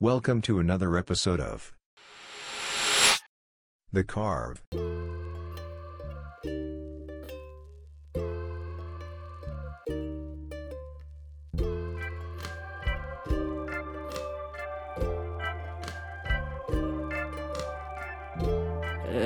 Welcome 0.00 0.42
to 0.42 0.60
another 0.60 0.96
episode 0.96 1.40
of 1.40 1.74
The 3.92 4.04
Carve. 4.04 4.62
uh, 4.70 4.78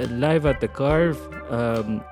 live 0.09 0.47
at 0.47 0.63
the 0.63 0.69
Carve. 0.69 1.21
Um, 1.53 2.03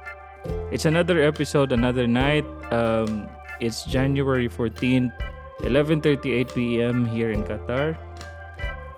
it's 0.70 0.84
another 0.84 1.22
episode, 1.22 1.72
another 1.72 2.06
night. 2.06 2.44
Um, 2.70 3.26
it's 3.58 3.84
January 3.86 4.50
14th, 4.50 5.12
11:38 5.60 6.54
p.m. 6.54 7.06
here 7.06 7.30
in 7.30 7.42
Qatar. 7.44 7.96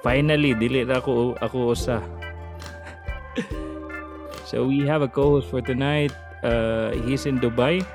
Finally, 0.03 0.59
dili 0.59 0.83
na 0.83 0.99
ako 0.99 1.39
ako 1.39 1.79
usa. 1.79 2.03
so 4.51 4.67
we 4.67 4.83
have 4.83 5.01
a 5.01 5.09
co-host 5.09 5.47
for 5.47 5.63
tonight. 5.63 6.11
Uh, 6.43 6.91
he's 7.07 7.23
in 7.23 7.39
Dubai. 7.39 7.87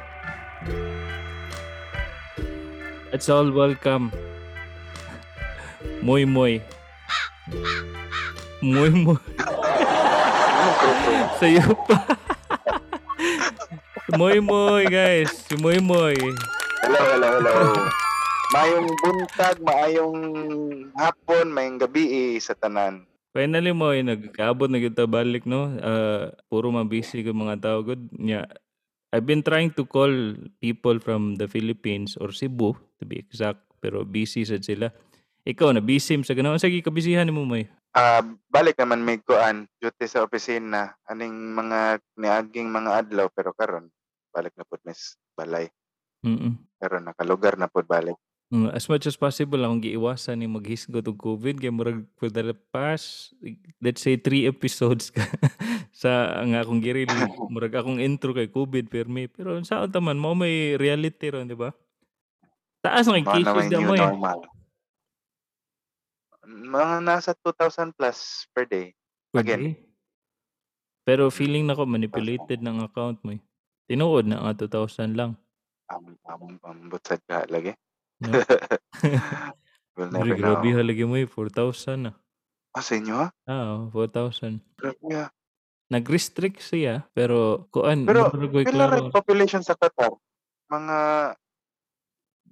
Let's 3.12 3.27
all 3.27 3.51
welcome 3.51 4.15
Moy 5.99 6.23
Moy. 6.23 6.63
Moy 8.63 8.91
Moy. 8.95 9.20
Sa'yo 11.43 11.76
pa. 11.85 12.07
Moy 14.15 14.39
Moy, 14.39 14.87
guys. 14.87 15.43
Moy 15.59 15.84
Moy. 15.84 16.15
Hello, 16.79 17.01
hello, 17.03 17.29
hello. 17.43 18.06
Mayong 18.55 18.87
buntag, 19.03 19.59
maayong 19.59 20.19
hapon, 20.95 21.51
mayong 21.51 21.83
gabi 21.83 22.35
eh, 22.35 22.39
sa 22.39 22.55
tanan. 22.55 23.03
Finally 23.35 23.75
mo, 23.75 23.91
eh, 23.91 24.01
nagkaabot 24.01 24.71
na 24.71 24.79
kita 24.79 25.03
balik, 25.03 25.43
no? 25.43 25.76
Uh, 25.77 26.31
puro 26.48 26.71
mabisi 26.71 27.21
ko 27.27 27.35
mga 27.35 27.59
tao. 27.59 27.84
Good. 27.84 28.07
Yeah. 28.15 28.48
I've 29.12 29.27
been 29.27 29.43
trying 29.43 29.76
to 29.76 29.84
call 29.84 30.12
people 30.63 30.99
from 31.04 31.35
the 31.35 31.48
Philippines 31.51 32.15
or 32.15 32.31
Cebu, 32.31 32.76
to 32.99 33.04
be 33.04 33.20
exact. 33.20 33.63
Pero 33.84 34.07
busy 34.07 34.48
sad 34.48 34.63
sila. 34.63 34.89
Ikaw, 35.48 35.76
na 35.76 35.84
busy 35.84 36.17
sa 36.23 36.34
ganoon. 36.34 36.59
Sige, 36.59 36.79
kabisihan 36.79 37.29
mo, 37.29 37.43
Moy. 37.43 37.67
Ah, 37.98 38.21
balik 38.51 38.77
naman 38.77 39.01
may 39.01 39.17
kuan, 39.23 39.65
duty 39.82 40.05
sa 40.05 40.21
opisina, 40.21 40.93
aning 41.09 41.34
mga 41.34 41.98
niaging 42.13 42.70
mga 42.70 43.05
adlaw 43.05 43.26
pero 43.34 43.57
karon 43.57 43.89
balik 44.29 44.54
na 44.54 44.67
pud 44.70 44.77
mis 44.85 45.17
balay. 45.34 45.65
Mm-mm. 46.21 46.61
Pero 46.77 47.01
nakalugar 47.01 47.57
na 47.57 47.65
pud 47.65 47.89
balik. 47.89 48.21
Mm, 48.48 48.71
as 48.71 48.87
much 48.87 49.03
as 49.03 49.20
possible 49.20 49.59
akong 49.59 49.84
giiwasan 49.84 50.40
ni 50.40 50.48
maghisgot 50.48 51.03
og 51.03 51.20
COVID 51.20 51.59
kay 51.59 51.67
murag 51.67 52.07
for 52.15 52.31
the 52.31 52.55
past 52.71 53.35
let's 53.84 53.99
say 53.99 54.15
three 54.15 54.48
episodes 54.48 55.12
ka 55.12 55.20
sa 55.91 56.39
nga 56.48 56.63
akong 56.63 56.79
giril 56.79 57.12
murag 57.51 57.76
akong 57.76 57.99
intro 57.99 58.31
kay 58.31 58.48
COVID 58.48 58.87
permi 58.87 59.27
pero 59.27 59.59
sa 59.67 59.84
taman 59.91 60.15
mo 60.15 60.31
may 60.31 60.79
reality 60.79 61.27
ron 61.27 61.51
di 61.51 61.59
ba? 61.59 61.76
Taas 62.79 63.12
ng 63.12 63.20
Mga 63.20 63.35
cases 63.35 63.67
new 63.67 63.84
mo 63.84 63.93
eh. 63.99 64.03
normal. 64.07 64.39
Mga 66.47 66.95
nasa 67.03 67.35
2,000 67.35 67.91
plus 68.00 68.47
per 68.56 68.63
day. 68.63 68.95
Per 69.35 69.44
Again. 69.44 69.75
day. 69.75 69.75
Pero 71.03 71.28
feeling 71.28 71.67
nako 71.67 71.84
manipulated 71.84 72.63
ng 72.63 72.79
account 72.79 73.19
mo 73.28 73.35
eh. 73.35 73.44
Tinuod 73.91 74.23
na 74.23 74.39
nga 74.39 74.56
2,000 74.88 75.19
lang. 75.19 75.35
Am 75.91 76.16
am 76.31 76.59
ambot 76.63 77.03
sad 77.03 77.19
ka 77.28 77.44
lagi. 77.51 77.75
No? 78.18 78.31
We'll 79.97 80.13
never 80.13 80.29
know. 80.29 80.38
grabe 80.38 80.69
halagi 80.73 81.06
mo 81.06 81.18
eh 81.18 81.25
4,000 81.25 82.06
na. 82.06 82.12
Ah, 82.73 82.85
sa 82.85 82.94
inyo? 82.97 83.34
Ah, 83.50 83.90
oh, 83.90 83.94
4,000. 83.94 84.62
Grabe 84.78 85.07
ah. 85.18 85.29
Nag-restrict 85.88 86.59
siya 86.59 87.07
pero 87.16 87.66
kuan 87.72 88.03
Pero 88.03 88.28
pila 88.29 88.91
rin 88.91 89.07
population 89.09 89.63
sa 89.63 89.73
Qatar? 89.73 90.13
Mga 90.67 90.97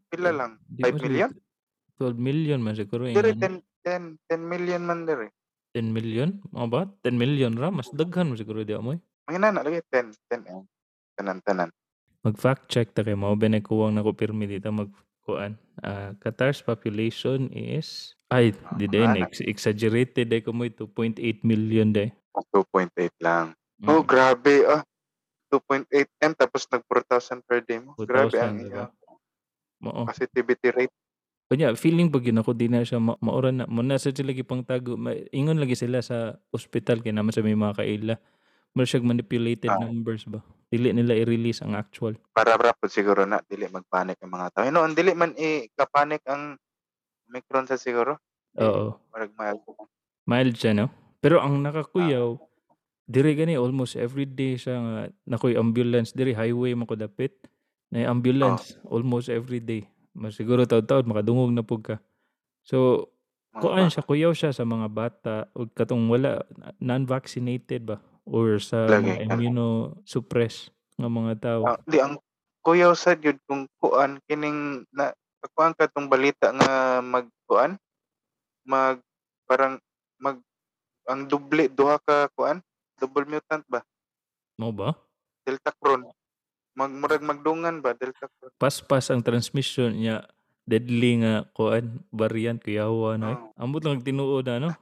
pila 0.09 0.31
lang? 0.31 0.51
Di 0.65 0.81
5 0.81 0.89
ba 0.89 0.97
siya- 0.97 1.05
million? 1.05 1.31
12 1.95 2.19
million 2.19 2.59
man 2.59 2.75
siguro 2.75 3.07
Dire 3.07 3.31
ano, 3.35 3.61
10 3.85 4.19
10 4.19 4.19
10 4.27 4.51
million 4.51 4.81
man 4.83 5.05
dire. 5.05 5.31
10 5.75 5.91
million? 5.91 6.29
Mga 6.51 6.67
ba? 6.71 6.81
10 7.03 7.15
million 7.19 7.51
ra 7.55 7.69
mas 7.69 7.91
daghan 7.91 8.31
mo 8.31 8.35
siguro 8.39 8.63
di 8.63 8.73
mo. 8.75 8.95
Mga 9.27 9.39
nana 9.39 9.59
lagi 9.61 9.83
10 9.91 10.15
10 10.31 10.49
eh. 10.49 10.63
Tanan 11.15 11.39
tanan. 11.43 11.69
Mag 12.25 12.35
fact 12.41 12.71
check 12.71 12.89
ta 12.95 13.03
kay 13.05 13.13
mo 13.13 13.35
ben 13.37 13.53
kuwang 13.61 13.93
na 13.93 14.01
ko 14.01 14.15
pirmi 14.15 14.47
dito 14.49 14.71
mag 14.73 14.89
kuan. 15.25 15.57
Ah, 15.81 16.13
Qatar's 16.15 16.61
population 16.61 17.49
is 17.49 18.13
ay 18.29 18.53
di 18.77 18.85
din 18.85 19.03
Ano? 19.03 19.25
ex- 19.25 19.43
exaggerated 19.43 20.29
day 20.29 20.39
ko 20.39 20.53
mo 20.53 20.63
2.8 20.63 21.17
million 21.41 21.89
day. 21.89 22.13
2.8 22.53 22.93
lang. 23.19 23.51
Mm. 23.81 23.87
Oh, 23.89 24.01
grabe 24.01 24.63
ah. 24.63 24.85
2.8 25.49 25.87
M 26.21 26.33
tapos 26.33 26.67
nag 26.69 26.83
4,000 26.85 27.41
per 27.41 27.59
day 27.61 27.79
mo. 27.79 27.93
4,000, 27.95 28.05
Grabe 28.05 28.37
ang 28.37 28.55
diba? 28.59 28.85
Mao. 29.77 30.05
positivity 30.05 30.69
rate. 30.71 30.93
Kanya 31.45 31.77
feeling 31.77 32.09
pag 32.09 32.25
yun 32.25 32.41
ako 32.41 32.57
di 32.57 32.65
na 32.65 32.81
siya 32.81 32.97
ma- 32.97 33.19
maura 33.21 33.53
na 33.53 33.69
mo 33.69 33.85
na 33.85 34.01
sa 34.01 34.09
sila 34.09 34.33
gipang 34.33 34.65
tago 34.65 34.97
ma- 34.97 35.13
ingon 35.29 35.61
lagi 35.61 35.77
sila 35.77 36.01
sa 36.01 36.33
ospital 36.49 37.05
kay 37.05 37.13
naman 37.13 37.29
sa 37.29 37.45
may 37.45 37.53
mga 37.53 37.77
kaila. 37.77 38.15
Mo 38.75 38.83
siya 38.83 38.99
manipulated 38.99 39.71
Ah. 39.71 39.79
numbers 39.79 40.27
ba. 40.27 40.43
Dili 40.67 40.91
nila 40.91 41.15
i-release 41.15 41.63
ang 41.63 41.79
actual. 41.79 42.19
Para 42.35 42.59
rapid 42.59 42.91
siguro 42.91 43.23
na 43.23 43.39
dili 43.47 43.71
magpanik 43.71 44.19
ang 44.19 44.35
mga 44.35 44.47
tao. 44.51 44.67
No, 44.67 44.83
ang 44.83 44.91
dili 44.91 45.15
man 45.15 45.31
i 45.39 45.71
kapanik 45.71 46.27
ang 46.27 46.59
Omicron 47.25 47.65
sa 47.65 47.79
siguro. 47.79 48.19
Oo. 48.59 48.99
Marag 49.09 49.31
mild. 49.33 49.63
Mild 50.27 50.55
siya, 50.59 50.75
no? 50.77 50.91
Pero 51.23 51.41
ang 51.41 51.57
nakakuyaw, 51.63 52.37
dire 53.07 53.31
gani 53.33 53.55
almost 53.57 53.97
every 53.97 54.27
day 54.27 54.59
siya 54.59 54.77
nga 54.77 54.95
nakoy 55.25 55.55
ambulance 55.57 56.13
dire 56.13 56.35
highway 56.35 56.75
man 56.75 56.85
ko 56.85 56.93
dapit. 56.93 57.33
Na 57.89 58.11
ambulance 58.11 58.75
almost 58.85 59.31
every 59.31 59.57
day. 59.57 59.87
Mas 60.11 60.35
siguro 60.35 60.67
taud-taud 60.67 61.07
makadungog 61.07 61.49
na 61.49 61.63
pug 61.63 61.81
ka. 61.81 61.97
So, 62.61 63.07
Mga 63.55 63.61
kuan 63.63 63.87
siya 63.87 64.03
kuyaw 64.03 64.31
siya 64.35 64.51
sa 64.51 64.67
mga 64.67 64.87
bata 64.91 65.35
o 65.55 65.63
katong 65.65 66.11
wala 66.11 66.43
non-vaccinated 66.77 67.87
ba 67.87 68.03
or 68.25 68.57
sa 68.57 68.89
Lagi. 68.89 69.05
mga 69.05 69.29
immunosuppress 69.29 70.69
nga 70.97 71.07
mga 71.07 71.33
tao. 71.37 71.61
Ah, 71.65 71.79
di 71.85 72.01
ang 72.01 72.17
kuyaw 72.61 72.91
sad 72.93 73.21
yun 73.21 73.37
kung 73.45 73.69
kuan 73.77 74.17
kining 74.25 74.81
na 74.89 75.13
kuan 75.53 75.77
ka 75.77 75.85
tong 75.85 76.09
balita 76.09 76.49
nga 76.49 76.99
magkuan 76.99 77.77
mag 78.65 78.97
parang 79.45 79.77
mag 80.17 80.41
ang 81.05 81.29
doble 81.29 81.69
duha 81.69 82.01
ka 82.01 82.25
kuan 82.33 82.57
double 82.97 83.29
mutant 83.29 83.61
ba 83.69 83.85
Mo 84.57 84.73
ba? 84.73 84.97
delta 85.45 85.69
cron 85.77 86.09
magmurag 86.73 87.21
magdungan 87.21 87.77
ba 87.77 87.93
delta 87.93 88.25
cron 88.25 88.49
Paspas 88.57 89.13
ang 89.13 89.21
transmission 89.21 89.93
niya 89.93 90.25
deadly 90.65 91.21
nga 91.21 91.45
kuan 91.53 92.01
variant 92.09 92.57
kuyawa 92.57 93.21
no. 93.21 93.29
eh. 93.29 93.37
Oh. 93.37 93.69
Ambot 93.69 93.85
lang 93.85 94.01
tinuod 94.01 94.49
na 94.49 94.73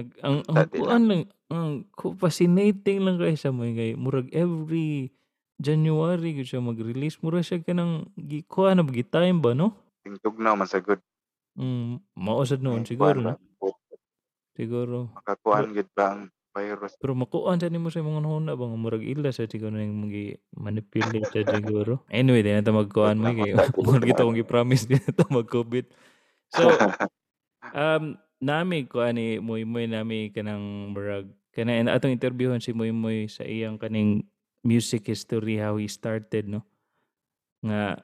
Nag- 0.00 0.16
ang 0.20 0.36
ang 0.48 0.56
Dati 0.56 0.76
kuan 0.76 1.02
lang 1.04 1.22
ang 1.48 1.84
ku- 1.92 2.16
fascinating 2.16 3.04
lang 3.04 3.16
kay 3.16 3.36
sa 3.36 3.52
mo 3.52 3.68
kay 3.68 3.92
murag 3.94 4.32
every 4.32 5.12
January 5.56 6.32
gyud 6.32 6.48
siya 6.48 6.64
mag-release 6.64 7.20
mura 7.20 7.38
siya 7.38 7.60
kanang 7.60 8.08
gi 8.16 8.40
kuan 8.48 8.80
na 8.80 8.84
gi 8.84 9.04
time 9.04 9.38
ba 9.38 9.52
no? 9.52 9.76
tingtugnaw 10.00 10.56
man 10.56 10.64
sa 10.64 10.80
good 10.80 10.98
Mm, 11.58 11.98
mao 12.16 12.40
sad 12.46 12.62
noon 12.62 12.86
siguro 12.86 13.18
no. 13.20 13.36
Siguro. 14.54 15.10
makakuan 15.12 15.72
gid 15.72 15.90
ba 15.92 16.14
ang 16.14 16.22
virus 16.50 16.94
Pero 16.96 17.12
makuan 17.12 17.58
sa 17.58 17.68
nimo 17.68 17.90
sa 17.90 18.00
mga 18.00 18.22
huna 18.22 18.54
ba 18.54 18.64
nga 18.66 18.78
murag 18.78 19.04
ila 19.04 19.30
sa 19.30 19.44
siguro 19.44 19.74
nang 19.74 20.06
magi 20.06 20.34
manipulate 20.54 21.26
sa 21.26 21.42
siguro. 21.46 22.02
Anyway, 22.14 22.42
di 22.42 22.50
na 22.50 22.62
ta 22.62 22.72
magkuan 22.72 23.18
mo 23.18 23.30
kay 23.30 23.50
murag 23.76 24.06
kita 24.06 24.22
kong 24.22 24.38
gi-promise 24.38 24.84
di 24.86 24.96
na 24.96 25.10
ta 25.10 25.26
mag-COVID. 25.28 25.86
So, 26.50 26.62
um 27.76 28.18
nami 28.40 28.88
ko 28.88 29.04
ani 29.04 29.38
moy 29.38 29.68
moy 29.68 29.84
nami 29.86 30.32
kanang 30.32 30.96
murag. 30.96 31.28
Kana 31.52 31.76
and 31.76 31.92
atong 31.92 32.16
interviewon 32.16 32.64
si 32.64 32.72
moy 32.72 32.90
moy 32.90 33.28
sa 33.28 33.44
iyang 33.44 33.76
kaning 33.76 34.24
music 34.64 35.06
history 35.06 35.60
how 35.60 35.76
he 35.76 35.86
started 35.86 36.48
no? 36.48 36.64
Nga 37.60 38.00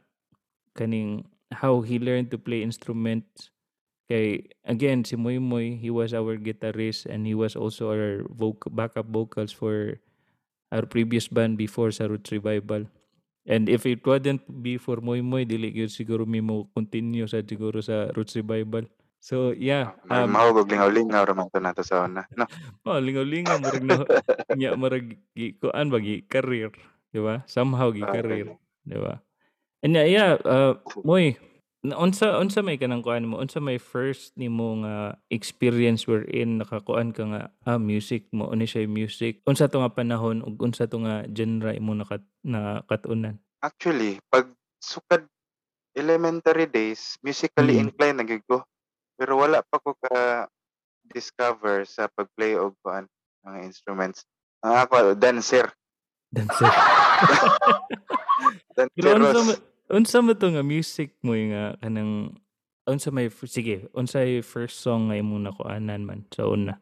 kaning 0.76 1.24
how 1.50 1.80
he 1.80 1.96
learned 1.96 2.28
to 2.30 2.38
play 2.38 2.60
instruments. 2.60 3.48
Kay 4.06 4.46
again 4.62 5.02
si 5.02 5.16
moy 5.16 5.40
moy 5.40 5.74
he 5.80 5.90
was 5.90 6.12
our 6.12 6.36
guitarist 6.36 7.08
and 7.08 7.26
he 7.26 7.34
was 7.34 7.56
also 7.56 7.90
our 7.90 8.22
voc- 8.30 8.70
backup 8.70 9.08
vocals 9.08 9.50
for 9.50 9.98
our 10.70 10.84
previous 10.84 11.26
band 11.26 11.56
before 11.56 11.90
sa 11.90 12.06
Roots 12.06 12.30
Revival. 12.30 12.86
And 13.46 13.70
if 13.70 13.86
it 13.86 14.02
wouldn't 14.02 14.42
be 14.62 14.76
for 14.76 14.98
moy 15.00 15.22
moy 15.22 15.48
dili 15.48 15.72
gyud 15.72 15.90
siguro 15.90 16.26
mi 16.28 16.42
mo 16.44 16.68
continue 16.76 17.24
sa 17.24 17.40
siguro 17.40 17.80
sa 17.80 18.10
Roots 18.12 18.36
Revival 18.36 18.90
so 19.26 19.50
yeah 19.58 19.90
um, 20.06 20.14
um, 20.14 20.28
mahugog 20.38 20.70
lingaw-lingaw 20.70 21.26
ra 21.26 21.34
man 21.34 21.50
to 21.50 21.58
nato 21.58 21.82
sa 21.82 22.06
una 22.06 22.22
no 22.38 22.46
Oh, 22.86 23.02
lingaw-lingaw 23.02 23.58
murag 23.58 23.82
na 23.82 24.06
nya 24.54 24.70
murag 24.80 25.18
gi 25.34 25.58
kuan 25.58 25.90
ba 25.90 25.98
gi 25.98 26.22
career, 26.30 26.70
di 27.10 27.18
ba? 27.18 27.42
Somehow 27.50 27.90
gi 27.90 28.06
Ah, 28.06 28.14
career, 28.14 28.46
di 28.86 28.94
ba? 28.94 29.18
And 29.82 29.98
yeah, 29.98 30.06
yeah 30.06 30.30
uh, 30.46 30.78
moy 31.02 31.34
unsa 31.82 32.38
unsa 32.38 32.62
may 32.62 32.78
kanang 32.78 33.02
kuan 33.02 33.26
mo? 33.26 33.42
Unsa 33.42 33.58
may 33.58 33.82
first 33.82 34.38
nimo 34.38 34.78
nga 34.86 35.18
experience 35.34 36.06
wherein 36.06 36.62
nakakuan 36.62 37.10
ka 37.10 37.26
nga, 37.26 37.42
ah, 37.66 37.78
music 37.82 38.30
mao 38.30 38.54
ni 38.54 38.70
siya 38.70 38.86
music. 38.86 39.42
Unsa 39.50 39.66
'to 39.66 39.82
nga 39.82 39.90
panahon 39.90 40.46
ug 40.46 40.54
unsa 40.62 40.86
'to 40.86 41.02
nga 41.02 41.26
genre 41.34 41.74
imo 41.74 41.98
nakat 41.98 42.22
nakatunan? 42.46 43.42
Actually, 43.66 44.22
'pag 44.30 44.54
sukad 44.78 45.26
elementary 45.98 46.70
days, 46.70 47.18
musically 47.26 47.82
Mm. 47.82 47.90
inclined 47.90 48.18
na 48.22 48.26
gyud 48.26 48.46
ko. 48.46 48.62
Pero 49.16 49.40
wala 49.40 49.64
pa 49.64 49.80
ko 49.80 49.96
ka-discover 49.96 51.88
sa 51.88 52.08
pag-play 52.12 52.56
og 52.56 52.76
kuan, 52.84 53.08
mga 53.44 53.64
instruments. 53.64 54.28
Ang 54.60 54.76
ako 54.76 55.16
dancer. 55.16 55.72
Dancer. 56.32 56.68
Unsa 58.76 58.92
Danceros. 58.92 59.60
unsa 59.88 60.18
man 60.20 60.36
'to 60.36 60.52
nga 60.52 60.64
music 60.66 61.16
mo 61.24 61.32
nga 61.32 61.78
kanang 61.80 62.36
unsa 62.84 63.08
may 63.08 63.32
sige, 63.32 63.88
unsay 63.96 64.44
first 64.44 64.84
song 64.84 65.08
nga 65.08 65.16
imong 65.16 65.48
nakuanan 65.48 66.04
man 66.04 66.20
sa 66.30 66.44
una? 66.44 66.76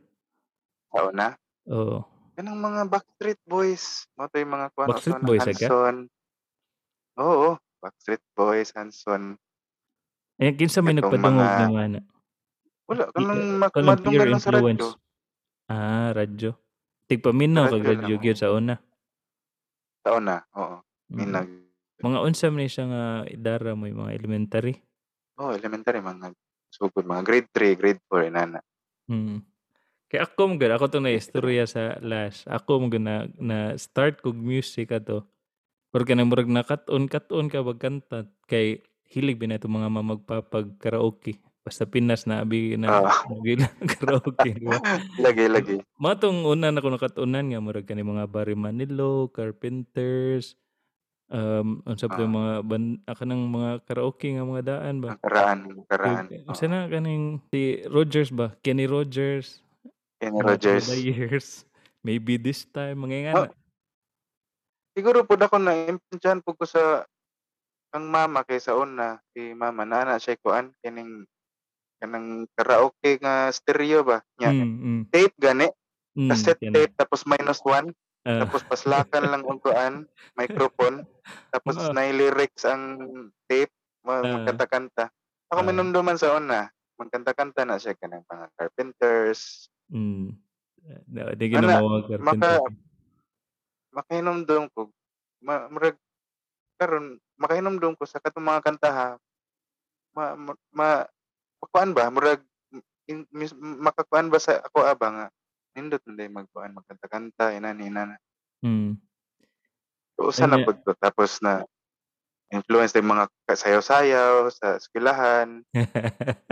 Sa 0.90 1.08
una? 1.08 1.38
Oo. 1.70 2.02
Kanang 2.34 2.58
mga 2.58 2.90
Backstreet 2.90 3.40
Boys, 3.46 4.10
mao 4.18 4.26
to 4.26 4.42
yung 4.42 4.52
mga 4.58 4.68
kuan 4.74 4.88
Backstreet 4.90 5.22
uson 5.22 5.28
Boys? 5.28 5.46
Hanson. 5.46 5.96
Oo, 7.14 7.48
Backstreet 7.78 8.24
Boys, 8.34 8.68
Hanson. 8.74 9.22
Eh, 10.42 10.50
kinsa 10.50 10.82
may 10.82 10.98
nagpadungog 10.98 11.30
mga 11.38 11.62
nimo 11.70 11.78
ana? 11.78 12.00
Wala, 12.88 13.08
kanang 13.16 13.40
ah, 13.40 13.56
mak 13.64 13.72
kanang 13.72 13.96
madunggan 13.96 14.12
peer 14.20 14.28
lang 14.28 14.42
sa 14.44 14.52
radyo. 14.52 14.86
Ah, 15.68 16.12
radyo. 16.12 16.52
Tigpaminaw 17.08 17.64
kag 17.72 17.84
Radyo 17.84 17.92
lang, 18.00 18.12
radyo 18.12 18.14
gyud 18.20 18.36
oo. 18.36 18.42
sa 18.42 18.48
una? 18.52 18.74
Sa 20.04 20.20
una, 20.20 20.36
oo. 20.52 20.84
Mm. 21.08 21.16
Minag 21.16 21.48
Mga 22.04 22.18
unsa 22.20 22.46
man 22.52 22.60
ni 22.60 22.68
siya 22.68 22.84
nga 22.92 23.02
idara 23.24 23.72
mo, 23.72 23.88
yung 23.88 24.04
mga 24.04 24.12
elementary? 24.20 24.84
Oo, 25.40 25.50
elementary 25.50 25.98
mga 25.98 26.30
sugod, 26.70 27.02
mga 27.08 27.22
grade 27.26 27.48
3, 27.50 27.74
grade 27.74 27.98
4 28.06 28.30
inana. 28.30 28.60
Mm. 29.08 29.44
Kaya 30.10 30.22
ako 30.28 30.40
man 30.48 30.56
gud, 30.60 30.72
ako 30.72 30.84
'tong 30.90 31.06
naistorya 31.08 31.64
sa 31.68 31.96
last. 32.04 32.46
Ako 32.48 32.82
man 32.84 32.90
gud 32.92 33.04
na 33.04 33.16
na-start 33.40 34.20
kog 34.24 34.36
music 34.38 34.92
ato 34.94 35.26
or 35.94 36.02
kanang 36.08 36.28
murag 36.32 36.50
nakat-on 36.50 37.08
kat-on 37.10 37.48
ka 37.52 37.62
magkanta 37.64 38.28
kay 38.50 38.82
hilig 39.08 39.38
ba 39.40 39.46
nato 39.50 39.68
mga 39.70 39.88
mama 39.92 40.16
magpapag-karaoke. 40.18 41.38
Basta 41.64 41.88
Pinas 41.88 42.28
na 42.28 42.44
abi 42.44 42.76
na 42.76 42.92
Oo. 43.08 43.24
mogila 43.24 43.64
karaoke, 43.96 44.52
di 44.52 44.68
ba? 44.68 44.84
Lagi, 45.24 45.48
lagi. 45.48 45.76
Mao 45.96 46.12
'tong 46.12 46.44
una 46.44 46.68
nako 46.68 46.92
nakatunan 46.92 47.48
nga 47.48 47.60
murag 47.64 47.88
kani 47.88 48.04
mga 48.04 48.28
Barry 48.28 48.52
Manilow, 48.52 49.32
Carpenters, 49.32 50.60
um, 51.32 51.80
unsa 51.88 52.12
pa 52.12 52.20
Oo. 52.20 52.24
yung 52.24 52.36
mga 52.36 52.52
ban 52.68 52.84
ah, 53.08 53.16
kanang 53.16 53.44
mga 53.48 53.70
karaoke 53.88 54.28
nga 54.36 54.44
mga 54.44 54.62
daan 54.64 54.96
ba? 55.00 55.16
Nakaraan, 55.16 55.58
nakaraan, 55.68 56.26
unsa 56.48 56.66
oo. 56.66 56.72
na 56.72 56.88
kaning 56.88 57.40
si 57.48 57.80
Rogers 57.88 58.30
ba? 58.32 58.52
Kenny 58.60 58.84
Rogers, 58.84 59.64
Kenny 60.20 60.40
mga 60.40 60.56
Through 60.60 60.84
Rogers. 60.84 60.88
Years, 61.00 61.64
Maybe 62.04 62.36
This 62.36 62.68
Time, 62.68 63.04
mga 63.04 63.16
Oh, 63.32 63.46
ingana. 63.46 63.48
siguro 64.94 65.26
pud 65.26 65.42
ako 65.42 65.58
naimpluwensyahan 65.58 66.40
pud 66.46 66.54
ko 66.54 66.66
sa 66.70 67.02
ang 67.94 68.04
mama 68.10 68.44
kay 68.46 68.60
sa 68.62 68.76
una, 68.78 69.18
si 69.34 69.54
mama 69.56 69.82
naa 69.88 70.04
na 70.06 70.18
siya 70.22 70.36
kuan 70.42 70.70
kining 70.84 71.24
kanang 71.98 72.46
karaoke 72.54 73.16
nga 73.18 73.48
stereo 73.50 74.02
ba 74.02 74.20
nya 74.36 74.50
Mm, 74.50 74.76
mm. 74.76 75.02
tape 75.10 75.36
gani, 75.36 75.68
Mm, 76.14 76.30
cassette 76.30 76.62
kana. 76.62 76.74
tape 76.74 76.92
tapos 76.94 77.26
-1 77.26 77.90
Ah. 78.24 78.40
tapos 78.40 78.64
paslakan 78.64 79.24
lang 79.28 79.44
og 79.44 79.60
kuan, 79.60 80.08
microphone 80.40 81.04
tapos 81.52 81.76
Oo. 81.76 81.92
naay 81.92 82.08
lyrics 82.10 82.64
ang 82.64 82.96
tape 83.44 83.68
Ah. 84.02 84.24
magkanta-kanta. 84.24 85.12
Ako 85.52 85.60
Ah. 85.60 85.66
minumduman 85.66 86.16
sa 86.16 86.32
una, 86.32 86.68
magkanta-kanta 86.96 87.64
na 87.64 87.76
siya 87.76 87.92
kanang 87.94 88.24
mga 88.24 88.46
Carpenters. 88.56 89.68
Mm. 89.88 90.40
Ah, 91.16 91.32
di 91.32 91.44
gyud 91.48 91.64
Ana 91.64 91.68
na 91.68 91.80
mga 91.80 92.20
maka 92.20 92.48
Carpenters. 92.60 92.76
makahinumdum 93.92 94.64
ko 94.72 94.88
ma 95.40 95.68
murag 95.68 95.96
karon 96.76 97.16
makahinumdum 97.36 97.92
ko 97.94 98.04
sa 98.04 98.18
katong 98.18 98.44
mga 98.44 98.64
kanta 98.64 98.90
ha, 98.90 99.08
ma 100.12 100.32
ma 100.34 100.52
ma 100.72 100.88
makuan 101.64 101.96
ba 101.96 102.12
murag 102.12 102.44
in 103.08 103.24
mis 103.32 103.52
makakuan 103.56 104.28
ba 104.28 104.36
sa 104.36 104.60
ako 104.60 104.84
ba 104.96 105.08
nga 105.08 105.26
nindot 105.74 106.04
day 106.04 106.28
magkuan 106.28 106.76
magkanta-kanta 106.76 107.56
inani 107.56 107.88
inana. 107.88 108.16
Mm. 108.60 109.00
So 110.14 110.30
usa 110.30 110.46
na 110.46 110.62
pud 110.62 110.84
tapos 111.00 111.40
na 111.40 111.64
influence 112.52 112.94
yung 112.94 113.10
mga 113.10 113.26
sayaw-sayaw 113.48 114.52
sa 114.52 114.78
eskwelahan. 114.78 115.66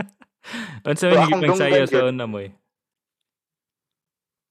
Unsa 0.89 1.07
So 1.07 1.15
man 1.15 1.31
gipangsayaw 1.31 1.87
dunggan 1.87 1.87
sa 1.87 2.09
una 2.11 2.25
moy? 2.27 2.51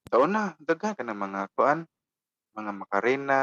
Sa 0.09 0.17
una 0.23 0.56
daghan 0.56 0.97
kanang 0.97 1.20
mga 1.20 1.53
kuan, 1.53 1.85
mga 2.56 2.73
Macarena, 2.73 3.43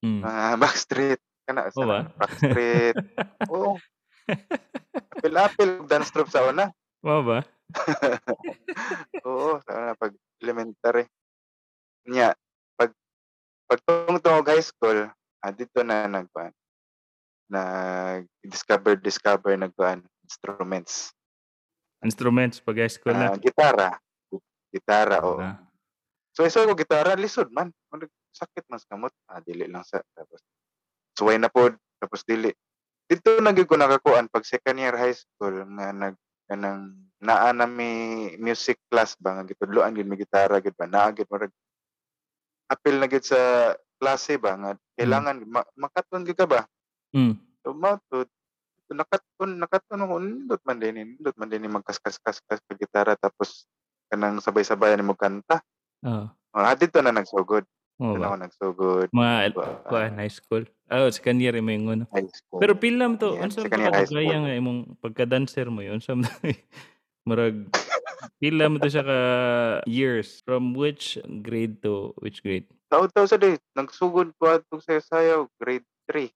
Mm. 0.00 0.20
mga 0.24 0.44
Backstreet, 0.56 1.20
kana 1.44 1.68
sa 1.68 1.84
ba? 1.84 1.98
Backstreet. 2.16 2.96
Oo. 3.52 3.76
Apil-apil 5.20 5.70
og 5.82 5.88
dance 5.90 6.12
troupe 6.12 6.30
sa 6.32 6.48
una. 6.48 6.72
Mao 7.04 7.22
ba? 7.24 7.40
Oo, 9.28 9.60
sa 9.64 9.72
una 9.78 9.94
'pag 9.96 10.12
elementary. 10.42 11.06
Nya 12.08 12.34
pag 12.76 12.92
pagtungtong 13.70 14.40
og 14.40 14.48
high 14.48 14.64
school, 14.64 15.08
ah, 15.44 15.52
dito 15.52 15.84
na 15.84 16.08
nagkuan, 16.08 16.52
nag-discover-discover 17.50 19.56
nagkuan 19.60 20.00
instruments. 20.24 21.12
Instruments 22.00 22.64
pag 22.64 22.80
high 22.80 22.92
school 22.92 23.12
na? 23.12 23.34
Ah, 23.34 23.38
gitara, 23.38 24.00
gitara, 24.72 25.20
oo. 25.20 25.40
Ah. 25.42 25.58
So 26.32 26.46
isuy 26.46 26.64
ko 26.64 26.74
gitara 26.78 27.18
lisod 27.18 27.52
man, 27.52 27.74
sakit 28.32 28.64
man 28.70 28.80
sa 28.80 28.88
kamot, 28.94 29.12
ah, 29.28 29.42
dili 29.42 29.66
lang 29.66 29.84
sa 29.84 30.00
tapos 30.14 30.40
suway 31.18 31.36
na 31.36 31.52
pod, 31.52 31.76
tapos 32.00 32.24
dili. 32.24 32.54
Dito 33.10 33.42
na 33.42 33.50
gyud 33.50 33.66
ko 33.66 33.74
nakakuan 33.74 34.30
'pag 34.30 34.46
second 34.46 34.78
year 34.78 34.94
high 34.94 35.10
school 35.18 35.66
nga 35.74 35.90
nag 35.90 36.14
kanang 36.46 36.94
naa 37.18 37.50
na 37.50 37.66
mi 37.66 37.90
music 38.38 38.78
class 38.86 39.18
ba 39.18 39.34
nga 39.34 39.44
gitudloan 39.50 39.98
gyud 39.98 40.06
mi 40.06 40.14
gitara 40.14 40.62
gyud 40.62 40.78
ba, 40.78 40.86
naa 40.86 41.10
gyud 41.10 41.26
murag 41.26 41.50
apil 42.70 43.02
na 43.02 43.10
gyud 43.10 43.26
sa 43.26 43.74
klase 43.98 44.38
ba 44.38 44.54
nga 44.54 44.70
Mm. 44.78 44.82
kailangan 44.94 45.36
ma 45.42 45.60
makaton 45.74 46.22
gyud 46.22 46.38
ka 46.38 46.46
ba. 46.46 46.62
Mm. 47.10 47.34
So 47.66 47.74
mao 47.74 47.98
to, 48.06 48.22
nakaton 48.94 49.58
nakaton 49.58 50.02
ako 50.06 50.14
nindot 50.22 50.62
man 50.62 50.78
din 50.78 50.94
nindot 50.94 51.34
man 51.34 51.50
din 51.50 51.66
magkas-kas-kas-kas 51.66 52.62
sa 52.62 52.74
gitara 52.78 53.18
tapos 53.18 53.66
kanang 54.06 54.38
sabay-sabayan 54.38 55.02
nimo 55.02 55.18
kanta. 55.18 55.62
Oo. 56.06 56.26
Ah, 56.54 56.74
dito 56.78 56.98
na 57.02 57.14
nagsugod. 57.14 57.62
Oo 58.02 58.14
Dito 58.14 58.18
na 58.18 58.26
ako 58.30 58.36
nagsugod. 58.38 59.08
Mga 59.14 59.34
el 59.46 59.52
Kuan, 59.54 59.76
kuan 59.86 60.10
school? 60.90 61.06
Oh, 61.06 61.10
second 61.14 61.38
year 61.38 61.54
imo 61.54 61.70
ingon. 61.70 62.00
high 62.10 62.26
school. 62.26 62.58
Pero 62.58 62.74
pila 62.74 63.06
man 63.06 63.18
to, 63.22 63.38
Yan, 63.38 63.46
unsa 63.46 63.62
to 63.62 63.70
year 63.70 63.94
high 63.94 64.10
nga 64.42 64.58
imong 64.58 64.98
pagka-dancer 64.98 65.70
mo 65.70 65.86
yun? 65.86 66.02
Unsa 66.02 66.18
murag 67.28 67.70
pila 68.42 68.66
man 68.66 68.82
to 68.82 68.90
siya 68.90 69.06
ka 69.06 69.18
years? 69.86 70.42
From 70.42 70.74
which 70.74 71.14
grade 71.46 71.78
to 71.86 72.10
which 72.18 72.42
grade? 72.42 72.66
Taud-taud 72.90 73.30
sa 73.30 73.38
day, 73.38 73.54
nagsugod 73.78 74.34
ko 74.34 74.50
adto 74.58 74.82
sa 74.82 74.98
sayaw 74.98 75.46
grade 75.62 75.86
3. 76.10 76.26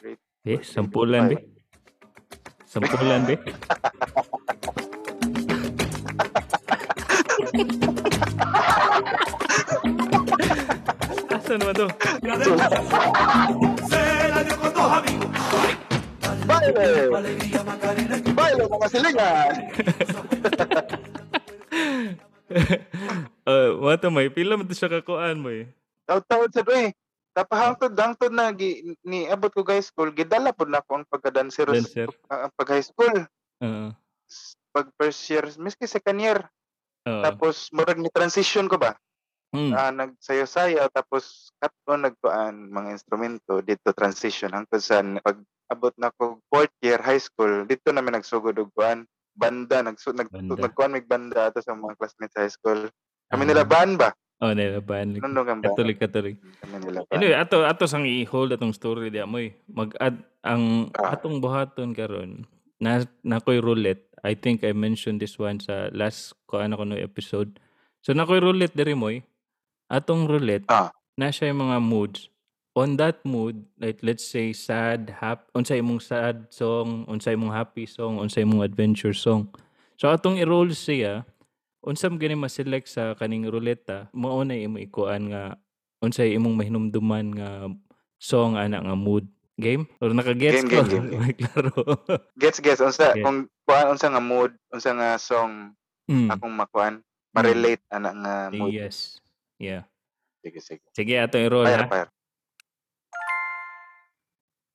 Grade 0.00 0.22
Eh, 0.48 0.56
4, 0.56 0.64
grade 0.64 0.64
sampulan 0.64 1.22
be. 1.28 1.36
5. 1.36 2.72
Sampulan 2.72 3.20
be. 3.28 3.36
Asa 11.48 11.56
naman 11.56 11.80
to? 11.80 11.88
Baile! 16.44 17.08
Baile 18.36 18.62
mga 18.68 18.88
silingan! 18.92 19.52
pila 24.28 24.60
man 24.60 24.68
siya 24.68 24.92
kakuan 25.00 25.40
mo 25.40 25.48
eh. 25.48 25.72
Taud-taud 26.04 26.52
sa 26.52 26.60
day. 26.68 26.92
Tapahangtod 27.32 27.96
hangtod 27.96 28.28
na 28.28 28.52
gi, 28.52 28.92
ni 29.00 29.24
abot 29.32 29.48
ko 29.48 29.64
high 29.64 29.80
school, 29.80 30.12
gidala 30.12 30.52
pod 30.52 30.68
na 30.68 30.84
ako 30.84 31.00
ang 31.00 31.08
pagka-dancer 31.08 31.72
Dancer. 31.72 32.12
pag 32.28 32.68
high 32.68 32.84
school. 32.84 33.24
Oo. 33.64 33.96
Pag 34.76 34.92
first 35.00 35.24
year, 35.32 35.48
miski 35.56 35.88
second 35.88 36.20
year. 36.20 36.44
Oo. 37.08 37.24
Tapos 37.24 37.72
murag 37.72 37.96
ni 37.96 38.12
transition 38.12 38.68
ko 38.68 38.76
ba? 38.76 39.00
Mm. 39.48 39.72
Ah, 39.72 39.88
nagsayaw-sayaw 39.88 40.92
tapos 40.92 41.48
katto 41.56 41.96
nagkuan 41.96 42.68
mga 42.68 42.92
instrumento 42.92 43.64
dito 43.64 43.96
transition 43.96 44.52
hangtod 44.52 44.84
sa 44.84 45.00
pag 45.24 45.40
abot 45.72 45.92
na 45.96 46.12
ko 46.12 46.36
fourth 46.52 46.72
year 46.84 47.00
high 47.00 47.20
school 47.20 47.64
dito 47.64 47.88
namin 47.88 48.20
nagsugod 48.20 48.60
og 48.60 48.68
kuan 48.76 49.08
banda 49.32 49.80
nagsu 49.80 50.12
nag 50.12 50.28
nagkuan 50.32 50.92
mig 50.92 51.08
banda 51.08 51.48
ato 51.48 51.64
sa 51.64 51.72
mga 51.72 51.96
classmates 51.96 52.36
sa 52.36 52.44
high 52.44 52.52
school 52.52 52.80
kami 53.32 53.48
nila 53.48 53.64
Ah. 53.64 53.70
band 53.72 53.96
ba 53.96 54.10
Oh, 54.38 54.54
nila 54.54 54.78
ban. 54.78 55.18
Kami 55.18 55.34
nila 56.78 57.02
ba? 57.02 57.10
Anyway, 57.10 57.34
ato 57.34 57.66
ato 57.66 57.90
sang 57.90 58.06
i-hold 58.06 58.54
atong 58.54 58.70
story 58.70 59.10
diya 59.10 59.26
mo 59.26 59.42
Mag-add 59.66 60.14
ang 60.46 60.94
Ah. 60.94 61.18
atong 61.18 61.42
buhaton 61.42 61.90
karon 61.90 62.46
na 62.78 63.02
nakoy 63.26 63.58
roulette. 63.58 64.06
I 64.22 64.38
think 64.38 64.62
I 64.62 64.70
mentioned 64.70 65.18
this 65.18 65.42
one 65.42 65.58
sa 65.58 65.90
last 65.90 66.38
ko 66.46 66.62
ano 66.62 66.78
ko 66.78 66.86
no 66.86 66.94
episode. 66.94 67.58
So 67.98 68.14
nakoy 68.14 68.38
roulette 68.38 68.78
diri 68.78 68.94
mo 68.94 69.10
Atong 69.88 70.28
roulette 70.28 70.68
Ah. 70.68 70.92
na 71.16 71.28
siya 71.28 71.50
yung 71.50 71.64
mga 71.64 71.78
moods. 71.80 72.28
On 72.76 72.94
that 72.94 73.24
mood, 73.24 73.66
like 73.74 73.98
let's 74.00 74.22
say 74.22 74.52
sad, 74.52 75.10
hap, 75.10 75.50
unsay 75.50 75.82
imong 75.82 75.98
sad 75.98 76.46
song, 76.48 77.02
unsay 77.06 77.34
imong 77.34 77.50
happy 77.50 77.84
song, 77.84 78.22
unsay 78.22 78.46
imong 78.46 78.62
adventure 78.62 79.10
song. 79.10 79.50
So 79.98 80.06
atong 80.06 80.38
i-roll 80.38 80.70
siya, 80.70 81.26
unsam 81.82 82.14
gani 82.14 82.38
ma-select 82.38 82.86
sa 82.86 83.18
kaning 83.18 83.50
ruleta, 83.50 84.06
mao 84.12 84.44
na 84.44 84.54
imo 84.54 84.78
ikuan 84.78 85.26
nga 85.26 85.58
unsay 85.98 86.38
imong 86.38 86.54
mahinumduman 86.54 87.26
nga 87.34 87.50
song 88.16 88.54
ana 88.54 88.78
nga 88.78 88.94
mood. 88.94 89.26
Game? 89.58 89.90
Or 89.98 90.14
naka-gets 90.14 90.62
Game, 90.62 90.70
ko? 90.70 90.86
game, 90.86 91.08
game, 91.10 91.24
game. 91.34 91.50
Klaro. 91.50 91.82
Gets 92.38 92.62
gets 92.62 92.78
unsa 92.78 93.10
Okay. 93.10 93.26
kung 93.26 93.50
kuan 93.66 93.90
unsa 93.90 94.06
nga 94.06 94.22
mood, 94.22 94.54
unsa 94.70 94.94
nga 94.94 95.18
song 95.18 95.74
Mm. 96.06 96.30
akong 96.30 96.54
makuan, 96.54 96.94
ma-relate 97.34 97.82
ana 97.90 98.14
nga 98.14 98.34
mood. 98.48 98.70
Yes. 98.70 99.18
Yeah. 99.58 99.82
Sige 100.42 100.60
sige. 100.62 100.84
Sige, 100.94 101.14
ato 101.18 101.38
i-roll 101.38 101.66
Fire 101.66 101.82
ha. 101.82 101.88
fire. 101.90 102.08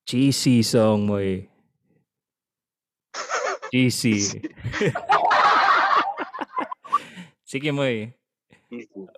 Cheesy 0.04 0.60
song 0.64 1.08
mo 1.08 1.18
eh. 1.24 1.48
Cheesy. 3.72 4.20
Sige 7.50 7.72
mo 7.72 7.88
eh. 7.88 8.12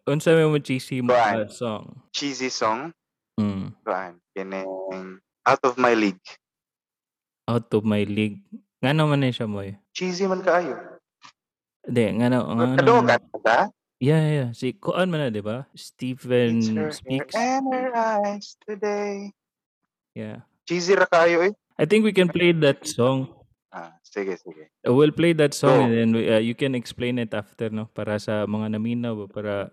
Unsa 0.05 0.35
may 0.37 0.45
mo 0.45 0.59
cheesy 0.61 1.01
mo 1.01 1.15
song? 1.49 2.05
Cheesy 2.13 2.53
song, 2.53 2.93
Mm. 3.35 3.75
kuan, 3.83 4.15
kining 4.31 5.19
Out 5.43 5.59
of 5.67 5.75
My 5.75 5.91
League. 5.91 6.23
Out 7.51 7.67
of 7.75 7.83
my 7.83 8.01
league. 8.07 8.39
Nga 8.79 8.95
naman 8.95 9.19
na 9.21 9.29
siya 9.29 9.45
mo 9.45 9.59
eh. 9.59 9.75
Cheesy 9.91 10.23
man 10.25 10.39
kaayo. 10.41 10.75
Hindi, 11.85 12.05
nga 12.17 12.27
na, 12.31 12.37
nga 12.41 12.65
na. 12.79 13.17
ka 13.19 13.57
Yeah, 13.99 14.23
yeah. 14.27 14.49
Si 14.51 14.75
Kuan 14.75 15.07
man 15.07 15.23
na, 15.23 15.29
di 15.31 15.39
ba? 15.39 15.65
Stephen 15.73 16.59
It's 16.59 16.67
her 16.67 16.91
hair 16.91 16.91
Speaks. 16.91 17.33
and 17.35 17.63
her 17.71 17.89
eyes 17.95 18.59
today. 18.67 19.31
Yeah. 20.11 20.43
Cheesy 20.67 20.95
ra 20.99 21.07
kaayo 21.07 21.47
eh. 21.47 21.53
I 21.79 21.85
think 21.87 22.03
we 22.03 22.11
can 22.11 22.27
play 22.27 22.51
that 22.63 22.83
song. 22.87 23.31
Ah, 23.71 23.95
sige 24.03 24.35
sige. 24.39 24.71
Uh, 24.87 24.95
We'll 24.95 25.11
play 25.15 25.31
that 25.35 25.51
song 25.55 25.75
Go. 25.79 25.83
and 25.87 25.91
then 25.95 26.09
we- 26.15 26.27
uh, 26.31 26.39
you 26.39 26.55
can 26.55 26.75
explain 26.75 27.19
it 27.19 27.31
after, 27.35 27.71
no? 27.71 27.87
Para 27.91 28.19
sa 28.19 28.43
mga 28.47 28.75
naminaw, 28.75 29.27
para 29.31 29.71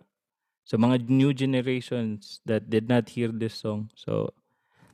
sa 0.67 0.79
mga 0.79 1.07
new 1.11 1.31
generations 1.35 2.38
that 2.47 2.67
did 2.71 2.87
not 2.91 3.11
hear 3.11 3.31
this 3.31 3.55
song. 3.59 3.91
So, 3.99 4.35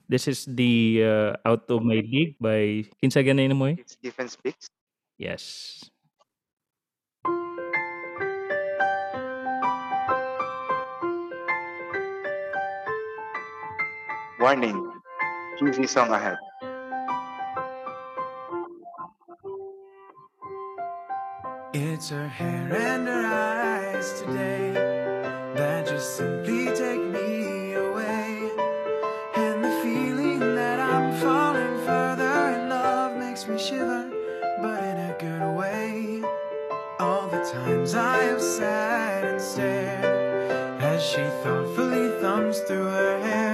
this 0.08 0.24
is 0.28 0.44
the 0.48 1.04
uh, 1.04 1.32
Out 1.44 1.68
of 1.68 1.84
My 1.84 2.00
League 2.00 2.36
by 2.40 2.88
Kinsa 3.00 3.20
ganay 3.20 3.52
mo 3.52 3.68
eh? 3.72 3.76
It's 3.80 3.96
Stephen 3.96 4.28
Speaks. 4.28 4.68
Yes. 5.20 5.44
Warning. 14.40 14.92
Cheesy 15.58 15.88
song 15.88 16.12
ahead. 16.12 16.38
It's 21.74 22.10
her 22.10 22.28
hair 22.28 22.72
and 22.72 23.08
her 23.08 23.26
eyes 23.26 24.20
today 24.20 24.72
that 25.56 25.88
just 25.88 26.16
simply 26.16 26.66
take 26.66 27.00
me 27.00 27.72
away. 27.72 28.52
And 29.34 29.64
the 29.64 29.80
feeling 29.82 30.38
that 30.54 30.78
I'm 30.78 31.12
falling 31.16 31.84
further 31.84 32.60
in 32.60 32.68
love 32.68 33.16
makes 33.16 33.48
me 33.48 33.58
shiver, 33.58 34.08
but 34.62 34.84
in 34.84 34.98
a 34.98 35.16
good 35.18 35.56
way. 35.56 36.22
All 37.00 37.26
the 37.26 37.42
times 37.42 37.96
I 37.96 38.22
have 38.22 38.40
sat 38.40 39.24
and 39.24 39.40
stared 39.40 40.80
as 40.80 41.02
she 41.04 41.24
thoughtfully 41.42 42.20
thumbs 42.20 42.60
through 42.60 42.84
her 42.86 43.20
hair. 43.20 43.47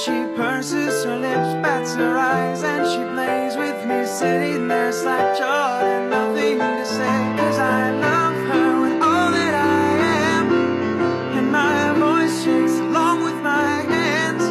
And 0.00 0.06
she 0.06 0.34
purses 0.34 1.04
her 1.04 1.18
lips, 1.18 1.52
bats 1.62 1.94
her 1.94 2.16
eyes, 2.16 2.62
and 2.62 2.86
she 2.86 3.04
plays 3.12 3.56
with 3.56 3.84
me, 3.86 4.06
sitting 4.06 4.66
there 4.66 4.92
slack-jawed 4.92 5.84
and 5.84 6.08
nothing 6.10 6.58
to 6.58 6.86
say. 6.86 7.34
Cause 7.36 7.58
I 7.58 7.90
love 7.98 8.34
her 8.48 8.80
with 8.80 9.02
all 9.02 9.30
that 9.30 9.54
I 9.54 9.98
am, 10.32 10.52
and 11.36 11.52
my 11.52 11.92
voice 11.98 12.44
shakes 12.44 12.78
along 12.78 13.24
with 13.24 13.42
my 13.42 13.82
hands. 13.82 14.44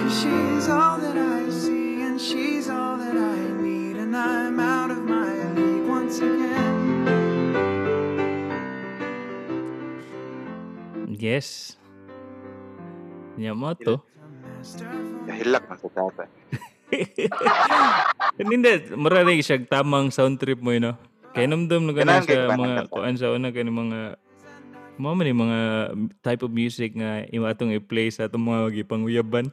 Cause 0.00 0.20
she's 0.20 0.68
all 0.68 0.98
that 0.98 1.16
I 1.16 1.50
see, 1.50 2.02
and 2.02 2.20
she's 2.20 2.68
all 2.68 2.96
that 2.98 3.16
I 3.16 3.60
need, 3.60 3.96
and 3.96 4.16
I'm 4.16 4.60
out 4.60 4.92
of 4.92 5.02
my 5.02 5.54
league 5.54 5.88
once 5.88 6.18
again. 6.18 7.06
Yes. 11.18 11.76
Nya 13.36 13.54
mo 14.74 14.80
to. 14.80 14.84
Dahilak 15.24 15.64
man 15.64 15.78
sa 15.78 15.88
tata. 15.88 16.24
Hindi, 18.40 18.70
marami 18.96 19.40
siya 19.40 19.60
tamang 19.62 20.08
sound 20.08 20.40
trip 20.40 20.58
mo 20.58 20.72
yun, 20.72 20.92
no? 20.92 20.94
Kaya 21.32 21.46
namdam 21.46 21.84
na 21.84 21.92
ganun 21.92 22.24
sa 22.24 22.56
mga, 22.56 22.88
kuan 22.88 23.16
sa 23.16 23.30
una, 23.30 23.52
kani 23.52 23.68
mga, 23.68 24.00
mga 24.98 25.14
man 25.14 25.28
mga 25.30 25.58
type 26.24 26.42
of 26.42 26.50
music 26.50 26.96
nga 26.96 27.22
yung 27.30 27.46
atong 27.46 27.70
i-play 27.70 28.10
sa 28.10 28.26
atong 28.26 28.42
mga 28.42 28.82
gipanguyaban. 28.82 29.52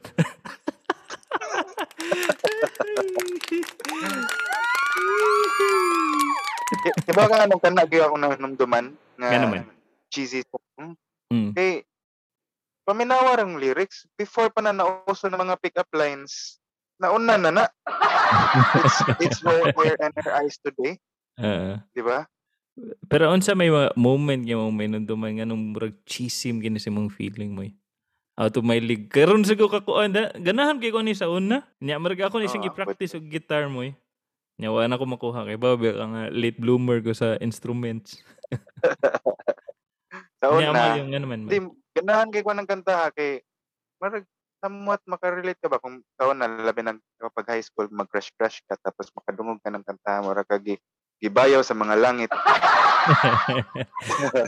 Di- 6.66 6.94
Di 7.06 7.12
ba 7.14 7.30
ka 7.30 7.46
anong 7.46 7.62
kana 7.62 7.86
gyud 7.86 8.02
ako 8.02 8.14
nanumduman 8.18 8.84
nga 9.16 9.26
Nga 9.30 9.38
naman. 9.38 9.62
cheesy 10.10 10.42
song? 10.46 10.94
Mm. 11.30 11.50
Kay 11.54 11.82
paminawa 12.86 13.34
ang 13.42 13.58
lyrics 13.58 14.06
before 14.14 14.46
pa 14.54 14.62
na 14.62 14.70
nauso 14.70 15.26
ng 15.26 15.36
mga 15.42 15.58
pick-up 15.58 15.90
lines. 15.90 16.62
Nauna 17.02 17.34
na 17.36 17.50
na. 17.50 17.64
it's, 18.80 18.98
it's 19.20 19.40
her 19.42 19.74
hair 19.74 19.98
and 19.98 20.14
her 20.16 20.30
eyes 20.32 20.56
today. 20.62 20.96
Oo. 21.42 21.82
Di 21.92 22.00
ba? 22.00 22.24
pero 23.08 23.32
unsa 23.32 23.56
may 23.56 23.72
mga 23.72 23.96
moment 23.96 24.42
nga 24.44 24.56
mo 24.60 24.68
may 24.68 24.88
nunduman 24.88 25.32
nga 25.40 25.48
nung 25.48 25.72
murag 25.72 25.96
chisim 26.04 26.60
gini 26.60 26.76
sa 26.76 26.92
mong 26.92 27.08
feeling 27.08 27.56
mo. 27.56 27.64
Out 28.36 28.60
of 28.60 28.68
my 28.68 28.76
league. 28.76 29.08
Karon 29.08 29.48
sa 29.48 29.56
ko 29.56 29.64
kakuan 29.72 30.12
da, 30.12 30.28
ganahan 30.36 30.76
kay 30.76 30.92
ko 30.92 31.00
ni 31.00 31.16
sa 31.16 31.24
una. 31.32 31.64
Nya 31.80 31.96
marag 31.96 32.20
ako 32.20 32.36
ni 32.36 32.52
sing 32.52 32.60
Oo, 32.60 32.68
i-practice 32.68 33.16
og 33.16 33.32
guitar 33.32 33.64
mo 33.72 33.80
eh. 33.80 33.96
Nya 34.60 34.68
wa 34.68 34.84
na 34.84 35.00
ko 35.00 35.08
makuha 35.08 35.48
kay 35.48 35.56
babe 35.56 35.96
ka 35.96 36.04
nga 36.04 36.28
late 36.28 36.60
bloomer 36.60 37.00
ko 37.00 37.16
sa 37.16 37.40
instruments. 37.40 38.20
Sa 40.36 40.52
Nya 40.52 40.68
mo 40.68 40.76
una, 40.76 41.00
yung 41.00 41.08
nga 41.16 41.20
naman 41.24 41.40
mo. 41.42 41.48
di, 41.48 41.64
ganahan 41.96 42.28
kay 42.28 42.44
ko 42.44 42.52
ng 42.52 42.68
kanta 42.68 42.92
ha, 42.92 43.08
kay 43.08 43.40
marag 43.96 44.28
somewhat 44.60 45.00
makarelate 45.08 45.60
ka 45.60 45.72
ba 45.72 45.80
kung 45.80 46.04
taon 46.20 46.40
na 46.40 46.48
labi 46.48 46.84
ng 46.84 47.00
kapag 47.20 47.56
high 47.56 47.64
school 47.64 47.88
mag-crush-crush 47.88 48.60
ka 48.68 48.76
tapos 48.80 49.08
makadungog 49.16 49.60
ka 49.64 49.72
ng 49.72 49.84
kanta 49.84 50.20
mo 50.20 50.36
ra 50.36 50.44
kag 50.44 50.76
gibayaw 51.20 51.64
sa 51.64 51.72
mga 51.72 51.96
langit. 51.96 52.30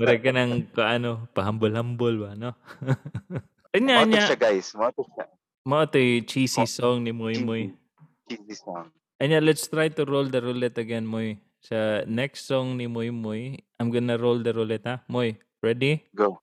Murag 0.01 0.21
ka 0.21 0.33
ng 0.37 0.69
kaano, 0.77 1.25
pahambol-hambol 1.33 2.15
ba, 2.21 2.31
no? 2.37 2.53
Anya, 3.77 4.01
anya, 4.01 4.25
siya 4.25 4.41
guys, 4.41 4.73
mo 4.73 4.89
to 4.97 5.05
siya. 5.13 5.29
mo 5.69 5.85
ito 5.85 6.01
yung 6.01 6.25
cheesy 6.25 6.65
song 6.65 7.05
ni 7.05 7.13
Moy 7.13 7.37
Moy. 7.45 7.77
Cheesy 8.25 8.57
song. 8.57 8.89
Anya, 9.21 9.45
let's 9.45 9.69
try 9.69 9.93
to 9.93 10.09
roll 10.09 10.25
the 10.25 10.41
roulette 10.41 10.81
again, 10.81 11.05
Moy. 11.05 11.37
Sa 11.61 12.01
next 12.09 12.49
song 12.49 12.81
ni 12.81 12.89
Moy 12.89 13.13
Moy, 13.13 13.61
I'm 13.77 13.93
gonna 13.93 14.17
roll 14.17 14.41
the 14.41 14.57
roulette, 14.57 14.89
ha? 14.89 15.05
Moy, 15.05 15.37
ready? 15.61 16.09
Go. 16.17 16.41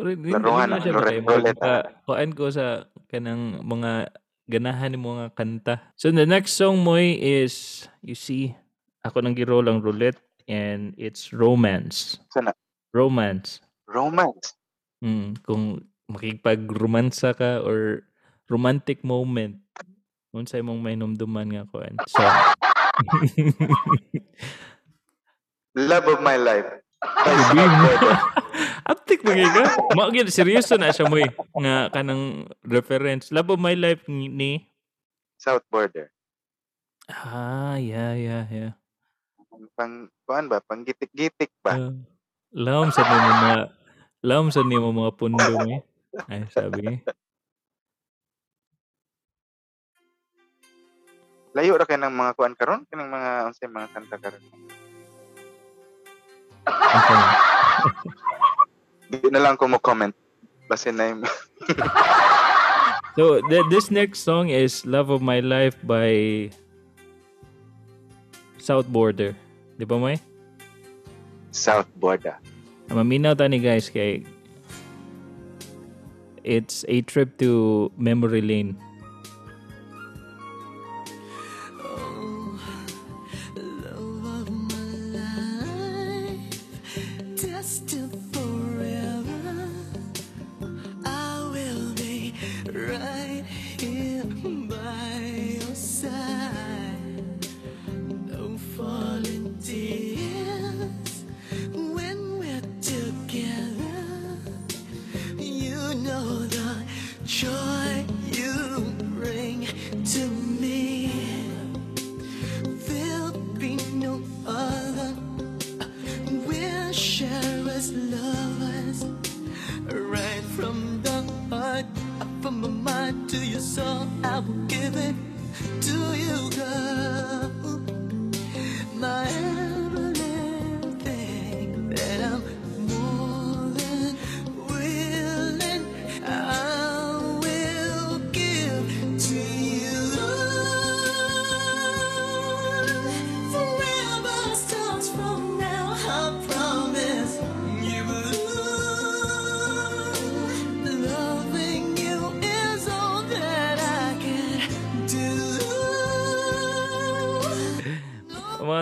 Ready? 0.00 0.32
Laruhan 0.32 0.68
na, 0.72 0.78
roulette- 0.80 1.22
roulette 1.22 1.60
na. 1.60 1.84
Kuan 2.08 2.32
ko 2.32 2.48
sa 2.48 2.88
kanang 3.06 3.60
mga 3.60 4.08
ganahan 4.48 4.90
ni 4.90 4.98
mga 4.98 5.30
kanta. 5.36 5.78
So 5.94 6.10
the 6.10 6.26
next 6.26 6.58
song 6.58 6.82
Moy 6.82 7.14
is, 7.14 7.86
you 8.02 8.16
see, 8.16 8.56
ako 9.04 9.22
nang 9.22 9.36
gi-roll 9.36 9.68
ang 9.68 9.78
roulette 9.84 10.18
and 10.50 10.96
it's 10.98 11.30
romance. 11.30 12.18
Sana 12.34 12.50
Romance. 12.90 13.62
romance. 13.86 14.58
Mm, 14.98 15.38
kung 15.46 15.86
makikipag-romansa 16.10 17.38
ka 17.38 17.62
or 17.62 18.02
romantic 18.50 19.06
moment, 19.06 19.62
unsa 20.34 20.58
imong 20.58 20.82
mainumduman 20.82 21.46
nga 21.54 21.64
kuan. 21.70 21.94
So, 22.10 22.18
Love 25.78 26.06
of 26.10 26.20
my 26.20 26.34
life. 26.34 26.66
Scott 28.90 29.22
mo. 29.22 29.30
Gordon. 29.30 29.54
Aptik 29.54 29.54
ba 29.54 29.62
ka? 29.70 29.94
Mao 29.98 30.10
gyud 30.10 30.30
seryoso 30.30 30.74
na 30.74 30.90
siya 30.90 31.06
mo 31.06 31.16
eh, 31.18 31.30
nga 31.62 31.90
kanang 31.94 32.50
reference. 32.66 33.30
Love 33.30 33.54
of 33.54 33.60
my 33.62 33.74
life 33.78 34.02
ni, 34.10 34.66
South 35.40 35.64
Border. 35.70 36.12
Ah, 37.10 37.80
yeah, 37.80 38.12
yeah, 38.14 38.44
yeah. 38.50 38.72
Pang 39.74 40.12
kuan 40.28 40.46
ba? 40.46 40.60
Pang 40.62 40.84
gitik-gitik 40.84 41.50
ba? 41.64 41.74
Uh, 41.74 41.96
Lawom 42.52 42.90
sa 42.92 43.02
mga 43.06 43.72
Alam 44.20 44.52
sa 44.52 44.60
nimo 44.60 44.92
mga 44.92 45.16
pundo 45.16 45.40
mo. 45.40 45.80
Ay, 46.28 46.44
sabi. 46.52 47.00
Layo 51.56 51.74
ra 51.74 51.88
kay 51.88 51.98
ng 51.98 52.14
mga 52.14 52.36
kuan 52.36 52.54
karon, 52.54 52.84
kanang 52.86 53.10
mga 53.10 53.30
unsay 53.48 53.66
mga 53.66 53.88
kanta 53.90 54.16
karon. 54.20 54.44
Asa 56.68 57.16
na? 59.10 59.18
Di 59.18 59.28
na 59.30 59.42
lang 59.42 59.58
ko 59.58 59.66
mo 59.66 59.82
comment. 59.82 60.14
Basin 60.70 60.94
na 60.94 61.10
yung 61.10 61.26
So, 63.18 63.42
th- 63.50 63.66
this 63.68 63.90
next 63.90 64.22
song 64.22 64.54
is 64.54 64.86
Love 64.86 65.10
of 65.10 65.18
My 65.20 65.42
Life 65.42 65.74
by 65.82 66.48
South 68.62 68.86
Border. 68.86 69.34
Di 69.76 69.82
ba, 69.82 69.98
May? 69.98 70.22
South 71.50 71.90
Border. 71.98 72.38
Maminaw 72.90 73.34
tani 73.38 73.58
guys 73.58 73.90
kay 73.90 74.26
it's 76.42 76.82
a 76.88 77.02
trip 77.02 77.38
to 77.38 77.90
memory 77.98 78.42
lane. 78.42 78.78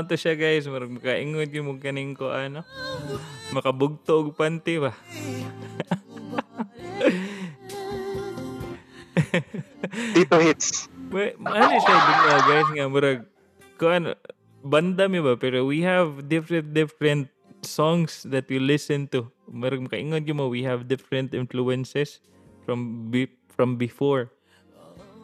To 0.08 0.16
siya 0.16 0.34
guys, 0.34 0.64
marag 0.64 0.88
makaingon 0.88 1.52
yung 1.52 1.66
mong 1.68 1.82
kaning 1.84 2.16
ko 2.16 2.32
ano. 2.32 2.64
Makabugto 3.52 4.24
og 4.24 4.32
panty 4.32 4.80
ba? 4.80 4.96
Tito 10.16 10.36
Hits. 10.40 10.88
May, 11.12 11.36
ano 11.40 11.76
siya 11.80 11.96
din 11.96 12.18
nga 12.20 12.38
guys 12.44 12.68
nga 12.72 12.86
murag 12.88 13.20
ko 13.80 13.88
ano 13.88 14.12
banda 14.60 15.08
mi 15.08 15.22
ba 15.24 15.38
pero 15.40 15.64
we 15.64 15.80
have 15.80 16.28
different 16.28 16.76
different 16.76 17.32
songs 17.64 18.24
that 18.28 18.48
we 18.48 18.60
listen 18.60 19.08
to. 19.12 19.28
Murag 19.48 19.84
makaingon 19.84 20.24
yung 20.28 20.40
mo 20.40 20.48
we 20.48 20.64
have 20.64 20.88
different 20.88 21.32
influences 21.32 22.20
from 22.64 23.08
be, 23.12 23.28
from 23.52 23.76
before. 23.80 24.32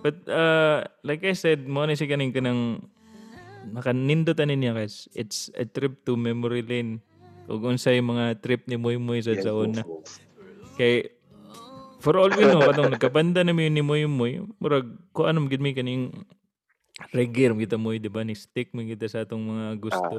But 0.04 0.20
uh, 0.28 0.85
like 1.00 1.24
I 1.24 1.32
said, 1.32 1.64
mo 1.64 1.88
na 1.88 1.96
siya 1.96 2.12
kaning 2.12 2.37
kanang 2.37 2.92
makanindotan 3.72 4.53
niya 4.53 4.74
guys. 4.77 5.07
It's 5.14 5.48
a 5.55 5.64
trip 5.64 6.05
to 6.05 6.18
memory 6.18 6.61
lane. 6.61 7.00
Ug 7.44 7.64
unsay 7.68 8.00
mga 8.00 8.40
trip 8.40 8.64
ni 8.68 8.81
Moy 8.81 8.96
Moy 8.96 9.20
sa 9.20 9.37
sa 9.37 9.53
una. 9.53 9.85
Kay 10.81 11.12
for 12.00 12.16
all 12.20 12.33
we 12.33 12.44
know, 12.44 12.61
katong 12.61 12.92
nagkabanda 12.92 13.44
na 13.44 13.53
mi 13.53 13.68
ni 13.68 13.85
Moy 13.85 14.09
Moy, 14.09 14.44
murag 14.61 14.88
ko 15.12 15.29
ano 15.29 15.44
gid 15.48 15.61
mi 15.61 15.77
kaning 15.77 16.12
reggae 17.12 17.53
kita 17.53 17.77
Moy, 17.77 18.00
di 18.00 18.09
ba? 18.09 18.24
Ni 18.24 18.33
stick 18.33 18.72
mi 18.72 18.88
kita 18.88 19.09
sa 19.09 19.24
atong 19.24 19.44
mga 19.44 19.66
gusto. 19.81 20.16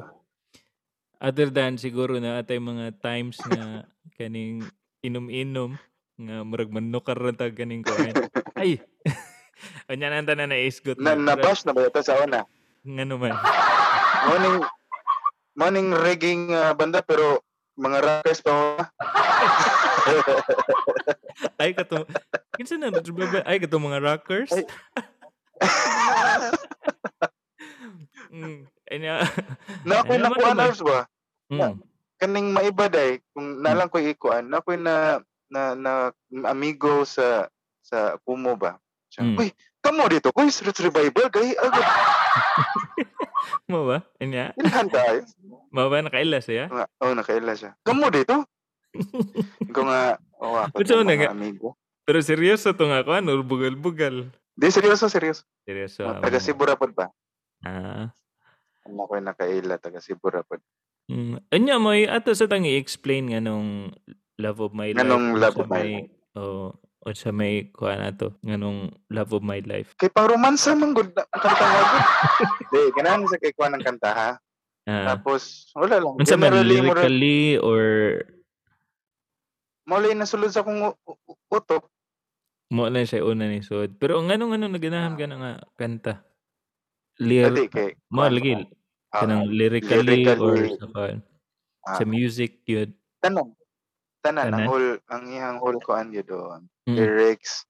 Other 1.16 1.48
than 1.48 1.80
siguro 1.80 2.20
na 2.20 2.38
atay 2.44 2.60
mga 2.60 3.00
times 3.00 3.40
nga 3.42 3.88
kaning 4.20 4.62
inom-inom 5.00 5.74
nga 6.16 6.36
murag 6.44 6.72
manukar 6.72 7.16
ra 7.16 7.32
ta 7.32 7.48
kaning 7.50 7.82
kuan. 7.84 8.12
Ay. 8.54 8.80
Anya 9.88 10.12
nang 10.12 10.28
tanan 10.28 10.52
na 10.52 10.60
isgot 10.60 11.00
Na, 11.00 11.16
mo. 11.16 11.24
nabash 11.24 11.64
na 11.64 11.72
ba 11.72 11.88
ito 11.88 12.00
sa 12.04 12.20
una? 12.20 12.44
Nga 12.86 13.02
naman. 13.02 13.34
Morning, 14.30 14.56
morning 15.58 15.88
reggae 15.90 16.38
nga 16.54 16.70
banda 16.78 17.02
pero 17.02 17.42
mga 17.74 17.98
rockers 17.98 18.40
pa 18.46 18.52
mo. 18.54 18.78
Ay 21.60 21.74
kato. 21.74 22.06
Kinsa 22.54 22.78
na 22.78 22.94
ay 23.44 23.58
kato 23.58 23.82
mga 23.82 23.98
rockers. 23.98 24.54
Ay. 24.54 24.62
mm. 28.38 28.70
Anya. 28.86 29.26
na 29.82 30.06
ako'y 30.06 30.22
Ano 30.22 30.30
naman 30.30 30.38
nakuha 30.38 30.54
naman? 30.54 30.70
na 30.70 30.86
ba? 30.86 31.00
Mm. 31.50 31.74
Kaning 32.16 32.48
maiba 32.54 32.86
day, 32.88 33.18
kung 33.34 33.60
nalang 33.60 33.90
ko 33.90 33.98
ikuan, 33.98 34.46
na 34.46 34.62
ako'y 34.62 34.78
na, 34.78 35.18
na, 35.50 35.74
na 35.74 35.92
amigo 36.48 37.02
sa 37.02 37.50
sa 37.82 38.14
Pumo 38.22 38.54
ba? 38.54 38.78
Siya, 39.10 39.26
Mm. 39.26 39.36
Uy, 39.38 39.48
kamo 39.82 40.06
dito, 40.10 40.30
kuy, 40.34 40.50
Street 40.50 40.78
Revival, 40.86 41.30
kay 41.30 41.54
agad, 41.54 41.86
Mo 43.72 43.86
ba? 43.86 43.98
Anya. 44.22 44.52
ilhan 44.58 44.88
tayo. 44.90 45.20
Mo 45.70 45.88
ba 45.90 46.02
nakaila 46.02 46.38
siya? 46.42 46.70
Nga, 46.70 46.84
oh, 47.02 47.14
nakaila 47.14 47.52
siya. 47.54 47.70
Kamo 47.82 48.06
dito? 48.10 48.46
Ko 49.72 49.80
nga, 49.88 50.16
oh, 50.40 50.56
ako 50.60 50.76
man 50.80 51.06
mga 51.06 51.16
nga? 51.26 51.30
amigo. 51.34 51.76
Pero 52.06 52.18
seryoso 52.22 52.70
to 52.72 52.86
nga 52.86 53.02
ko, 53.02 53.18
ano, 53.18 53.42
bugal-bugal. 53.42 54.30
Di, 54.56 54.70
seryoso, 54.70 55.10
seryoso. 55.10 55.42
Seryoso. 55.66 56.06
So, 56.06 56.22
taga 56.22 56.38
Rapod 56.38 56.94
ba? 56.94 57.10
Ah. 57.66 58.14
Ano 58.86 59.10
ko 59.10 59.18
nakaila, 59.18 59.82
taga 59.82 59.98
Cebu 59.98 60.30
Rapod. 60.30 60.62
Mm. 61.10 61.42
Anya 61.50 61.76
mo, 61.82 61.90
ato 61.90 62.30
sa 62.34 62.46
tang 62.46 62.66
i-explain 62.66 63.34
nga 63.34 63.42
nung 63.42 63.90
Love 64.38 64.70
of 64.70 64.72
My 64.74 64.94
Life. 64.94 65.02
Nga 65.02 65.06
nung 65.10 65.26
Love 65.34 65.58
of 65.58 65.68
My 65.70 65.82
may, 65.82 66.06
Oh, 66.36 66.76
o 67.06 67.14
sa 67.14 67.30
may 67.30 67.70
kuha 67.70 67.94
na 67.94 68.10
to. 68.10 68.34
Nga 68.42 68.58
nung 68.58 68.90
Love 69.14 69.38
of 69.38 69.46
My 69.46 69.62
Life. 69.62 69.94
Kay 69.94 70.10
pang 70.10 70.26
romansa 70.26 70.74
man 70.74 70.90
gud 70.90 71.14
ang 71.14 71.40
kanta 71.40 71.64
nga 71.64 71.82
gud. 71.86 72.04
Di, 72.74 72.80
ganahan 72.98 73.22
sa 73.30 73.38
kay 73.38 73.54
kuha 73.54 73.70
ng 73.70 73.84
kanta 73.86 74.10
ha. 74.10 74.30
Ah. 74.86 75.14
Tapos, 75.14 75.70
wala 75.78 76.02
lang. 76.02 76.14
Unsa 76.18 76.34
man 76.34 76.66
lyrically 76.66 77.58
or 77.62 77.82
Maulay 79.86 80.18
na 80.18 80.26
sulod 80.26 80.50
sa 80.50 80.66
u- 80.66 80.98
utok. 81.46 81.86
mo 82.74 82.90
na 82.90 83.06
siya 83.06 83.22
una 83.22 83.46
ni 83.46 83.62
Sud. 83.62 83.94
Pero 84.02 84.18
ang 84.18 84.26
anong 84.26 84.58
anong 84.58 84.74
naganahan 84.74 85.14
ka 85.14 85.30
na 85.30 85.36
nga 85.38 85.52
kanta? 85.78 86.26
Lyr 87.22 87.54
Dati 87.54 87.70
kay 87.70 87.94
mo 88.10 88.26
lagi 88.26 88.58
ako. 88.58 88.66
Ah, 89.14 89.22
kanang 89.22 89.46
lyrically, 89.46 90.26
or 90.26 90.58
lyrically, 90.58 90.74
sa 90.74 90.86
ah, 91.86 91.96
sa 91.96 92.04
music 92.04 92.66
yun. 92.66 92.90
tanan. 93.22 93.54
Tanan 94.18 94.50
ang 94.50 94.66
whole 94.66 94.98
ang 95.06 95.22
iyang 95.30 95.62
whole 95.62 95.78
kuan 95.78 96.10
gyud 96.10 96.26
doon. 96.26 96.66
Mm. 96.86 96.96
Lyrics, 96.96 97.66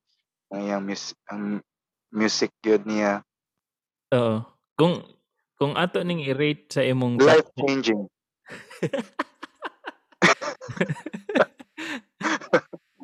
ang 0.52 0.60
iyang 0.68 0.84
mus 0.84 1.16
ang 1.32 1.64
music 2.12 2.52
gyud 2.60 2.84
niya. 2.84 3.24
Oo. 4.12 4.44
Kung 4.76 5.00
kung 5.56 5.72
ato 5.72 6.04
ning 6.04 6.20
i-rate 6.20 6.68
sa 6.68 6.84
imong 6.84 7.16
Life 7.16 7.48
changing. 7.56 8.04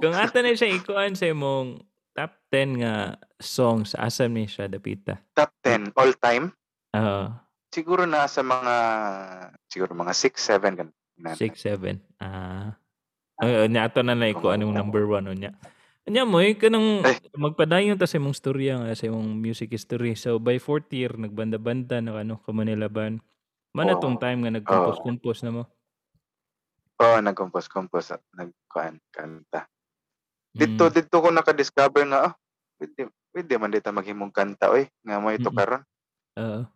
Kung 0.03 0.19
ato 0.19 0.43
na 0.43 0.53
siya 0.53 0.69
ikuan 0.75 1.15
sa 1.17 1.31
imong 1.31 1.81
top 2.13 2.33
10 2.51 2.83
nga 2.83 3.17
songs, 3.41 3.95
asa 3.97 4.29
ni 4.29 4.45
siya 4.45 4.69
dapita? 4.69 5.17
Top 5.33 5.55
10 5.65 5.97
all 5.97 6.13
time. 6.21 6.53
Oo. 6.93 7.33
Siguro 7.73 8.05
na 8.05 8.29
sa 8.29 8.45
mga 8.45 8.75
siguro 9.71 9.97
mga 9.97 10.13
6 10.13 10.37
7 10.61 10.77
gan. 10.77 10.91
6, 11.23 11.57
7. 11.57 12.03
Ah. 12.21 12.77
Uh, 13.41 13.65
nya 13.71 13.89
ato 13.89 14.05
na 14.05 14.13
na 14.13 14.29
ikuan 14.29 14.61
yung 14.61 14.77
number 14.77 15.09
1 15.09 15.25
unya. 15.33 15.57
Anya 16.07 16.27
mo, 16.27 16.43
eh, 16.43 16.59
kanang 16.59 17.07
Ay. 17.07 17.23
magpadayon 17.31 17.95
ta 17.95 18.11
sa 18.11 18.19
imong 18.19 18.35
storya 18.35 18.75
nga 18.75 18.91
sa 18.99 19.07
imong 19.07 19.39
music 19.39 19.71
history. 19.71 20.19
So 20.19 20.43
by 20.43 20.59
fourth 20.59 20.91
year 20.91 21.15
nagbanda-banda 21.15 22.03
na 22.03 22.27
ano 22.27 22.43
ka 22.43 22.51
Manila 22.51 22.91
Band. 22.91 23.23
Man 23.75 23.91
Oo. 23.91 23.99
tong 23.99 24.19
time 24.19 24.43
nga 24.47 24.55
nagkompose-compose 24.55 25.43
na 25.47 25.53
mo. 25.55 25.63
Oo, 27.01 27.17
nag-compose-compose 27.25 28.21
at 28.21 28.23
nagkuan 28.37 29.01
kanta. 29.15 29.65
Dito 30.53 30.89
Mm. 30.89 30.93
dito 30.93 31.17
ko 31.23 31.29
naka-discover 31.33 32.05
nga 32.09 32.21
oh, 32.31 32.35
pwede, 32.81 33.09
pwede 33.33 33.55
man 33.61 33.73
dito 33.73 33.89
maghimong 33.93 34.33
kanta 34.35 34.69
oy 34.73 34.85
nga 35.07 35.17
mo 35.23 35.33
ito 35.33 35.49
karon. 35.55 35.85
Oo. 36.37 36.73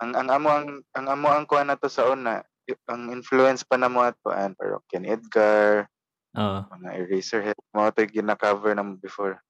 Ang 0.00 0.12
ang 0.16 0.28
amo 0.32 0.48
ang 0.48 0.68
ang 0.96 1.06
amo 1.12 1.28
ang 1.28 1.44
kuan 1.44 1.68
nato 1.68 1.86
sa 1.92 2.08
una, 2.08 2.40
ang 2.88 3.02
influence 3.12 3.62
pa 3.68 3.76
namo 3.76 4.00
at 4.00 4.16
kuan 4.24 4.56
pero 4.56 4.80
Ken 4.88 5.04
Edgar, 5.04 5.86
Oo. 6.32 6.58
mga 6.70 6.90
Eraserhead, 6.96 7.58
mga 7.70 7.90
to 7.90 8.02
gina-cover 8.08 8.70
namo 8.70 8.94
before. 8.96 9.42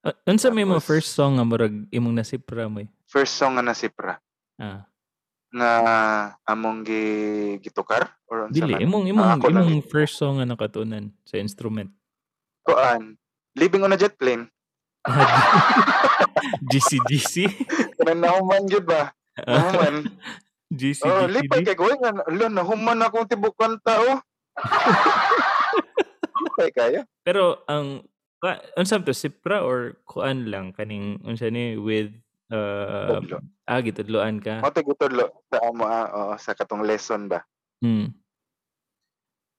Uh, 0.00 0.16
unsa 0.24 0.48
may 0.48 0.64
mga 0.64 0.80
Tapos- 0.80 0.88
first 0.88 1.10
song 1.12 1.36
nga 1.36 1.44
murag 1.44 1.86
imong 1.88 2.16
nasipra 2.16 2.66
mo? 2.66 2.80
eh? 2.80 2.88
First 3.04 3.36
song 3.36 3.54
nga 3.54 3.62
nasipra 3.62 4.16
Ah. 4.56 4.88
nga 5.50 5.70
among 6.46 6.82
gi 6.82 7.04
gitukar 7.60 8.08
or 8.24 8.46
unsa 8.46 8.54
Dili 8.56 8.74
man. 8.74 8.80
imong 8.80 9.04
Ah, 9.08 9.36
imong 9.36 9.40
imong 9.44 9.82
first 9.84 10.14
song 10.14 10.38
nga 10.38 10.46
nakatunan 10.46 11.12
sa 11.22 11.36
instrument. 11.36 11.90
kuan 12.62 13.14
Living 13.52 13.82
on 13.82 13.92
a 13.92 13.98
Jet 13.98 14.14
Plane. 14.14 14.46
GC 16.64 17.02
GC. 17.04 17.34
Kanang 17.96 18.20
nahuman 18.20 18.62
gyud 18.64 18.84
ba? 18.84 19.10
Nahuman. 19.36 20.06
GC 20.70 21.02
Oh, 21.02 21.26
lipay 21.26 21.60
kay 21.62 21.74
goy 21.74 21.92
nga 21.94 22.14
lo 22.26 22.46
nahuman 22.46 23.00
akong 23.00 23.26
tibok 23.26 23.54
kanta 23.54 23.98
oh. 26.40 26.44
Lipay 26.48 26.70
kayo. 26.72 27.00
Pero 27.22 27.60
ang 27.68 28.08
unsa 28.76 29.04
to 29.04 29.12
sipra 29.12 29.60
or 29.60 30.00
kuan 30.08 30.48
lang 30.48 30.72
kaning 30.72 31.20
unsa 31.28 31.52
ni 31.52 31.76
with 31.76 32.08
uh, 32.48 33.20
Tudlo. 33.20 33.38
ah 33.68 33.80
gitudloan 33.84 34.40
ka. 34.40 34.64
Mo 34.64 34.72
gitudlo 34.72 35.44
sa 35.52 35.58
amo 35.60 35.84
oo, 35.84 36.34
sa 36.40 36.56
katong 36.56 36.82
lesson 36.88 37.28
ba. 37.28 37.44
Hmm. 37.84 38.16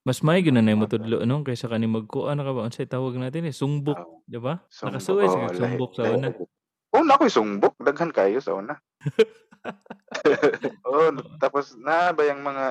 Mas 0.02 0.26
may 0.26 0.41
gyud 0.41 0.58
na 0.58 0.65
nay 0.65 0.74
motudlo 0.74 1.22
no 1.30 1.46
kaysa 1.46 1.70
kani 1.70 1.86
magkuan 1.86 2.41
ka 2.41 2.50
ba 2.50 2.65
unsay 2.65 2.89
tawag 2.89 3.22
natin 3.22 3.46
eh 3.46 3.54
sungbok, 3.54 4.02
Oo. 4.02 4.26
di 4.26 4.41
ba? 4.41 4.58
Nakasuway 4.65 5.30
sa 5.30 5.38
oo, 5.38 5.46
lahi- 5.46 5.58
sumbok 5.62 5.91
sa 5.94 6.04
una. 6.10 6.28
Oo, 6.98 7.06
na 7.08 7.15
ako'y 7.15 7.32
sumbok. 7.32 7.78
Daghan 7.80 8.12
kayo 8.12 8.41
sa 8.41 8.58
una. 8.58 8.76
Oo, 10.89 11.13
tapos 11.38 11.78
na 11.78 12.12
ba 12.12 12.26
yung 12.28 12.41
mga, 12.41 12.65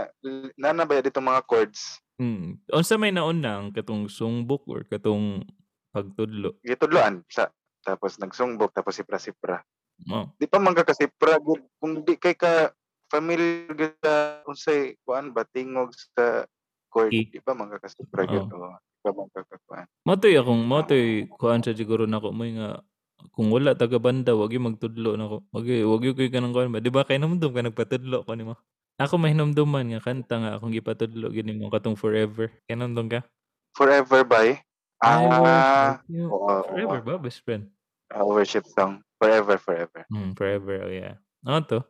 na 0.59 0.75
na 0.75 0.85
ba 0.85 0.99
dito 0.99 1.23
mga 1.23 1.47
chords? 1.47 2.03
Hmm. 2.21 2.61
Unsa 2.69 3.01
may 3.01 3.17
naunang 3.17 3.73
katong 3.73 4.13
sungbok 4.13 4.69
or 4.69 4.85
katong 4.85 5.41
pagtudlo? 5.89 6.61
Gitudloan 6.61 7.25
sa 7.33 7.49
tapos 7.81 8.21
nagsungbok 8.21 8.77
tapos 8.77 9.01
sipra-sipra. 9.01 9.65
Oh. 10.13 10.29
Di 10.37 10.45
pa 10.45 10.61
man 10.61 10.77
ka 10.77 10.85
kasipra 10.85 11.41
gud 11.41 11.65
kung 11.81 12.05
di 12.05 12.21
kay 12.21 12.37
ka 12.37 12.77
familiar 13.09 13.73
gud 13.73 13.97
sa 14.05 14.45
unsay 14.45 15.01
kuan 15.05 15.33
ba 15.33 15.49
tingog 15.49 15.97
sa 15.97 16.45
chord 16.93 17.09
Key. 17.09 17.33
di 17.33 17.41
pa 17.41 17.57
man 17.57 17.73
ka 17.73 17.89
kasipra 17.89 18.29
gud. 18.29 18.53
Oo. 18.53 18.77
Di 18.77 19.01
pa 19.01 19.11
man 19.17 19.29
ka 19.33 19.41
kuan. 19.65 19.89
Matoy 20.05 20.37
akong 20.37 20.65
matoy 20.69 21.25
kuan 21.41 21.65
sa 21.65 21.73
siguro 21.73 22.05
nako 22.05 22.37
mo 22.37 22.45
nga 22.45 22.85
kung 23.33 23.53
wala 23.53 23.77
taga 23.77 23.97
banda 24.01 24.37
wag 24.37 24.53
yung 24.53 24.73
magtudlo 24.73 25.17
nako. 25.17 25.49
Wag 25.57 25.65
y- 25.69 25.85
wag 25.89 26.05
yung 26.05 26.17
kuy 26.17 26.29
kanang 26.29 26.53
kuan 26.53 26.69
ba. 26.69 26.85
Di 26.85 26.93
ba 26.93 27.05
kay 27.05 27.17
namdum 27.17 27.53
ka 27.53 27.65
nagpatudlo 27.65 28.25
ko 28.25 28.33
nimo. 28.37 28.61
Ako 29.01 29.17
may 29.17 29.33
hinumduman 29.33 29.89
nga 29.97 30.01
kanta 30.05 30.37
nga 30.37 30.51
akong 30.61 30.77
gipatudlo 30.77 31.33
gini 31.33 31.57
mo 31.57 31.73
katong 31.73 31.97
forever. 31.97 32.53
Namdum 32.69 33.09
ka? 33.09 33.25
Forever 33.73 34.21
by 34.29 34.61
I 35.01 35.25
Ah, 35.25 35.97
love 35.97 36.05
you 36.13 36.29
oo, 36.29 36.37
oo. 36.45 36.61
forever 36.69 37.01
ba 37.01 37.17
best 37.17 37.41
friend? 37.41 37.73
ah, 38.13 38.21
worship 38.29 38.69
song. 38.69 39.01
Forever, 39.17 39.57
forever. 39.57 40.05
Hmm, 40.13 40.37
forever. 40.37 40.85
Oh 40.85 40.93
yeah. 40.93 41.17
Ano 41.41 41.65
to? 41.65 41.81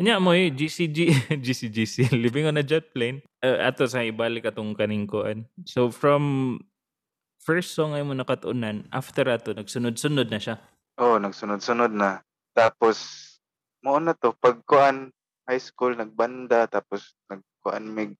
Anya 0.00 0.16
mo 0.16 0.32
eh, 0.32 0.48
GCG, 0.48 0.98
GCGC, 1.36 2.08
living 2.24 2.46
on 2.50 2.56
a 2.56 2.64
jet 2.64 2.94
plane. 2.96 3.20
Uh, 3.44 3.60
ato 3.60 3.84
sa 3.84 4.00
ibalik 4.00 4.48
atong 4.48 4.72
kaning 4.72 5.04
kuan. 5.04 5.44
So 5.68 5.92
from 5.92 6.56
first 7.44 7.76
song 7.76 7.92
ay 7.92 8.00
mo 8.06 8.16
nakatunan, 8.16 8.88
after 8.88 9.26
ato, 9.28 9.52
nagsunod-sunod 9.52 10.30
na 10.32 10.40
siya. 10.40 10.56
Oo, 10.96 11.18
nagsunod-sunod 11.20 11.90
na. 11.92 12.22
Tapos, 12.54 12.96
mo 13.82 13.98
na 13.98 14.14
to, 14.14 14.30
pag 14.38 14.62
kuan, 14.64 15.10
high 15.48 15.62
school, 15.62 15.96
nagbanda, 15.96 16.68
tapos 16.68 17.16
nagkuan 17.32 17.88
mig, 17.88 18.12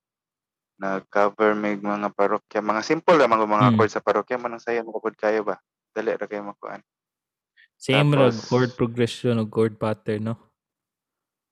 nag-cover 0.81 1.53
mig 1.53 1.85
mga 1.85 2.09
parokya. 2.17 2.65
Mga 2.65 2.83
simple 2.83 3.21
lang 3.21 3.29
mga 3.29 3.45
mga 3.45 3.67
Mm. 3.69 3.77
chord 3.77 3.93
sa 3.93 4.01
parokya, 4.01 4.41
manang 4.41 4.65
sayo 4.65 4.81
mo 4.89 4.97
kapag 4.97 5.21
kayo 5.21 5.45
ba? 5.45 5.61
Dali 5.93 6.17
ra 6.17 6.25
kayo 6.25 6.49
makuan. 6.49 6.81
Same 7.77 8.17
ra 8.17 8.33
chord 8.33 8.73
progression 8.75 9.37
o 9.39 9.45
chord 9.45 9.77
pattern, 9.77 10.33
no? 10.33 10.35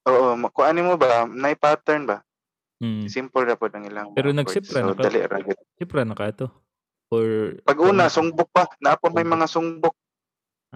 Oo, 0.09 0.33
makuan 0.39 0.81
mo 0.81 0.97
ba? 0.97 1.29
Nay 1.29 1.55
pattern 1.59 2.09
ba? 2.09 2.25
Hmm. 2.81 3.05
Simple 3.09 3.45
ra 3.45 3.57
po 3.57 3.69
ang 3.69 3.85
ilang 3.85 4.12
Pero 4.17 4.33
nagsipra 4.33 4.81
So, 4.81 4.93
na 4.93 4.95
ka? 4.97 5.03
dali 5.09 5.21
ra 5.21 5.39
gyud. 5.45 5.61
Sipra 5.77 6.05
na 6.05 6.17
ka 6.17 6.33
to? 6.33 6.49
Or... 7.12 7.55
Pag 7.62 7.79
una, 7.79 8.09
sungbok 8.11 8.49
pa. 8.51 8.65
Naapon 8.83 9.15
may 9.15 9.27
mga 9.27 9.47
sungbok. 9.47 9.95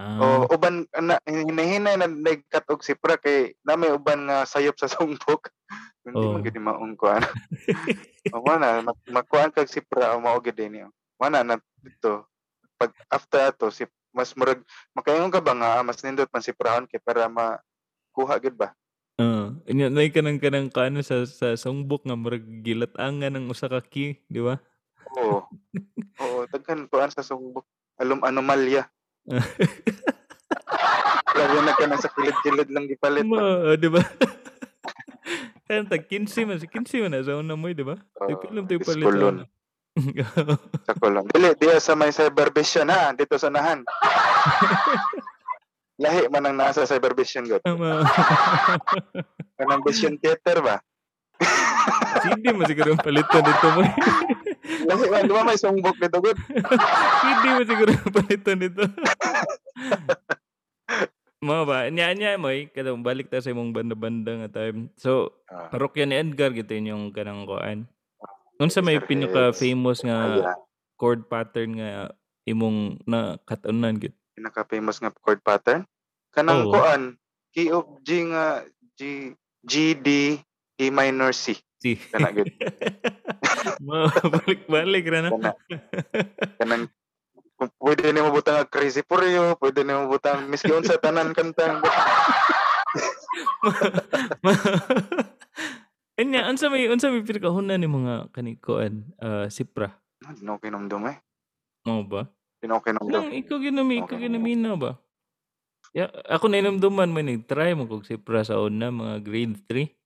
Ah, 0.01 0.17
O 0.49 0.57
uban 0.57 0.89
na 0.97 1.21
hinahinay 1.29 2.01
na 2.01 2.09
nagkat 2.09 2.65
og 2.73 2.81
sipra 2.81 3.21
kay 3.21 3.53
na 3.61 3.77
may 3.77 3.93
uban 3.93 4.25
nga 4.25 4.49
sayop 4.49 4.81
sa 4.81 4.89
sungbok. 4.89 5.53
Hindi 6.09 6.25
Oo. 6.25 6.33
man 6.33 6.41
gid 6.41 6.57
maong 6.57 6.97
kuan. 6.97 7.21
o 8.33 8.41
mo 8.41 8.57
na 8.57 8.81
mak- 8.81 9.09
makuan 9.13 9.53
kag 9.53 9.69
sipra 9.69 10.17
o 10.17 10.25
mao 10.25 10.41
gid 10.41 10.57
ni. 10.57 10.81
Mana 11.21 11.45
na 11.45 11.61
dito 11.85 12.25
pag 12.81 12.97
after 13.13 13.53
ato 13.53 13.69
si 13.69 13.85
mas 14.09 14.33
murag 14.33 14.65
makaingon 14.97 15.29
ka 15.29 15.45
ba 15.45 15.53
nga 15.53 15.69
ah, 15.77 15.85
mas 15.85 16.01
nindot 16.01 16.33
man 16.33 16.41
siprahon 16.41 16.89
kay 16.89 16.97
para 16.97 17.29
makuha 17.29 18.41
gid 18.41 18.57
ba? 18.57 18.73
ah. 19.21 19.53
Inya, 19.69 19.93
nay 19.93 20.09
ka 20.09 20.25
ng 20.25 20.41
kanang 20.41 20.73
kano 20.73 21.05
sa, 21.05 21.29
sa 21.29 21.53
songbok 21.61 22.09
nga 22.09 22.17
murag 22.17 22.65
gilatangan 22.65 23.37
ng 23.37 23.53
usa 23.53 23.69
ka 23.69 23.85
key, 23.85 24.17
di 24.33 24.41
ba? 24.41 24.57
Oo. 25.13 25.45
Oo, 26.25 26.49
daghan 26.49 26.89
kuan 26.89 27.13
sa 27.13 27.21
sungbok. 27.21 27.69
Alum 28.01 28.25
anomalya. 28.25 28.89
Lagi 31.31 31.59
na 31.63 31.73
ka 31.77 31.85
na 31.87 31.97
sa 31.97 32.11
kilid-kilid 32.13 32.69
lang 32.73 32.87
gipalit. 32.89 33.25
ba? 33.25 33.37
Ma, 33.37 33.77
di 33.77 33.89
ba? 33.89 34.03
Kaya 35.71 35.87
tag 35.87 36.11
15 36.11 36.49
man, 36.51 36.59
si 36.59 36.67
15 36.67 37.03
man 37.07 37.11
na 37.15 37.23
sa 37.23 37.39
una 37.39 37.55
mo, 37.55 37.71
di 37.71 37.87
ba? 37.87 37.95
Oo, 37.95 38.27
Tagpilam 38.27 38.67
tayo 38.67 38.83
palit 38.83 39.07
una. 39.07 39.47
Sa 40.87 40.95
kulong. 40.99 41.27
Dili, 41.31 41.51
diya 41.59 41.79
sa 41.79 41.95
may 41.95 42.11
cybervision 42.11 42.91
ha, 42.91 43.15
dito 43.15 43.39
sa 43.39 43.51
nahan. 43.51 43.87
Lahi 46.03 46.33
man 46.33 46.49
ang 46.49 46.57
nasa 46.57 46.89
cybervision 46.89 47.45
god. 47.45 47.61
Tama. 47.61 48.09
Kanang 49.61 49.85
vision 49.85 50.17
theater 50.17 50.65
ba? 50.65 50.81
Hindi 52.25 52.57
mo 52.57 52.65
siguro 52.65 52.97
palitan 52.97 53.45
dito 53.45 53.69
mo. 53.77 53.83
Lahi 54.87 55.07
man, 55.09 55.27
di 55.27 55.33
ba 55.33 55.43
may 55.43 55.59
sungbok 55.59 55.97
dito 55.99 56.19
god? 56.21 56.39
Hindi 57.27 57.49
mo 57.51 57.63
siguro 57.65 57.93
palitan 58.13 58.59
dito. 58.61 58.83
Mga 61.41 61.63
ba? 61.65 61.79
Nya 61.89 62.13
nya 62.13 62.37
mo 62.37 62.53
eh. 62.53 62.69
Kadang 62.69 63.01
balik 63.01 63.33
ta 63.33 63.41
sa 63.41 63.49
imong 63.49 63.73
banda-banda 63.73 64.45
nga 64.45 64.61
time. 64.61 64.93
So, 65.01 65.33
Ah, 65.49 65.67
parokya 65.67 66.05
ni 66.07 66.15
Edgar 66.15 66.53
gito 66.53 66.71
yung 66.71 67.11
kanang 67.11 67.43
kuan. 67.43 67.89
Unsa 68.61 68.85
may 68.85 69.01
pinaka-famous 69.01 70.05
nga 70.05 70.19
Ayan. 70.37 70.59
chord 70.95 71.27
pattern 71.27 71.81
nga 71.81 72.13
imong 72.45 73.01
na 73.09 73.41
katunan 73.49 73.97
gid? 73.97 74.13
Pinaka-famous 74.37 75.01
nga 75.01 75.11
chord 75.11 75.41
pattern. 75.41 75.83
Kanang 76.31 76.69
Oo. 76.69 76.77
kuan, 76.77 77.17
key 77.51 77.73
of 77.73 77.89
G 78.05 78.31
nga 78.31 78.63
G 78.95 79.33
G 79.65 79.97
D 79.97 80.39
E 80.81 80.89
minor 80.89 81.37
C. 81.37 81.61
Si. 81.77 82.01
Kana 82.09 82.33
gid. 82.33 82.49
Balik-balik 84.33 85.05
ra 85.13 85.29
na. 85.29 85.31
Kana. 85.37 85.53
Kanang 86.57 86.89
pwede 87.77 88.17
nimo 88.17 88.33
butang 88.33 88.65
ang 88.65 88.71
crazy 88.73 89.05
for 89.05 89.21
you, 89.29 89.53
pwede 89.61 89.85
nimo 89.85 90.09
butang 90.09 90.49
miski 90.49 90.73
unsa 90.73 90.97
tanan 90.97 91.37
kantang 91.37 91.85
Anya, 96.21 96.49
unsa 96.49 96.73
may 96.73 96.89
unsa 96.89 97.13
may 97.13 97.25
pinakahunan 97.25 97.81
ni 97.81 97.89
mga 97.89 98.33
kanikuan 98.33 99.05
uh, 99.21 99.49
sipra? 99.49 100.01
no 100.45 100.61
kinumdum 100.61 101.09
eh. 101.09 101.17
Mo 101.89 102.05
ba? 102.05 102.29
Pinokinumdum. 102.61 103.09
Lang 103.09 103.33
ikaw 103.33 103.57
ginami, 103.57 104.05
ikaw 104.05 104.21
Okay. 104.21 104.29
ginamina 104.29 104.77
ba? 104.77 105.01
Ya, 105.97 106.13
ako 106.29 106.53
na 106.53 106.61
inumduman 106.61 107.09
man 107.09 107.25
nag-try 107.25 107.73
mo 107.73 107.89
kog 107.89 108.05
sipra 108.05 108.45
sa 108.45 108.61
una 108.61 108.93
mga 108.93 109.25
grade 109.25 109.57
3. 109.65 110.00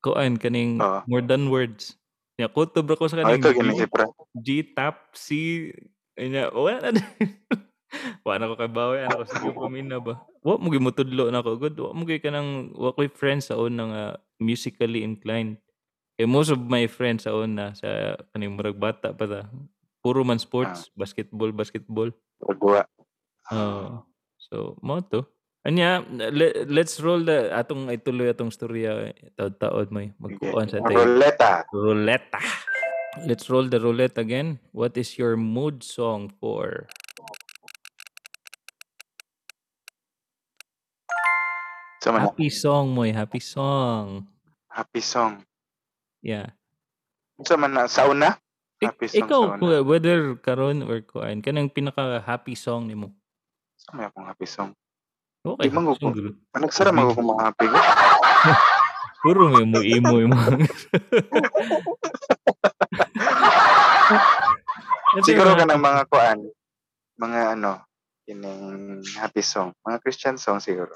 Kuan 0.00 0.40
kaning 0.40 0.80
Oo. 0.80 1.00
more 1.04 1.24
than 1.24 1.52
words. 1.52 1.96
Ya 2.40 2.48
kutob 2.48 2.88
ra 2.88 2.96
ko 2.96 3.04
sa 3.04 3.20
Oh, 3.20 3.28
kaning 3.28 3.44
gini 3.44 3.76
G. 3.76 3.82
G 4.40 4.48
tap 4.72 5.12
C 5.12 5.28
anya 6.16 6.48
wala 6.52 6.92
na. 6.92 7.00
Wala 8.22 8.46
ko 8.46 8.54
kay 8.54 8.70
bawi 8.70 9.02
ana 9.02 9.18
ko 9.18 9.24
sa 9.26 9.50
pamina 9.50 9.98
ba. 9.98 10.22
Wa 10.46 10.54
mo 10.54 10.70
gimutudlo 10.70 11.26
na 11.26 11.42
ko 11.42 11.58
good. 11.58 11.74
Wa 11.74 11.90
mo 11.90 12.06
gyud 12.06 12.22
kanang 12.22 12.70
wa 12.78 12.94
ko'y 12.94 13.10
friends 13.10 13.50
sa 13.50 13.58
una 13.58 13.82
nga 13.90 14.04
musically 14.38 15.02
inclined. 15.02 15.58
Kay 16.14 16.30
most 16.30 16.54
of 16.54 16.62
my 16.62 16.86
friends 16.86 17.26
sa 17.26 17.34
una 17.34 17.74
sa 17.74 18.14
kaning 18.30 18.54
murag 18.54 18.78
bata 18.78 19.10
pa 19.10 19.26
ta. 19.26 19.40
Puro 20.00 20.22
man 20.22 20.38
sports, 20.40 20.88
basketball, 20.96 21.50
basketball. 21.52 22.08
Pagwa. 22.40 22.86
Oo. 23.52 24.06
so, 24.38 24.78
mo 24.80 25.02
to. 25.04 25.26
Anya, 25.60 26.00
le- 26.08 26.64
let's 26.72 26.96
roll 27.04 27.20
the 27.20 27.52
atong 27.52 27.92
ituloy 27.92 28.32
atong 28.32 28.48
storya 28.48 29.12
taod-taod 29.36 29.92
may 29.92 30.08
magkuan 30.16 30.64
sa 30.64 30.80
tayo. 30.80 31.04
Roleta. 31.04 31.68
Ruleta. 31.68 32.40
Let's 33.28 33.50
roll 33.52 33.68
the 33.68 33.76
roulette 33.76 34.16
again. 34.16 34.56
What 34.72 34.96
is 34.96 35.18
your 35.20 35.36
mood 35.36 35.82
song 35.84 36.32
for? 36.40 36.88
Na, 42.00 42.24
Happy 42.26 42.48
song 42.48 42.96
mo, 42.96 43.04
happy 43.04 43.38
song. 43.38 44.24
happy 44.72 45.02
song. 45.04 45.44
Yeah. 46.24 46.56
Sa 47.44 47.60
man 47.60 47.76
na, 47.76 47.84
sa 47.86 48.08
una? 48.08 48.40
Ik- 48.80 48.96
Happy 48.96 49.06
song 49.12 49.20
ikaw, 49.28 49.42
sa 49.44 49.50
una. 49.52 49.60
ku- 49.60 49.84
whether 49.84 50.18
karon 50.40 50.80
or 50.88 51.04
kuan, 51.04 51.44
kanang 51.44 51.68
pinaka 51.68 52.24
happy 52.24 52.56
song 52.56 52.88
nimo. 52.88 53.12
Sa 53.76 53.92
may 53.92 54.08
akong 54.08 54.24
happy 54.24 54.48
song. 54.48 54.72
Okay. 55.40 55.66
Di 55.66 55.72
man 55.72 55.84
ko- 55.84 55.96
song 55.96 56.12
gulo. 56.12 56.30
Nagsara 56.52 56.92
mo 56.92 57.08
ako 57.08 57.20
mga 57.24 57.42
happy 57.42 57.66
ko. 57.66 57.78
Puro 59.22 59.40
may 59.48 59.64
mo 59.64 59.80
imo 59.80 60.14
imo. 60.24 60.36
Siguro 65.20 65.52
ka 65.52 65.64
ng 65.66 65.80
mga 65.80 66.02
kuan, 66.06 66.38
mga 67.16 67.40
ano, 67.52 67.84
kining 68.24 68.60
happy 69.12 69.42
song. 69.42 69.74
Mga 69.82 69.98
Christian 70.00 70.36
song 70.36 70.56
siguro. 70.58 70.92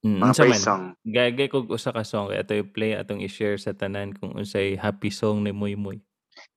Mm, 0.00 0.22
Mga 0.22 0.32
praise 0.34 0.52
man? 0.54 0.62
song. 0.62 0.82
Gagay 1.02 1.48
kog 1.48 1.68
usa 1.68 1.90
ka 1.90 2.00
song 2.00 2.30
kay 2.30 2.38
ato 2.38 2.54
play 2.64 2.94
atong 2.94 3.20
i-share 3.20 3.56
sa 3.56 3.72
tanan 3.72 4.12
kung 4.12 4.32
unsay 4.32 4.76
happy 4.76 5.10
song 5.10 5.42
ni 5.42 5.50
Moy 5.50 5.74
Moy. 5.74 5.98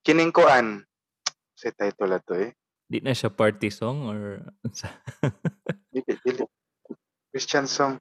Kining 0.04 0.30
kuan, 0.30 0.84
sa 1.52 1.72
title 1.72 2.14
ato 2.14 2.36
eh. 2.36 2.54
Di 2.86 3.00
na 3.00 3.12
siya 3.12 3.28
party 3.28 3.70
song 3.70 4.06
or? 4.06 4.22
Dili, 5.90 6.14
dili. 6.22 6.44
Christian 7.40 7.72
song. 7.72 7.96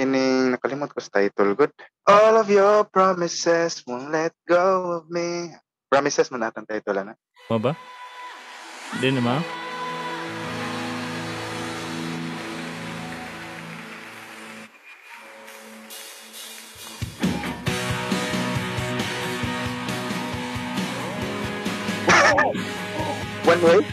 Kining 0.00 0.56
nakalimot 0.56 0.96
ko 0.96 1.04
sa 1.04 1.20
title 1.20 1.52
good. 1.52 1.68
All 2.08 2.40
of 2.40 2.48
your 2.48 2.88
promises 2.88 3.84
won't 3.84 4.08
let 4.08 4.32
go 4.48 4.96
of 4.96 5.12
me. 5.12 5.52
Promises 5.92 6.32
mo 6.32 6.40
natang 6.40 6.64
title 6.64 6.96
ana. 6.96 7.12
Mo 7.52 7.60
ba? 7.60 7.76
Di 8.96 9.12
na 9.12 9.20
ma? 9.20 9.36
One 23.44 23.60
way. 23.68 23.84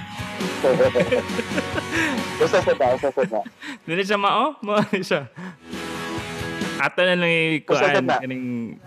Usa 2.39 2.59
sa 2.63 2.73
ba, 2.75 2.95
usa 2.95 3.09
sa 3.12 3.23
ba. 3.27 3.41
Di 3.83 3.93
na 3.93 4.03
siya 4.03 4.19
mao? 4.19 4.55
Mo 4.63 4.79
na 4.79 5.03
siya. 5.03 5.27
Ato 6.79 7.03
na 7.03 7.19
lang 7.19 7.59
i-kuan 7.59 8.07
kaning. 8.07 8.79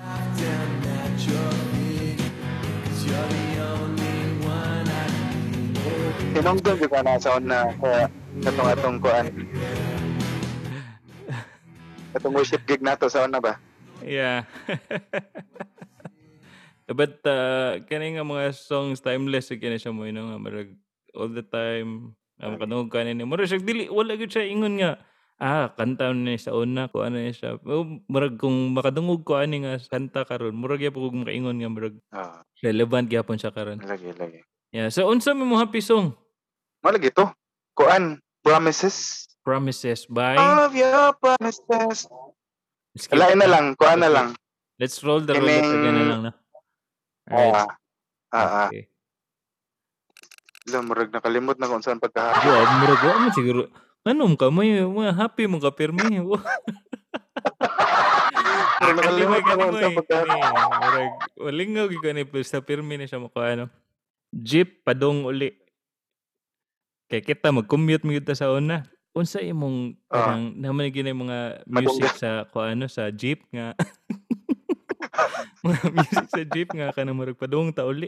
Tinungtong 6.32 6.80
ko 6.80 6.96
na 7.04 7.20
sa 7.20 7.36
una 7.36 7.68
sa 7.76 8.08
katong 8.40 8.68
atong 8.72 8.98
kuan. 9.04 9.26
Katong 12.16 12.32
worship 12.32 12.64
gig 12.64 12.80
nato 12.80 13.12
sa 13.12 13.28
una 13.28 13.36
ba? 13.36 13.60
Yeah. 14.00 14.48
But 16.88 17.20
uh, 17.28 17.84
kani 17.84 18.16
nga 18.16 18.24
mga 18.24 18.56
songs 18.56 19.04
timeless 19.04 19.52
kini 19.52 19.76
siya 19.76 19.92
mo 19.92 20.08
know, 20.08 20.32
nga 20.32 20.64
all 21.12 21.28
the 21.28 21.44
time 21.44 22.16
ang 22.42 22.58
kanung 22.58 22.90
kanin 22.90 23.16
ni 23.16 23.24
mura 23.24 23.46
siya 23.46 23.62
dili 23.62 23.86
wala 23.86 24.18
gyud 24.18 24.28
siya 24.28 24.44
ingon 24.50 24.76
nga 24.82 24.98
ah 25.38 25.70
kanta 25.74 26.10
ni 26.14 26.38
sa 26.38 26.54
una 26.54 26.86
ko 26.86 27.02
ano 27.02 27.18
siya 27.30 27.58
oh, 27.62 27.86
murag 28.06 28.38
kung 28.38 28.74
makadungog 28.74 29.22
ko 29.22 29.38
ani 29.38 29.62
nga 29.62 29.78
kanta 29.86 30.26
karon 30.26 30.54
murag 30.54 30.82
gyapon 30.82 31.02
kog 31.06 31.18
makaingon 31.26 31.58
nga 31.58 31.70
murag 31.70 31.96
Ah, 32.10 32.42
relevant 32.62 33.06
gyapon 33.06 33.38
siya 33.38 33.50
karon 33.50 33.78
lagi 33.82 34.10
lagi. 34.14 34.42
yeah 34.70 34.90
so 34.90 35.06
unsa 35.06 35.34
mo 35.34 35.54
happy 35.56 35.78
song 35.82 36.14
Malagi 36.82 37.14
to. 37.14 37.30
Kuan, 37.78 38.18
promises. 38.42 39.30
promises 39.46 40.02
by 40.10 40.34
of 40.34 40.74
your 40.74 41.14
promises. 41.18 42.10
Skip 42.98 43.14
Alain 43.14 43.38
na 43.38 43.46
lang, 43.46 43.78
kuan 43.78 44.02
na 44.02 44.10
lang. 44.10 44.34
let's 44.82 44.98
roll 45.06 45.22
the 45.22 45.30
roulette 45.32 45.62
again 45.62 45.94
na 45.94 46.04
lang 46.10 46.20
na 46.26 46.32
Alright. 47.30 47.54
Ah, 47.54 47.70
ah, 48.34 48.42
ah. 48.42 48.68
okay. 48.68 48.90
Alam, 50.70 50.86
murag 50.86 51.10
nakalimot 51.10 51.58
na 51.58 51.66
kung 51.66 51.82
saan 51.82 51.98
pagkahabi. 51.98 52.46
Wa 52.46 52.78
murag 52.78 53.02
wa 53.02 53.14
man 53.18 53.32
siguro. 53.34 53.66
Anom 54.06 54.38
ka 54.38 54.46
may 54.50 54.78
mga 54.78 55.14
happy 55.18 55.50
mo 55.50 55.58
ka 55.58 55.74
pirmi. 55.74 56.22
Murag 58.82 58.98
nakalimot 58.98 59.42
na 59.42 59.58
kung 59.58 59.74
saan 59.74 59.98
pagkahabi. 59.98 60.38
Murag 60.78 61.12
walingaw 61.42 61.86
gyud 61.90 62.02
kani 62.06 62.22
plus 62.22 62.46
sa 62.46 62.62
pirmi 62.62 62.94
na 62.94 63.10
siya 63.10 63.18
mo 63.18 63.26
ano. 63.34 63.66
Jeep 64.30 64.86
padong 64.86 65.26
uli. 65.26 65.50
Kay 67.10 67.26
kita 67.26 67.50
mag-commute 67.50 68.06
mo 68.06 68.14
sa 68.30 68.54
una. 68.54 68.86
Unsa 69.12 69.42
imong 69.42 69.98
Ah. 70.08 70.30
parang 70.30 70.54
naman 70.54 70.94
gyud 70.94 71.10
mga 71.10 71.66
music 71.66 72.22
sa 72.22 72.46
kuano 72.54 72.86
sa 72.86 73.10
jeep 73.10 73.44
nga 73.50 73.74
mga 75.66 75.84
music 75.90 76.26
sa 76.30 76.42
jeep 76.46 76.70
nga 76.70 76.94
kanang 76.94 77.18
murag 77.18 77.34
padong 77.34 77.74
ta 77.74 77.82
uli. 77.82 78.06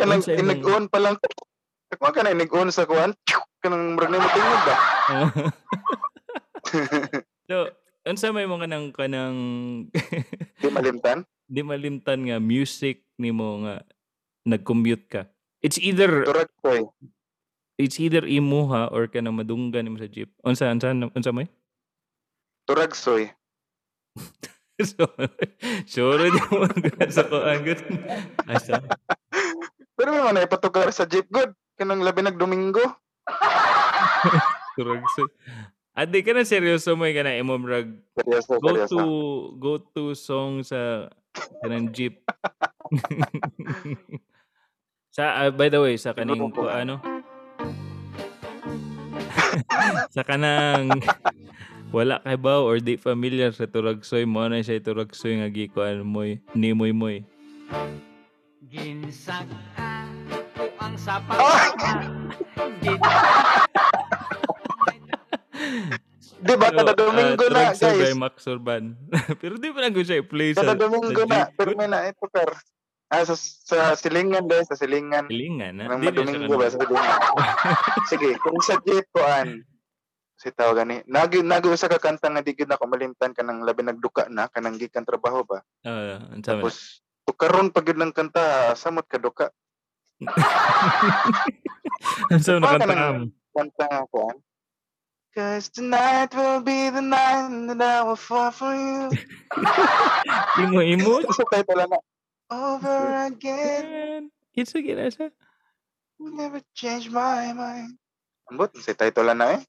Kanang 0.00 0.24
inag-on 0.24 0.88
pa 0.88 0.96
lang. 0.96 1.20
Kuan 1.90 2.14
ka 2.14 2.22
na 2.22 2.30
inag-on 2.30 2.70
sa 2.70 2.86
kuan. 2.86 3.10
Kanang 3.60 3.98
murag 3.98 4.08
na 4.08 4.22
matingog 4.22 4.62
ba? 4.62 4.74
so, 7.50 7.56
unsa 8.06 8.30
may 8.30 8.46
mga 8.46 8.70
nang 8.70 8.94
kanang 8.94 9.38
Di 10.62 10.70
malimtan. 10.70 11.26
di 11.50 11.60
malimtan 11.66 12.30
nga 12.30 12.38
music 12.38 13.02
nimo 13.18 13.66
nga 13.66 13.82
nag-commute 14.46 15.06
ka. 15.10 15.22
It's 15.60 15.76
either 15.76 16.24
Turag 16.24 16.48
ko 16.62 16.68
eh. 16.72 16.86
it's 17.76 17.98
either 17.98 18.22
imo 18.24 18.70
ha 18.70 18.86
or 18.88 19.10
kanang 19.10 19.36
madunggan 19.36 19.84
nimo 19.84 19.98
sa 19.98 20.08
jeep. 20.08 20.30
Unsa 20.40 20.70
unsa 20.70 20.94
unsa 20.94 21.34
may? 21.34 21.50
Turag 22.64 22.94
soy. 22.94 23.28
so, 24.80 25.04
sure 25.84 26.22
di 26.22 26.40
mo 26.48 26.64
sa 27.12 27.26
ko 27.26 27.44
ang 27.44 27.66
good. 27.66 27.82
Asa? 28.48 28.78
Pero 29.92 30.08
may 30.14 30.22
mga 30.22 30.36
naipatukar 30.38 30.88
sa 30.94 31.04
jeep 31.04 31.28
good. 31.28 31.50
Kanang 31.80 32.04
labi 32.04 32.20
nag 32.20 32.36
Domingo. 32.36 32.84
Turag 34.76 35.00
so. 35.16 35.24
Adi 35.96 36.20
ka 36.20 36.36
na 36.36 36.44
seryoso 36.44 36.92
mo 36.92 37.08
ka 37.08 37.24
na 37.24 37.40
imo 37.40 37.56
rag 37.64 37.96
Seryoso, 38.20 38.60
go 38.60 38.68
seryoso. 38.68 38.92
to 38.92 39.00
go 39.56 39.72
to 39.96 40.04
song 40.12 40.60
sa 40.60 41.08
kanang 41.64 41.88
jeep. 41.88 42.20
sa 45.16 45.40
ah, 45.40 45.48
by 45.48 45.72
the 45.72 45.80
way 45.80 45.96
sa 45.96 46.12
kaning 46.12 46.36
Siguro 46.36 46.52
po. 46.52 46.64
ko 46.64 46.68
ano 46.68 47.00
sa 50.14 50.20
kanang 50.20 51.00
wala 51.96 52.20
kay 52.22 52.36
ba 52.36 52.60
or 52.60 52.76
di 52.78 53.00
familiar 53.00 53.56
sa 53.56 53.66
turagsoy 53.66 54.28
mo 54.28 54.44
na 54.46 54.60
siya 54.60 54.84
turagsoy 54.84 55.40
nga 55.40 55.48
gikuan 55.48 56.04
moy 56.04 56.44
ni 56.52 56.76
moy 56.76 56.92
moy 56.92 57.24
Ginsagaan 58.68 59.69
ang 60.90 60.98
sapat 60.98 61.38
Di 66.40 66.54
ba? 66.56 66.72
Kada 66.72 66.96
Domingo 66.96 67.44
ah, 67.46 67.52
na, 67.52 67.76
Turagsoy 67.76 68.00
by 68.00 68.00
guys. 68.00 68.16
Max 68.16 68.36
Urban 68.48 68.96
pero 69.44 69.60
di 69.60 69.68
pa 69.70 69.84
lang 69.84 69.92
ko 69.92 70.00
siya 70.00 70.24
i-play 70.24 70.56
sa 70.56 70.64
Kada 70.64 70.88
Domingo 70.88 71.22
na. 71.28 71.52
Pero 71.52 71.76
may 71.76 71.84
na 71.84 72.08
ito, 72.08 72.24
per. 72.32 72.56
Ah, 73.12 73.28
sa, 73.28 73.36
sa 73.36 73.92
silingan, 73.92 74.48
guys. 74.48 74.64
Sa 74.72 74.78
silingan. 74.78 75.28
Pilingan 75.28 75.76
na 75.76 75.92
Nang 75.92 76.00
di 76.00 76.08
na 76.08 76.16
siya 76.16 76.24
Domingo 76.24 76.54
ba? 76.56 76.72
Sa 76.72 76.80
silingan. 76.80 77.18
Sige, 78.10 78.30
kung 78.40 78.56
sa 78.64 78.80
jeep 78.80 79.04
ko, 79.12 79.20
an. 79.20 79.68
Si 80.40 80.48
tawag 80.48 80.80
gani. 80.80 81.04
Nagi, 81.04 81.44
nagi 81.44 81.68
usa 81.68 81.92
ka 81.92 82.00
kanta 82.00 82.32
nga 82.32 82.40
di 82.40 82.56
gid 82.56 82.72
ako 82.72 82.88
malimtan 82.88 83.36
ka 83.36 83.44
ng 83.44 83.60
labi 83.60 83.84
nagduka 83.84 84.32
na, 84.32 84.48
kanang 84.48 84.80
gikan 84.80 85.04
trabaho 85.04 85.44
ba? 85.44 85.60
Ah, 85.84 86.24
unsa 86.32 86.56
man? 86.56 86.64
Tapos, 86.64 87.04
tukaron 87.28 87.68
pag 87.68 87.84
yun 87.84 88.00
ng 88.00 88.16
kanta, 88.16 88.72
samot 88.80 89.04
ka 89.04 89.20
duka. 89.20 89.52
Man 92.30 92.40
Baka 92.40 92.60
nakanta 92.60 92.94
ka? 92.94 93.08
Kanta 93.56 93.84
nga 93.88 94.00
ko, 94.12 94.28
an. 94.30 94.36
Cause 95.30 95.70
tonight 95.70 96.34
will 96.34 96.58
be 96.58 96.90
the 96.90 97.00
night 97.00 97.46
that 97.70 97.78
I 97.78 98.02
will 98.02 98.18
fall 98.18 98.50
for 98.50 98.74
you. 98.74 99.14
Imo 100.66 100.82
imo 100.82 101.22
Sa 101.30 101.46
title 101.46 101.86
na, 101.86 101.98
Over 102.50 103.30
again, 103.30 104.34
It's 104.58 104.74
a 104.74 104.82
ginasa. 104.82 105.30
will 106.18 106.34
never 106.34 106.58
change 106.74 107.08
my 107.08 107.54
mind. 107.54 107.94
Ambot, 108.50 108.74
si 108.76 108.92
title 108.92 109.30
na 109.32 109.56
eh. 109.56 109.60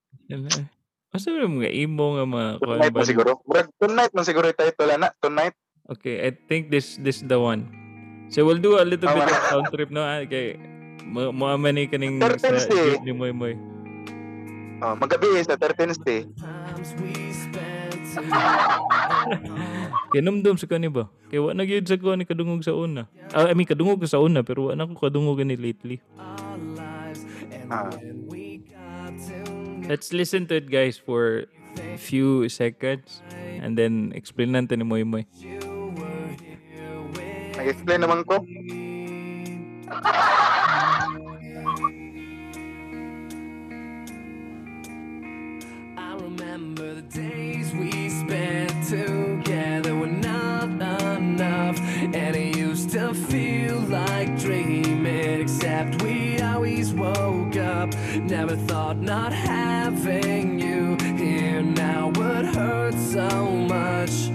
Asa 1.14 1.30
mo 1.30 1.62
mga 1.62 1.72
imo 1.78 2.18
nga 2.18 2.26
mga 2.26 2.48
Tonight 2.58 2.92
ba? 2.92 3.00
man 3.00 3.08
siguro. 3.08 3.32
Tonight 3.78 4.12
man 4.18 4.26
siguro 4.26 4.46
yung 4.50 4.60
title 4.60 4.98
na. 4.98 5.14
Tonight. 5.22 5.54
Okay, 5.94 6.26
I 6.26 6.34
think 6.34 6.74
this 6.74 6.98
this 6.98 7.22
is 7.22 7.30
the 7.30 7.38
one. 7.38 7.70
So 8.32 8.48
we'll 8.48 8.64
do 8.64 8.80
a 8.80 8.88
little 8.88 9.12
Ah, 9.12 9.16
bit 9.20 9.28
of 9.28 9.44
sound 9.52 9.68
trip 9.76 9.92
no 9.92 10.08
ah, 10.08 10.24
kay 10.24 10.56
mo 11.04 11.36
mo 11.36 11.52
ni 11.68 11.84
kaning 11.92 12.16
Third 12.16 12.40
sa 12.40 12.56
ni 13.04 13.12
Moy 13.12 13.36
Moy. 13.36 13.60
Oh, 14.82 14.96
magabi 14.96 15.36
eh, 15.36 15.44
sa 15.44 15.60
13th 15.60 16.00
day. 16.08 16.24
Times 16.40 16.96
we 17.04 17.12
spent 17.36 18.02
together. 18.16 18.80
Kaya 20.16 20.22
numdum 20.24 20.56
sa 20.56 20.66
kani 20.66 20.88
ba? 20.88 21.12
Kaya 21.28 21.44
wa 21.44 21.52
na 21.52 21.68
gyud 21.68 21.84
sa 21.84 22.00
ko 22.00 22.16
ni 22.16 22.24
kadungog 22.24 22.64
sa 22.64 22.72
una. 22.72 23.12
Ah, 23.36 23.52
I 23.52 23.54
mean 23.54 23.68
kadungog 23.68 24.00
sa 24.08 24.24
una 24.24 24.48
pero 24.48 24.72
wa 24.72 24.80
na 24.80 24.88
ko 24.88 24.96
kadungog 24.96 25.44
ni 25.44 25.60
lately. 25.60 26.00
Ah. 26.16 27.92
Let's 29.92 30.16
listen 30.16 30.48
to 30.48 30.56
it 30.56 30.72
guys 30.72 30.96
for 30.96 31.52
few 32.00 32.48
seconds 32.48 33.20
and 33.60 33.76
then 33.76 34.16
explain 34.16 34.56
natin 34.56 34.80
ni 34.80 34.88
Moy 34.88 35.04
Moy. 35.04 35.28
Nag-explain 37.62 38.02
naman 38.02 38.26
ko. 38.26 38.42
I 45.94 46.18
remember 46.18 46.98
the 46.98 47.06
days 47.06 47.70
we 47.78 48.10
spent 48.10 48.74
together 48.90 49.94
were 49.94 50.10
not 50.10 50.74
enough, 50.74 51.78
and 52.02 52.34
it 52.34 52.58
used 52.58 52.90
to 52.98 53.14
feel 53.14 53.78
like 53.94 54.34
dreaming. 54.42 55.46
Except 55.46 56.02
we 56.02 56.42
always 56.42 56.98
woke 56.98 57.62
up. 57.62 57.94
Never 58.26 58.58
thought 58.66 58.98
not 58.98 59.30
having 59.30 60.58
you 60.58 60.98
here 61.14 61.62
now 61.62 62.10
would 62.18 62.58
hurt 62.58 62.98
so 62.98 63.30
much. 63.70 64.34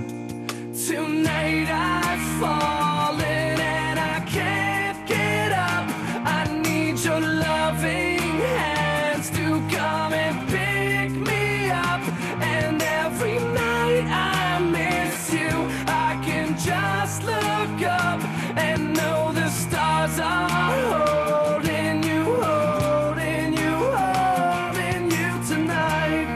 Tonight 0.87 1.68
I've 1.68 2.40
fallen 2.40 3.61
and 3.61 3.99
I 3.99 4.20
can't 4.20 5.05
get 5.09 5.51
up. 5.51 5.88
I 6.25 6.46
need 6.62 7.01
your 7.01 7.18
loving 7.18 8.20
hands 8.20 9.29
to 9.31 9.61
come 9.77 10.12
and 10.12 10.49
pick 10.49 11.11
me 11.11 11.70
up. 11.70 12.03
And 12.40 12.81
every 12.81 13.40
night 13.40 14.07
I 14.07 14.61
miss 14.61 15.33
you, 15.33 15.51
I 15.88 16.22
can 16.25 16.57
just 16.57 17.25
look 17.25 17.83
up 17.90 18.22
and 18.57 18.94
know 18.94 19.33
the 19.33 19.49
stars 19.49 20.20
are 20.20 20.49
holding 20.92 22.05
you, 22.05 22.22
holding 22.46 23.55
you, 23.55 23.75
holding 23.99 25.11
you 25.11 25.33
tonight. 25.49 26.29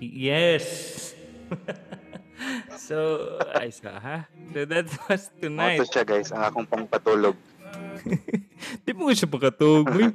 Yes. 0.00 0.81
So, 2.92 3.00
ay 3.56 3.72
sa 3.72 3.96
ha. 3.96 4.18
So 4.52 4.68
that 4.68 4.86
was 5.08 5.32
tonight. 5.40 5.80
Ito 5.80 5.88
siya 5.88 6.04
guys, 6.04 6.28
ang 6.28 6.44
akong 6.44 6.68
pangpatulog. 6.68 7.36
Di 8.84 8.92
mo 8.92 9.08
siya 9.08 9.32
pakatog, 9.32 9.88
boy. 9.88 10.12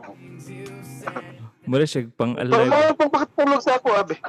Mura 1.65 1.83
siya 1.83 2.05
pang 2.13 2.37
alive. 2.37 2.69
mo 2.69 2.93
pagpatulog 2.95 3.61
sa 3.65 3.81
ako, 3.81 3.89
abe. 3.97 4.15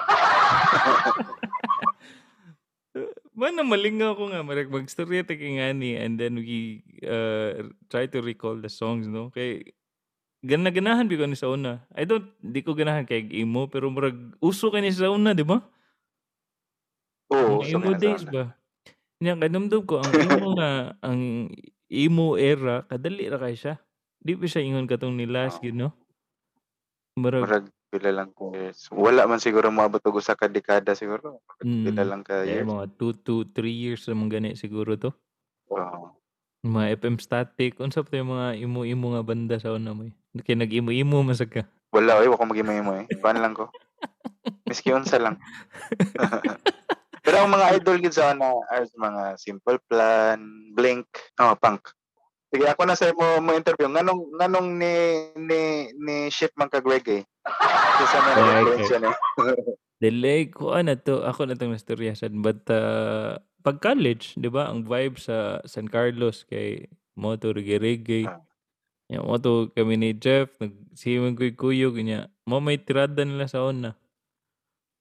Man, 3.38 3.54
malingaw 3.54 4.18
ko 4.18 4.34
nga. 4.34 4.42
Marag 4.42 4.66
mag-storya 4.66 5.22
ta 5.22 5.38
kay 5.38 5.62
nga 5.62 5.70
ni 5.70 5.94
and 5.94 6.18
then 6.18 6.42
we 6.42 6.82
uh, 7.06 7.70
try 7.86 8.10
to 8.10 8.18
recall 8.18 8.58
the 8.58 8.66
songs, 8.66 9.06
no? 9.06 9.30
Kay 9.30 9.78
gana 10.42 10.74
ganahan 10.74 11.06
bi 11.06 11.14
ko 11.14 11.22
ni 11.22 11.38
sa 11.38 11.46
una. 11.46 11.86
I 11.94 12.02
don't, 12.02 12.26
di 12.42 12.66
ko 12.66 12.74
ganahan 12.74 13.06
kay 13.06 13.30
emo, 13.30 13.70
pero 13.70 13.94
murag 13.94 14.18
uso 14.42 14.74
ka 14.74 14.82
ni 14.82 14.90
sa 14.90 15.14
una, 15.14 15.38
di 15.38 15.46
ba? 15.46 15.62
Oo, 17.28 17.60
Ang 17.60 17.84
emo 17.84 17.90
days 17.94 18.24
ba? 18.24 18.56
Nya 19.18 19.34
kanumdum 19.34 19.82
ko 19.82 19.98
ang 19.98 20.12
emo 20.14 20.48
nga 20.56 20.70
ang 21.00 21.50
emo 21.86 22.26
era 22.34 22.84
kadali 22.84 23.26
ra 23.26 23.36
kay 23.38 23.54
siya. 23.54 23.76
Di 24.18 24.34
pa 24.34 24.44
siya 24.44 24.62
ingon 24.62 24.86
katong 24.86 25.14
ni 25.14 25.26
last, 25.26 25.60
Oo. 25.60 25.70
know? 25.70 25.92
Murag, 27.14 27.42
Murag 27.42 27.66
pila 27.88 28.10
lang 28.12 28.30
ko 28.30 28.52
years. 28.52 28.86
Wala 28.90 29.24
man 29.24 29.38
siguro 29.38 29.68
moabot 29.68 29.98
og 30.00 30.16
usa 30.16 30.34
ka 30.34 30.46
dekada 30.46 30.92
siguro. 30.92 31.40
Murag 31.40 31.60
Mm. 31.60 31.84
Pila 31.84 32.04
lang 32.04 32.22
ka 32.22 32.34
eh, 32.40 32.62
years. 32.62 32.66
mga 32.66 32.86
2 32.94 33.12
to 33.18 33.34
3 33.50 33.66
years 33.66 34.06
naman 34.06 34.28
gani 34.28 34.54
siguro 34.54 34.94
to. 34.94 35.10
Oo. 35.68 36.14
Yung 36.60 36.72
Mga 36.72 36.86
FM 36.96 37.16
static, 37.16 37.78
unsa 37.78 38.02
pa 38.02 38.14
yung 38.14 38.30
mga 38.30 38.58
imo-imo 38.60 39.06
nga 39.12 39.22
banda 39.22 39.56
sa 39.56 39.70
una 39.70 39.90
mo. 39.90 40.02
eh. 40.04 40.14
Kaya 40.38 40.58
nag-imo-imo 40.58 41.22
masag 41.22 41.50
ka. 41.52 41.62
Wala 41.90 42.18
oy, 42.18 42.26
wa 42.26 42.36
ko 42.36 42.44
magimo 42.44 42.70
eh. 42.94 43.06
Ban 43.16 43.36
lang 43.36 43.54
ko. 43.54 43.70
Miski 44.64 44.90
unsa 44.90 45.18
lang. 45.18 45.38
Pero 47.22 47.36
ang 47.42 47.50
mga 47.50 47.78
idol 47.78 47.98
gid 48.02 48.14
sa 48.14 48.32
ana 48.32 48.58
are 48.70 48.86
mga 48.94 49.22
Simple 49.38 49.78
Plan, 49.86 50.38
Blink, 50.74 51.06
oh, 51.40 51.54
Punk. 51.58 51.90
Sige, 52.48 52.64
ako 52.64 52.82
na 52.88 52.96
sa 52.96 53.12
mo 53.12 53.44
mo 53.44 53.52
interview. 53.52 53.92
Nganong 53.92 54.32
nganong 54.40 54.68
ni 54.80 54.94
ni 55.36 55.60
ni 56.00 56.16
Ship 56.32 56.52
man 56.56 56.72
ka 56.72 56.80
Greg 56.80 57.04
eh. 57.04 57.22
Kasi 57.44 58.04
sa 58.08 58.18
mga 58.24 59.12
Okay. 59.36 59.64
Delay 60.02 60.46
ko 60.48 60.72
ano 60.72 60.94
to, 60.94 61.26
ako 61.26 61.44
na 61.44 61.58
itong 61.58 61.74
nastoryasan. 61.74 62.40
But 62.40 62.64
uh, 62.70 63.42
pag 63.66 63.82
college, 63.82 64.38
di 64.38 64.46
ba, 64.46 64.70
ang 64.70 64.86
vibe 64.86 65.18
sa 65.18 65.58
San 65.66 65.90
Carlos 65.90 66.46
kay 66.46 66.86
moto 67.18 67.50
reggae-reggae. 67.50 68.30
Ah. 68.30 68.40
Yung 69.10 69.26
moto 69.26 69.74
kami 69.74 69.98
ni 69.98 70.10
Jeff, 70.14 70.54
nagsiman 70.62 71.34
ko 71.34 71.50
kuyog 71.50 71.98
niya. 71.98 72.30
Mo 72.46 72.62
may 72.62 72.78
tirada 72.78 73.26
nila 73.26 73.50
sa 73.50 73.66
una. 73.66 73.98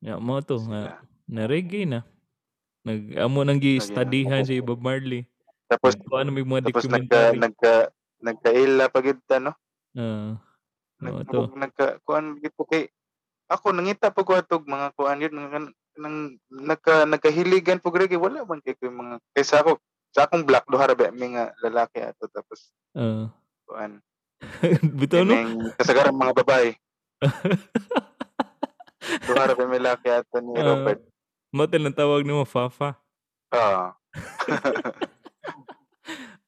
Ya, 0.02 0.18
mo 0.18 0.42
to 0.42 0.58
nga 0.66 0.98
na 0.98 1.17
reggae 1.30 1.84
na. 1.84 2.02
Nag 2.82 3.14
amo 3.18 3.42
nang 3.42 3.58
gi-studyhan 3.58 4.42
si 4.42 4.60
Bob 4.60 4.80
Marley. 4.80 5.26
Tapos 5.68 5.94
Kung 5.94 6.18
ano 6.18 6.30
may 6.32 6.42
mga 6.42 6.72
tapos 6.72 6.86
nagka 6.86 7.28
documentary. 7.28 7.38
nagka 7.38 7.72
nagkaila 8.18 8.84
pa 8.88 8.98
gid 9.02 9.20
ta 9.24 9.38
no. 9.38 9.52
Ah, 9.94 10.38
oo, 11.04 11.20
Nag, 11.20 11.28
to. 11.28 11.40
nagka 11.54 11.86
kuan 12.02 12.38
gid 12.38 12.54
ko 12.54 12.64
kay 12.64 12.86
ako 13.46 13.72
nangita 13.72 14.08
pa 14.08 14.22
ko 14.22 14.34
atog 14.34 14.64
mga 14.64 14.92
kuan 14.94 15.20
yun 15.20 15.32
nang, 15.32 15.72
nang 15.96 16.16
nagka 16.48 17.04
nagkahiligan 17.04 17.78
po 17.78 17.90
Greg 17.90 18.12
wala 18.14 18.42
man 18.42 18.60
kay 18.60 18.74
ko 18.74 18.88
mga 18.88 19.18
kaysa 19.32 19.60
ako 19.60 19.78
sa 20.10 20.24
akong 20.24 20.42
black 20.42 20.64
duha 20.66 20.86
ra 20.86 20.94
ba 20.94 21.10
may 21.10 21.30
nga 21.30 21.52
lalaki 21.60 22.00
ato 22.00 22.26
tapos 22.28 22.72
Ah. 22.92 23.30
kuan 23.64 24.00
Bitaw 24.98 25.22
no? 25.22 25.34
kasagaran 25.76 26.14
mga 26.14 26.34
babae 26.42 26.70
duha 29.24 29.44
ra 29.44 29.54
ba 29.54 29.64
may 29.66 29.78
lalaki 29.78 30.08
ato 30.10 30.36
ni 30.40 30.52
Ah. 30.56 30.66
Robert 30.66 31.00
Motel 31.52 31.84
ang 31.84 31.96
tawag 31.96 32.24
nimo 32.24 32.44
Fafa. 32.44 33.00
ah 33.50 33.96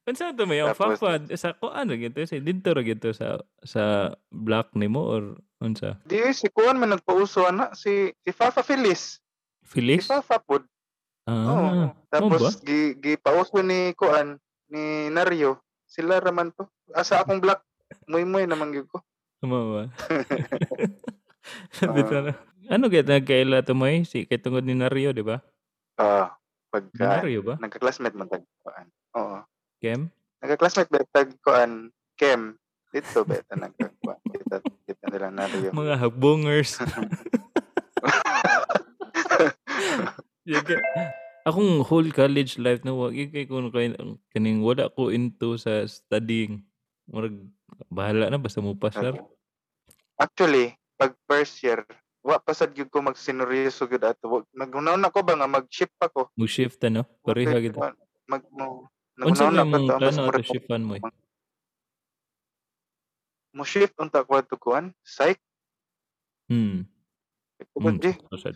Unsa 0.03 0.33
to 0.33 0.43
may 0.43 0.57
ang 0.57 0.73
Tapos- 0.73 0.97
Fafa 0.97 1.21
sa 1.38 1.53
ko 1.53 1.69
ano 1.69 1.93
gito 1.93 2.17
sa 2.19 2.35
dito 2.35 2.73
ra 2.73 2.81
gito 2.81 3.13
sa 3.13 3.38
sa 3.62 3.83
block 4.27 4.73
nimo 4.73 5.05
or 5.05 5.23
unsa? 5.59 6.01
di 6.03 6.17
si 6.33 6.49
kuan 6.49 6.75
man 6.75 6.91
nagpauso 6.91 7.45
ana 7.45 7.71
si 7.73 8.09
si 8.17 8.29
Fafa 8.31 8.59
Feliz 8.59 9.21
si 9.62 9.67
Phyllis? 9.69 10.03
Fafa 10.03 10.39
pod 10.39 10.65
Ah. 11.29 11.45
Oo. 11.45 11.62
ba? 11.62 11.93
Tapos 12.09 12.57
gi 12.59 12.97
gipauso 12.97 13.62
ni 13.62 13.93
kuan 13.93 14.41
ni 14.65 15.13
Nario. 15.13 15.62
Sila 15.85 16.17
raman 16.17 16.49
to. 16.49 16.65
Asa 16.89 17.21
akong 17.21 17.38
black 17.38 17.62
muy 18.05 18.25
muy 18.25 18.49
naman 18.49 18.73
gyud 18.73 18.89
ko. 18.89 18.97
Tama 19.38 19.57
ba? 19.62 19.81
Na. 22.25 22.33
Ano 22.69 22.86
gid 22.86 23.10
nagkaila 23.10 23.65
to 23.65 23.73
may 23.73 24.05
si 24.05 24.29
kay 24.29 24.38
tungod 24.38 24.62
ni 24.62 24.77
Nario, 24.77 25.10
di 25.10 25.25
ba? 25.25 25.41
Ah, 25.97 26.38
Ni 26.69 26.69
pagka 26.69 27.05
Nario 27.17 27.41
ba? 27.41 27.58
nagka-classmate 27.58 28.13
man 28.13 28.29
tag 28.29 28.45
kuan. 28.62 28.86
Oo. 29.17 29.41
Kem? 29.82 30.13
Nagka-classmate 30.39 30.89
ba 30.93 31.01
tag 31.10 31.34
kuan 31.41 31.89
Kem. 32.13 32.53
Dito 32.93 33.25
ba 33.25 33.41
ta 33.41 33.58
nagka 33.58 33.89
kuan. 33.97 34.21
Kita 34.23 34.62
kita 34.86 35.05
nila 35.10 35.34
Nario. 35.34 35.73
Mga 35.73 35.95
hagbongers. 35.97 36.77
Sige. 40.45 40.77
Akong 41.41 41.82
whole 41.82 42.12
college 42.13 42.62
life 42.62 42.86
na 42.86 42.93
wag 42.93 43.17
kay 43.17 43.49
kun 43.49 43.73
kay 43.73 43.97
kaning 44.29 44.62
wala 44.62 44.93
ko 44.93 45.10
into 45.10 45.58
sa 45.58 45.89
studying. 45.89 46.62
Murag 47.10 47.34
bahala 47.89 48.29
na 48.29 48.38
basta 48.38 48.62
mo 48.62 48.77
pasar. 48.77 49.17
Actually, 50.21 50.77
pag 50.99 51.17
first 51.25 51.58
year, 51.63 51.82
wa 52.19 52.36
pa 52.38 52.51
sad 52.51 52.71
gyud 52.71 52.88
ko 52.88 52.99
magsinoryoso 52.99 53.86
gyud 53.86 54.03
ato. 54.03 54.43
Nagunaw 54.51 54.95
na 54.95 55.08
ko 55.08 55.23
ba 55.23 55.34
nga 55.34 55.47
mag-shift 55.47 55.95
pa 55.95 56.08
ko. 56.08 56.27
Mo 56.34 56.45
shift 56.45 56.84
ano? 56.84 57.08
Pareha 57.21 57.55
Okay, 57.55 57.71
kuan, 57.71 57.95
Mag 58.25 58.43
mo 58.51 58.88
Unsa 59.19 59.51
na 59.51 59.63
mong 59.63 59.88
plano 59.89 60.21
ato 60.25 60.39
shiftan 60.41 60.82
mo? 60.82 60.95
eh? 60.95 61.03
Mo 63.51 63.63
shift 63.63 63.95
unta 63.97 64.23
ko 64.23 64.38
ato 64.38 64.55
kuan. 64.55 64.91
Psych. 65.01 65.39
Hmm. 66.47 66.88
Tubod 67.75 67.97
Mm, 67.97 68.01
di. 68.01 68.12
usad. 68.29 68.55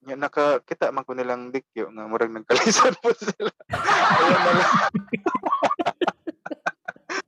Nya 0.00 0.16
nakakita 0.16 0.90
man 0.90 1.04
ko 1.04 1.12
nilang 1.12 1.52
dikyo 1.52 1.92
nga 1.92 2.08
murag 2.08 2.32
nagkalisan 2.32 2.90
po 3.04 3.12
sila. 3.12 3.52
Ayun 4.16 4.40
na 4.40 4.52
lang. 4.56 4.70
Mama. 5.20 5.60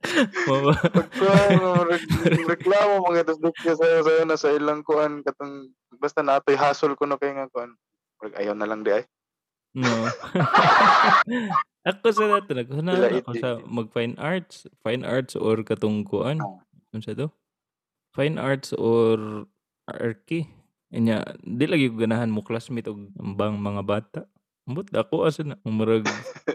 Pagkuhan, 0.03 1.87
reklamo 2.45 3.07
mga 3.07 3.23
tos 3.23 3.39
dikyo 3.39 3.73
sayo 3.79 4.03
sayo 4.03 4.23
na 4.27 4.37
sa 4.37 4.51
ilang 4.51 4.83
kuan 4.83 5.23
katong 5.23 5.71
basta 5.97 6.19
natoy 6.19 6.59
hasol 6.59 6.93
ko 6.99 7.07
no 7.07 7.15
kay 7.15 7.31
nga 7.31 7.47
kuan. 7.49 7.71
Murag 8.19 8.35
ayaw 8.37 8.53
na 8.55 8.67
lang 8.67 8.83
di 8.83 8.91
ay. 8.91 9.03
No. 9.73 9.89
ako 11.89 12.07
sa 12.13 12.29
dato 12.29 12.53
naghunan 12.53 13.23
ako 13.23 13.31
sa 13.41 13.57
mag 13.65 13.89
fine 13.89 14.13
arts, 14.21 14.69
fine 14.83 15.07
arts 15.07 15.33
or 15.39 15.63
katong 15.65 16.05
kuan. 16.05 16.37
Oh. 16.43 16.61
Unsa 16.93 17.17
to? 17.17 17.33
Fine 18.13 18.37
arts 18.37 18.75
or 18.77 19.47
arki. 19.89 20.45
Inya, 20.93 21.25
di 21.41 21.65
lagi 21.65 21.89
ko 21.89 22.05
ganahan 22.05 22.29
mo 22.29 22.45
classmate 22.45 22.85
og 22.85 23.09
ambang 23.17 23.57
mga 23.57 23.81
bata. 23.81 24.21
Ambot 24.63 24.87
ako 24.95 25.27
asa 25.27 25.43
na 25.43 25.59
murag 25.67 26.07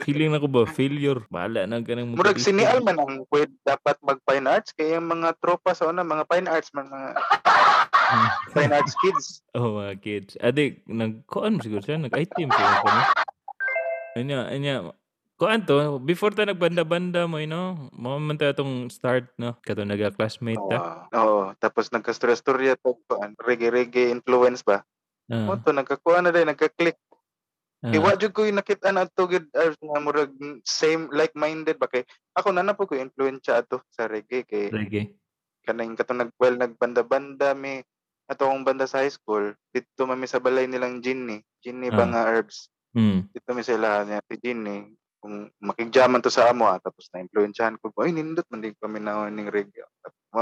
feeling 0.09 0.32
nako 0.32 0.48
ba 0.48 0.64
failure. 0.64 1.20
Bahala 1.28 1.68
na 1.68 1.84
ka 1.84 1.92
nang 1.92 2.16
Murag 2.16 2.40
sinial 2.40 2.80
man 2.80 2.96
ang 2.96 3.28
pwede 3.28 3.52
dapat 3.68 4.00
mag 4.00 4.16
fine 4.24 4.48
arts 4.48 4.72
kaya 4.72 4.96
yung 4.96 5.12
mga 5.12 5.36
tropa 5.44 5.76
sa 5.76 5.92
una 5.92 6.00
mga 6.00 6.24
fine 6.24 6.48
arts 6.48 6.72
man 6.72 6.88
mga 6.88 7.11
fine 8.56 8.72
arts 8.72 8.96
kids. 9.04 9.44
Oh, 9.52 9.76
mga 9.76 10.00
kids. 10.00 10.32
Adi, 10.40 10.80
nag-kuan 10.88 11.61
siguro 11.61 11.84
siya, 11.84 12.00
nag-item 12.00 12.48
siya. 12.48 12.66
Ano? 12.80 13.02
Anya, 14.16 14.38
anya, 14.48 14.74
kuan 15.36 15.68
to, 15.68 16.00
before 16.00 16.32
ta 16.32 16.48
nagbanda-banda 16.48 17.28
mo, 17.28 17.38
you 17.38 17.46
know, 17.46 17.76
mo 17.92 18.16
man 18.16 18.40
ta 18.40 18.56
itong 18.56 18.88
start, 18.88 19.28
no? 19.36 19.54
Kato 19.61 19.84
naga-classmate 19.84 20.64
ta. 20.72 20.78
Oo. 20.80 20.96
Oo, 21.12 21.40
tapos 21.61 21.92
nagka-storya 21.92 22.80
to 22.80 22.96
kuan 23.04 23.36
reggae-reggae 23.36 24.09
influence 24.09 24.64
ba? 24.64 24.80
Ah, 25.28 25.44
Mo 25.44 25.61
to 25.61 25.76
nagkakuan 25.76 26.24
na 26.24 26.32
din 26.32 26.48
nagka-click. 26.48 26.96
Ah, 27.81 27.91
Kay 27.91 28.01
wa 28.01 28.12
jud 28.14 28.33
ko 28.33 28.43
yung 28.43 28.59
nakita 28.59 28.91
na 28.91 29.07
to 29.07 29.26
gid 29.26 29.47
ah, 29.55 29.70
nga 29.70 30.01
murag 30.01 30.33
same 30.62 31.07
like-minded 31.11 31.76
ba 31.76 31.87
kay 31.87 32.03
ako 32.35 32.51
na 32.51 32.62
na 32.62 32.74
po 32.74 32.85
ko 32.85 32.95
influensya 32.95 33.61
ato 33.61 33.83
sa 33.89 34.07
reggae 34.07 34.43
kay 34.43 34.68
reggae. 34.68 35.14
kanang 35.62 35.95
katong 35.95 36.26
nag 36.26 36.33
well 36.37 36.55
nagbanda-banda 36.55 37.53
mi 37.53 37.79
ato 38.26 38.45
akong 38.45 38.66
banda 38.66 38.85
sa 38.85 39.01
high 39.01 39.12
school 39.12 39.53
dito 39.68 40.03
mami 40.05 40.26
sa 40.26 40.39
balay 40.39 40.66
nilang 40.66 40.99
Ginny 40.99 41.39
Ginny 41.61 41.89
ba 41.89 42.05
Ah. 42.05 42.11
nga 42.11 42.22
herbs 42.29 42.68
Hmm. 42.97 43.29
dito 43.31 43.53
mi 43.53 43.61
sila 43.61 44.03
niya 44.03 44.24
si 44.24 44.41
Ginny 44.41 44.91
kung 45.20 45.51
makigjaman 45.61 46.24
to 46.24 46.33
sa 46.33 46.49
amo 46.49 46.64
ah, 46.64 46.81
tapos 46.81 47.07
na 47.12 47.20
influensyahan 47.20 47.76
ko 47.76 47.93
ay 48.01 48.11
nindot 48.11 48.49
man 48.49 48.64
din 48.64 48.72
kami 48.74 48.99
na 48.99 49.29
ning 49.29 49.47
reggae 49.47 49.85
tapos 50.01 50.24
mo. 50.33 50.41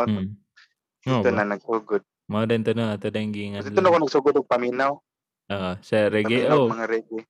Oh, 1.06 1.22
dito 1.22 1.30
ba? 1.30 1.36
na 1.36 1.52
nagsugod 1.52 2.02
Mga 2.26 2.46
din 2.48 2.62
to 2.62 2.72
na, 2.74 2.94
ito 2.94 3.06
din 3.06 3.30
gingan. 3.30 3.62
Kasi 3.62 3.70
dito 3.70 3.78
na 3.78 3.88
ako 3.88 3.98
nagsugod 4.02 4.34
og 4.36 4.46
paminaw 4.46 4.98
Ah, 5.46 5.78
sa 5.78 6.10
reggae. 6.10 6.46
Oh, 6.50 6.66
mga 6.66 6.86
reggae? 6.90 7.22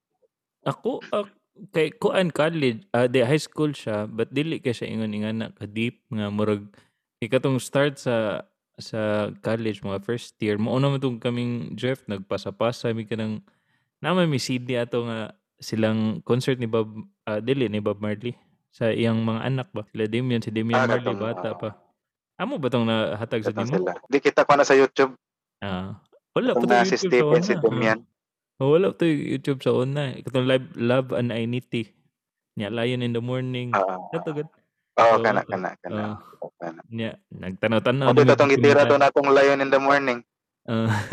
Ako, 0.65 1.05
ah, 1.13 1.29
kay 1.73 1.93
kuan 1.97 2.33
college, 2.33 2.85
ah, 2.97 3.09
di 3.09 3.21
high 3.21 3.41
school 3.41 3.73
siya, 3.73 4.09
but 4.09 4.33
dili 4.33 4.61
kay 4.61 4.73
siya 4.73 4.89
ingon-ingan 4.93 5.37
na 5.37 5.49
ka-deep 5.53 6.05
nga 6.13 6.33
murag 6.33 6.69
ikatong 7.21 7.61
start 7.61 7.97
sa 7.97 8.45
sa 8.77 9.33
college 9.41 9.81
mga 9.81 10.05
first 10.05 10.37
year 10.37 10.61
mo 10.61 10.77
una 10.77 10.93
man 10.93 11.01
tong 11.01 11.17
kaming 11.17 11.73
Jeff 11.73 12.05
nagpasa-pasa 12.05 12.93
mi 12.93 13.09
kanang 13.09 13.41
naman 14.05 14.29
mi 14.29 14.37
CD 14.37 14.77
ato 14.77 15.09
nga 15.09 15.33
silang 15.57 16.21
concert 16.21 16.61
ni 16.61 16.69
Bob 16.69 16.93
ah, 17.25 17.41
dili 17.41 17.73
ni 17.73 17.81
Bob 17.81 18.05
Marley 18.05 18.37
sa 18.69 18.93
iyang 18.93 19.25
mga 19.25 19.41
anak 19.49 19.69
ba? 19.73 19.89
Sila 19.89 20.05
Damian 20.05 20.45
si 20.45 20.53
Damian 20.53 20.85
Ah, 20.85 20.85
Marley 20.85 21.09
katong, 21.09 21.25
bata 21.25 21.49
ah, 21.49 21.57
pa. 21.57 21.69
Amo 22.37 22.61
ba 22.61 22.69
tong 22.69 22.85
nahatag 22.85 23.49
sa 23.49 23.57
nimo 23.57 23.89
di 24.13 24.19
kita 24.21 24.45
ko 24.45 24.53
na 24.61 24.69
sa 24.69 24.77
YouTube. 24.77 25.17
Ah 25.65 25.97
wala 26.37 26.53
katong 26.53 26.69
pa 26.69 26.69
to 26.69 26.77
na 26.77 26.85
si 26.85 26.97
YouTube 27.01 27.01
sa 27.01 27.09
Stephen 27.09 27.43
si 27.43 27.53
una 27.53 27.59
ah. 27.59 27.65
Damian 27.65 28.01
Oh, 28.57 28.73
wala 28.73 28.89
to 28.97 29.05
YouTube 29.05 29.61
sa 29.61 29.77
una. 29.77 30.17
Katong 30.17 30.49
live 30.49 30.73
love 30.81 31.13
and 31.13 31.29
Inity. 31.29 31.93
Nya 32.57 32.73
Lion 32.73 33.05
in 33.05 33.13
the 33.13 33.21
morning. 33.21 33.69
ah 33.77 34.01
gud. 34.13 34.49
Oo, 34.97 34.97
Oo, 34.97 35.17
kana 35.21 35.45
kana 35.45 35.77
kana. 35.85 36.01
Ah, 36.01 36.17
Oo, 36.41 36.49
kana. 36.57 36.81
nya 36.89 37.21
nagtanaw-tanaw 37.37 38.09
na 38.09 38.17
may 38.17 38.25
tatong 38.25 38.49
gitira 38.49 38.89
to 38.89 38.97
dokumentaryo. 38.97 39.05
natong 39.05 39.29
lion 39.29 39.61
in 39.61 39.69
the 39.69 39.77
morning. 39.77 40.25
Ah. 40.65 40.89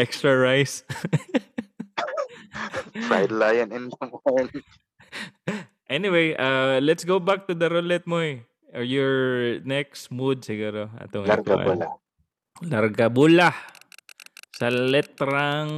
Extra 0.00 0.40
rice. 0.40 0.88
Fried 3.12 3.28
lion 3.28 3.76
in 3.76 3.92
the 3.92 4.08
morning. 4.24 4.64
anyway, 5.92 6.32
uh, 6.40 6.80
let's 6.80 7.04
go 7.04 7.20
back 7.20 7.44
to 7.44 7.52
the 7.52 7.68
roulette 7.68 8.08
mo 8.08 8.24
eh. 8.24 8.40
Or 8.72 8.80
your 8.80 9.60
next 9.68 10.08
mood 10.08 10.48
siguro. 10.48 10.88
Atong 10.96 11.28
Larga 11.28 11.60
ikuan. 11.60 11.80
Bola. 12.60 12.68
Larga 12.70 13.06
bula. 13.08 13.50
Sa 14.56 14.72
letrang 14.72 15.72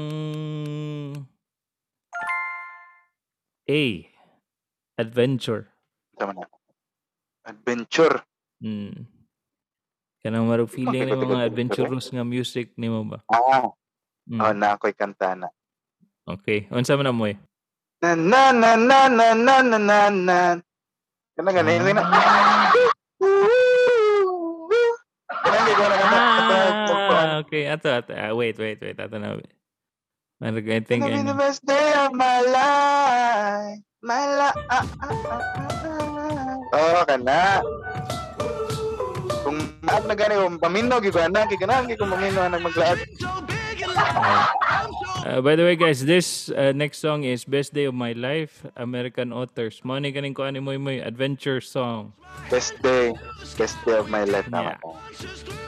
A. 3.69 3.83
Adventure. 4.99 5.67
Tama 6.19 6.33
na. 6.35 6.47
Adventure. 7.47 8.23
Hmm. 8.63 9.07
Kanang 10.23 10.47
marag 10.51 10.71
feeling 10.71 11.07
ni 11.07 11.15
mga 11.15 11.47
adventurous 11.47 12.11
nga 12.11 12.27
music 12.27 12.75
nimo 12.79 13.03
ba? 13.07 13.19
Ah, 13.31 13.71
Hmm. 14.29 14.45
oh, 14.45 14.53
na 14.53 14.77
ako'y 14.77 14.93
kanta 14.93 15.33
na. 15.33 15.49
Okay. 16.29 16.69
Unsa 16.69 17.01
man 17.01 17.09
na 17.09 17.17
mo 17.17 17.25
eh? 17.25 17.41
Na 18.05 18.13
na 18.13 18.53
na 18.53 18.77
na 18.77 19.09
na 19.09 19.33
na 19.33 19.55
na 19.65 19.79
na 19.81 19.99
na. 20.13 20.39
Kana 21.33 21.51
gani 21.57 21.81
na. 21.81 22.03
Ah, 22.05 22.69
okay. 27.45 27.67
Ato, 27.69 27.89
ato. 27.91 28.13
Ah, 28.15 28.35
wait, 28.35 28.59
wait, 28.59 28.81
wait. 28.81 28.99
Ato 28.99 29.19
na. 29.19 29.39
Marag, 30.39 30.71
I 30.71 30.81
think 30.87 31.03
Gonna 31.03 31.19
I 31.19 31.23
be 31.23 31.27
the 31.27 31.35
best 31.35 31.67
day 31.67 31.89
of 31.99 32.15
my 32.15 32.39
life. 32.47 33.83
My 34.03 34.23
life. 34.39 34.59
Ah, 34.71 34.87
ah, 35.03 35.15
ah. 35.27 36.69
Oh, 36.71 37.03
kana. 37.11 37.59
Kung 39.43 39.59
maat 39.83 40.05
na 40.07 40.15
gani, 40.15 40.39
kung 40.39 40.59
pamino, 40.63 41.03
gigana, 41.03 41.43
gigana, 41.51 41.83
kung 41.99 42.13
pamino, 42.13 42.47
nang 42.47 42.63
maglaat. 42.63 43.03
Uh, 45.27 45.43
by 45.43 45.59
the 45.59 45.65
way, 45.67 45.75
guys, 45.77 46.07
this 46.07 46.49
uh, 46.55 46.73
next 46.73 47.03
song 47.03 47.25
is 47.25 47.45
Best 47.45 47.75
Day 47.75 47.85
of 47.85 47.95
My 47.95 48.13
Life, 48.15 48.65
American 48.79 49.35
Authors. 49.35 49.83
Mo 49.85 49.99
ni 49.99 50.15
kaning 50.15 50.33
ko 50.33 50.47
ani 50.47 50.63
mo 50.63 50.73
mo 50.79 50.95
adventure 50.95 51.61
song. 51.61 52.15
Best 52.49 52.79
day. 52.81 53.13
Best 53.59 53.77
day 53.85 53.99
of 53.99 54.09
my 54.09 54.23
life. 54.23 54.47
Tama 54.49 54.79
Yeah. 54.79 54.79
ka. 54.81 55.68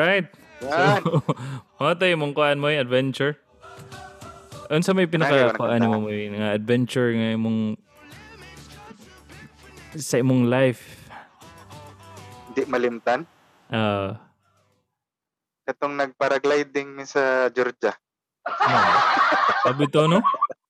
Came. 0.00 0.26
All 0.64 0.70
right. 0.72 1.00
Yan. 1.00 1.02
So, 1.80 1.88
mo 1.88 1.96
to 1.96 2.04
yung 2.04 2.36
kuan 2.36 2.60
mo 2.60 2.68
yung 2.68 2.84
adventure. 2.84 3.40
Unsa 4.68 4.92
may 4.92 5.08
pinaka 5.08 5.56
kuan 5.56 5.80
mo 5.80 6.04
mo 6.04 6.08
yung 6.12 6.36
adventure 6.36 7.08
nga 7.16 7.32
imong 7.32 7.80
sa 9.96 10.20
imong 10.20 10.46
life. 10.46 11.08
Di 12.52 12.68
malimtan. 12.68 13.24
Ah, 13.72 14.20
Katong 15.64 15.96
nagparagliding 15.96 16.92
mi 16.92 17.06
sa 17.06 17.48
Georgia. 17.48 17.94
uh, 18.44 18.94
Sabi 19.62 19.86
to, 19.88 20.10
no? 20.10 20.20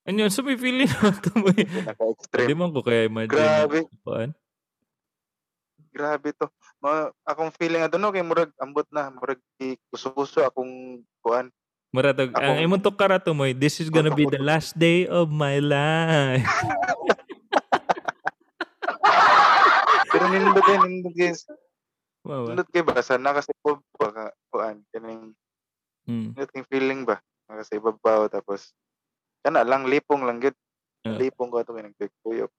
Ano, 0.04 0.28
sa 0.28 0.44
may 0.44 0.60
feeling 0.60 0.88
na 0.88 1.08
ito 1.08 1.30
mo. 1.40 1.48
Hindi 1.50 2.54
man 2.54 2.70
ko 2.70 2.80
kaya 2.84 3.08
imagine. 3.08 3.34
Grabe. 3.34 3.78
Kuan. 4.04 4.30
Grabe 5.90 6.30
to. 6.36 6.46
Ma, 6.80 7.12
akong 7.28 7.52
feeling 7.60 7.84
ato 7.84 8.00
no 8.00 8.08
kay 8.08 8.24
murag 8.24 8.48
ambot 8.56 8.88
na, 8.88 9.12
murag 9.12 9.36
kuso-kuso 9.92 10.40
akong 10.48 11.04
kuan. 11.20 11.52
Maratag, 11.92 12.32
ang 12.38 12.62
imong 12.62 12.80
to 12.80 12.94
karato 12.94 13.36
mo, 13.36 13.44
eh, 13.44 13.52
this 13.52 13.84
is 13.84 13.92
gonna 13.92 14.14
be 14.14 14.24
the 14.24 14.40
last 14.40 14.78
day 14.78 15.04
of 15.04 15.28
my 15.28 15.60
life. 15.60 16.46
Pero 20.10 20.24
nindot 20.26 20.64
kay 20.64 20.78
nindot 20.80 21.14
kay 21.14 21.32
nindot 22.26 22.68
kay 22.72 22.82
basa 22.82 23.14
na 23.20 23.36
kasi 23.36 23.52
po 23.62 23.78
baka 23.94 24.34
kuan 24.50 24.82
kaning 24.90 25.34
Hmm. 26.08 26.32
nindot 26.32 26.50
kay 26.50 26.64
feeling 26.66 27.04
ba. 27.04 27.20
Kasi 27.46 27.76
ibabaw 27.76 28.30
tapos 28.32 28.72
kana 29.44 29.62
lang 29.62 29.84
lipong 29.84 30.24
lang 30.24 30.40
gid. 30.40 30.56
Ah. 31.04 31.14
Lipong 31.16 31.52
ko 31.52 31.60
ato 31.60 31.76
kay 31.76 31.84
nagkuyop. 31.86 32.50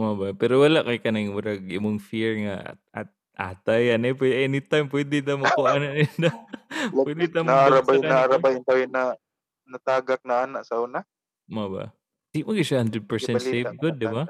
Mo 0.00 0.16
ba? 0.16 0.32
Pero 0.36 0.60
wala 0.64 0.84
kay 0.84 0.98
kanang 1.00 1.32
murag 1.32 1.64
imong 1.68 2.00
fear 2.00 2.36
nga 2.44 2.74
at, 2.74 2.78
at 2.92 3.08
atay 3.40 3.96
ano 3.96 4.12
pwede 4.20 4.44
anytime 4.44 4.86
pwede 4.92 5.24
mo 5.36 5.48
ko 5.56 5.64
ano 5.64 5.88
na. 6.20 6.30
Pwede 7.04 7.24
ta 7.32 7.40
mo 7.40 7.56
Naarabay 7.56 7.98
bagsakan 8.02 8.10
na 8.10 8.62
tayo 8.66 8.84
na 8.90 9.02
natagak 9.66 10.20
na 10.26 10.44
ana 10.44 10.60
sa 10.66 10.82
una. 10.82 11.00
Mo 11.48 11.66
ba? 11.72 11.90
Di 12.30 12.46
mo 12.46 12.54
siya 12.54 12.84
100% 12.84 13.40
safe 13.42 13.70
good, 13.80 13.96
di 13.98 14.06
ba? 14.06 14.26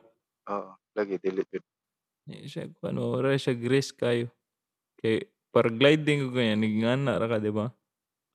Oo, 0.48 0.72
lagi 0.96 1.16
jud. 1.20 1.64
Di 2.24 2.46
siya 2.48 2.70
ano, 2.86 3.18
wala 3.18 3.36
siya 3.36 3.56
risk 3.56 4.00
kayo. 4.00 4.32
Kay 5.00 5.28
paragliding 5.52 6.28
ko 6.28 6.28
ganyan, 6.36 6.62
nagingana 6.62 7.18
ra 7.18 7.26
ka, 7.28 7.38
di 7.42 7.52
ba? 7.52 7.68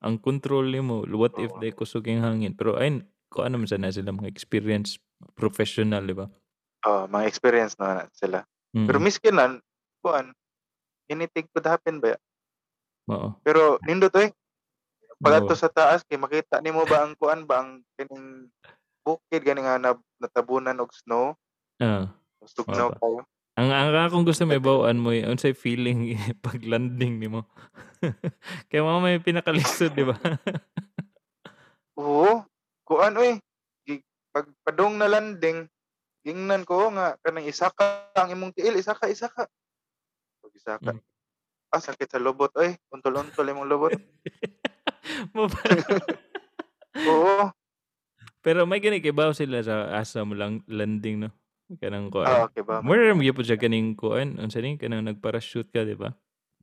ang 0.05 0.21
control 0.21 0.69
nimo 0.69 1.01
what 1.17 1.34
if 1.41 1.49
Oo. 1.49 1.61
day 1.61 1.73
kusog 1.73 2.05
yung 2.05 2.21
hangin 2.21 2.53
pero 2.53 2.78
ayun 2.78 3.01
kuan 3.34 3.49
naman 3.49 3.65
sana 3.65 3.89
sila 3.89 4.13
mga 4.13 4.30
experience 4.30 5.01
professional 5.34 6.05
di 6.05 6.13
ba 6.13 6.30
Oh, 6.86 7.09
mga 7.09 7.26
experience 7.26 7.73
na 7.82 8.05
sila. 8.13 8.45
Pero 8.86 9.01
Mm, 9.01 9.01
miskin 9.01 9.34
na, 9.34 9.57
kuan, 10.05 10.38
anything 11.10 11.45
could 11.53 11.66
happen 11.66 12.01
ba? 12.01 12.18
oo 13.10 13.38
Pero 13.45 13.78
nindot 13.86 14.14
eh. 14.18 14.34
Pag 15.22 15.34
Oo. 15.39 15.39
ato 15.47 15.53
sa 15.56 15.72
taas 15.72 16.03
kay 16.03 16.20
makita 16.20 16.60
nimo 16.60 16.84
ba 16.84 17.06
ang 17.08 17.16
kuan 17.16 17.47
ba 17.47 17.64
ang 17.64 17.86
kining 17.95 18.51
bukid 19.06 19.45
gani 19.45 19.64
nga 19.64 19.78
na, 19.80 19.95
natabunan 20.20 20.76
og 20.82 20.91
snow, 20.91 21.38
Ah, 21.80 22.10
sugnaw 22.43 22.89
Mao 22.89 22.95
ba? 22.95 22.99
kayo. 22.99 23.20
ang 23.56 23.70
ang 23.72 23.95
akong 24.12 24.28
gusto 24.28 24.43
may 24.43 24.60
bawaan 24.60 24.99
mo 24.99 25.16
eh, 25.16 25.24
unsay 25.24 25.56
feeling 25.56 26.16
pag 26.45 26.60
landing 26.60 27.22
nimo 27.24 27.47
kaya 28.70 28.84
mo 28.84 28.99
may 28.99 29.22
pinakalisod 29.24 29.95
di 29.95 30.03
ba 30.03 30.20
Oo. 31.95 32.43
Kuan 32.86 33.16
oy. 33.18 33.39
Pag 34.36 34.51
padong 34.68 34.99
na 34.99 35.08
landing, 35.08 35.64
gingnan 36.28 36.68
ko 36.68 36.91
nga 36.91 37.16
kanang 37.24 37.47
isa 37.47 37.72
ka 37.72 38.12
ang 38.20 38.36
imong 38.36 38.51
tiil, 38.51 38.76
isa 38.76 38.91
ka, 38.91 39.08
isa 39.08 39.32
ka. 39.32 39.47
Pag 40.56 40.64
isa 40.64 40.80
ka. 40.80 40.91
Mm. 40.95 41.03
Ah, 41.76 41.84
sakit 41.84 42.08
sa 42.08 42.24
lobot 42.24 42.56
oy. 42.56 42.72
Untol-untol 42.95 43.51
imong 43.51 43.68
lobot. 43.68 43.91
Mo 45.36 45.51
ba? 45.51 45.60
Oo. 47.12 47.51
pero 48.39 48.64
may 48.64 48.80
gani 48.80 49.03
kay 49.03 49.12
bawo 49.12 49.36
sila 49.36 49.60
sa 49.60 49.91
asa 49.91 50.24
mo 50.24 50.32
lang 50.32 50.64
landing 50.72 51.28
no 51.28 51.30
kanang 51.82 52.08
kuan 52.08 52.24
Ah, 52.24 52.47
okay 52.47 52.64
ba? 52.64 52.80
Mura 52.80 53.12
ram 53.12 53.20
gyapon 53.20 53.43
siya 53.43 53.60
kaning 53.60 53.99
kuan, 53.99 54.39
unsa 54.39 54.64
ni 54.64 54.80
kanang 54.80 55.03
nagparachute 55.03 55.76
ka, 55.76 55.84
di 55.84 55.97
ba? 55.97 56.16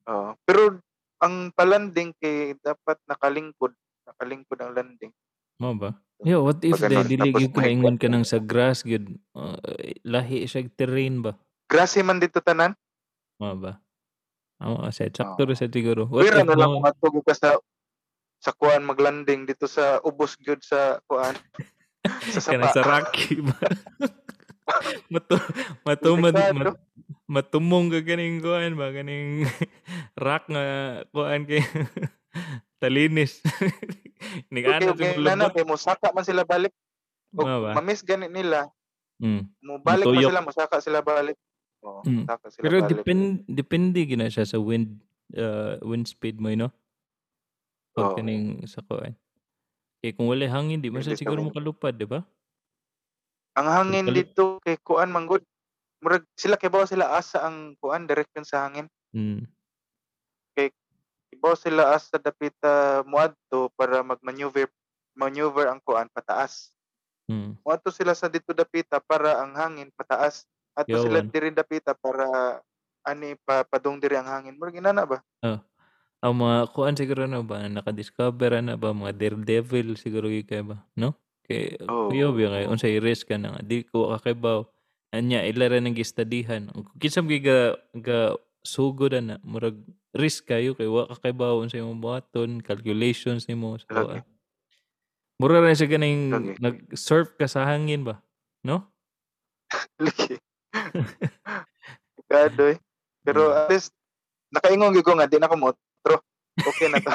Oo. 0.09 0.33
Pero 0.47 0.81
ang 1.21 1.53
palanding 1.53 2.17
kay 2.17 2.57
dapat 2.65 2.97
nakalingkod, 3.05 3.77
nakalingkod 4.09 4.59
ang 4.63 4.73
landing. 4.73 5.13
Mao 5.61 5.77
ba? 5.77 5.99
Yo, 6.23 6.47
what 6.47 6.63
if 6.65 6.79
Pag 6.81 6.89
day 6.89 7.03
ganun, 7.03 7.11
dili 7.11 7.29
gyud 7.35 7.53
may 7.59 7.75
kaingon 7.75 7.99
ka 7.99 8.07
nang 8.07 8.25
sa 8.25 8.39
grass 8.39 8.87
gyud 8.87 9.19
uh, 9.35 9.59
lahi 10.07 10.47
siya 10.47 10.65
terrain 10.73 11.21
ba? 11.21 11.35
Grassy 11.67 12.01
man 12.01 12.23
dito 12.23 12.39
tanan. 12.39 12.73
Mao 13.43 13.59
ba? 13.59 13.73
Amo 14.63 14.87
sa 14.95 15.03
sakto 15.11 15.43
ra 15.43 15.51
Oo. 15.51 15.59
sa 15.59 15.67
siguro. 15.67 16.07
What 16.07 16.23
Pwera 16.23 16.39
if 16.39 16.47
na 16.47 16.55
lang 16.55 16.71
mo 16.71 16.87
kung 17.03 17.27
ka 17.27 17.35
sa 17.35 17.59
sa 18.39 18.55
kuan 18.55 18.87
maglanding 18.87 19.43
dito 19.43 19.67
sa 19.67 19.99
ubos 20.03 20.39
gyud 20.39 20.63
sa 20.63 21.03
kuan 21.11 21.35
sa 22.35 22.39
sapa. 22.39 22.71
sa 22.71 22.83
Rocky 22.83 23.43
ba? 23.43 23.59
Matu 25.13 25.35
matumad 25.83 26.31
Delikado. 26.33 26.55
mat, 26.55 26.79
matumong 27.27 27.91
ka 27.91 28.01
kaning 28.07 28.39
kuan 28.39 28.79
ba 28.79 28.95
kaning 28.95 29.43
rock 30.25 30.47
nga 30.47 30.65
kuan 31.11 31.43
kay 31.43 31.67
talinis. 32.79 33.43
Okay, 34.49 34.63
ana 34.65 34.95
okay, 34.95 35.19
sa 35.19 35.21
nana 35.21 35.51
kay 35.51 35.67
musaka 35.67 36.15
man 36.15 36.23
sila 36.23 36.47
balik. 36.47 36.71
Mao 37.35 37.67
ba? 37.67 37.75
mamis 37.75 38.07
gani 38.07 38.31
nila, 38.31 38.71
Mm. 39.19 39.47
mo 39.63 39.79
balik 39.79 40.03
man 40.05 40.15
Matuyok. 40.15 40.31
sila, 40.31 40.43
musaka 40.43 40.77
sila 40.79 40.99
balik. 40.99 41.39
Oo, 41.83 42.01
Mm. 42.03 42.25
sila 42.25 42.63
Pero 42.63 42.77
balik. 42.79 42.91
depend 42.93 43.23
depende 43.45 44.01
gina 44.03 44.27
siya 44.27 44.43
sa 44.45 44.57
wind 44.57 45.03
uh, 45.35 45.79
wind 45.83 46.07
speed 46.07 46.39
mo, 46.39 46.47
you 46.47 46.57
know? 46.57 46.71
Pag 47.93 48.05
Oo. 48.05 48.17
kaning 48.17 48.63
sa 48.65 48.81
kuan. 48.81 49.13
Kaya 49.99 50.13
kung 50.13 50.27
wala 50.27 50.47
hangin, 50.47 50.79
di 50.79 50.89
man 50.89 51.01
siya 51.01 51.13
Depende 51.13 51.17
sa 51.17 51.23
siguro 51.23 51.41
wind. 51.41 51.51
makalupad, 51.51 51.93
di 51.93 52.07
ba? 52.07 52.21
Ang 53.53 53.69
hangin 53.69 54.07
Kalu- 54.07 54.17
dito 54.17 54.45
kay 54.59 54.79
kuan 54.79 55.11
manggod. 55.11 55.43
Murag 55.99 56.27
sila 56.35 56.57
kay 56.57 56.67
bawa 56.67 56.83
sila 56.83 57.15
asa 57.15 57.43
ang 57.43 57.77
kuan 57.77 58.07
direction 58.07 58.43
sa 58.43 58.67
hangin. 58.67 58.87
Mm. 59.11 59.47
Ibaw 61.33 61.57
sila 61.57 61.91
asa 61.91 62.21
dapita 62.21 63.01
muadto 63.03 63.73
para 63.73 64.05
mag-maneuver 64.05 64.69
maneuver 65.13 65.67
ang 65.67 65.81
kuan 65.81 66.07
pataas. 66.07 66.71
Mm. 67.25 67.57
Muadto 67.59 67.89
sila 67.89 68.13
sa 68.13 68.29
dito 68.29 68.53
dapita 68.53 69.01
para 69.01 69.41
ang 69.41 69.57
hangin 69.57 69.89
pataas. 69.91 70.45
Ato 70.73 70.97
sila 71.05 71.21
Yawan. 71.21 71.29
diri 71.29 71.51
dapita 71.53 71.93
para 71.93 72.59
ani 73.05 73.37
pa 73.45 73.67
padong 73.67 74.01
diri 74.01 74.17
ang 74.17 74.31
hangin. 74.31 74.57
Murag 74.57 74.79
inana 74.79 75.05
ba? 75.05 75.21
Ang 76.23 76.35
mga 76.39 76.71
kuan 76.71 76.95
siguro 76.95 77.27
na 77.27 77.43
ba 77.43 77.67
nakadiscover 77.67 78.63
na 78.63 78.79
ba 78.79 78.95
mga 78.95 79.13
daredevil 79.19 79.99
siguro 79.99 80.31
gyud 80.31 80.47
kay 80.47 80.63
ba, 80.63 80.87
no? 80.95 81.19
Kay 81.43 81.83
Oo. 81.83 82.09
kuya 82.15 82.31
ba 82.31 82.57
kay 82.57 82.65
unsay 82.71 83.03
risk 83.03 83.35
ka 83.35 83.37
na 83.37 83.59
nga, 83.59 83.61
di 83.67 83.83
ko 83.83 84.15
kakabaw. 84.15 84.63
Anya 85.13 85.43
ila 85.45 85.67
ra 85.69 85.83
nang 85.83 85.99
gistadihan. 85.99 86.71
Kisam 87.03 87.27
gyud 87.27 87.43
ga 87.43 87.59
ga 87.99 88.21
sugod 88.63 89.19
na 89.19 89.43
murag 89.43 89.83
risk 90.15 90.47
kayo 90.47 90.79
kay 90.79 90.87
wa 90.87 91.11
kakabaw 91.11 91.59
unsay 91.59 91.83
imong 91.83 91.99
buhaton, 91.99 92.63
calculations 92.63 93.51
nimo 93.51 93.75
sa 93.83 93.91
kuan. 93.91 94.23
Lagi. 94.23 94.31
Mura 95.43 95.59
rin 95.59 95.75
siya 95.75 95.91
ganing 95.91 96.31
Lagi. 96.31 96.55
nag-surf 96.63 97.35
ka 97.35 97.51
sa 97.51 97.67
hangin 97.67 98.07
ba? 98.07 98.23
No? 98.63 98.87
Lagi. 100.07 100.39
Kado 102.31 102.65
eh. 102.73 102.79
Pero 103.23 103.41
Mm. 103.49 103.57
at 103.57 103.69
least 103.71 103.93
nakaingon 104.51 104.93
gyud 104.93 105.07
ko 105.07 105.13
nga 105.15 105.29
di 105.31 105.39
na 105.39 105.49
ko 105.51 105.57
motro. 105.57 106.17
Okay 106.59 106.89
na 106.91 106.99
to. 107.01 107.11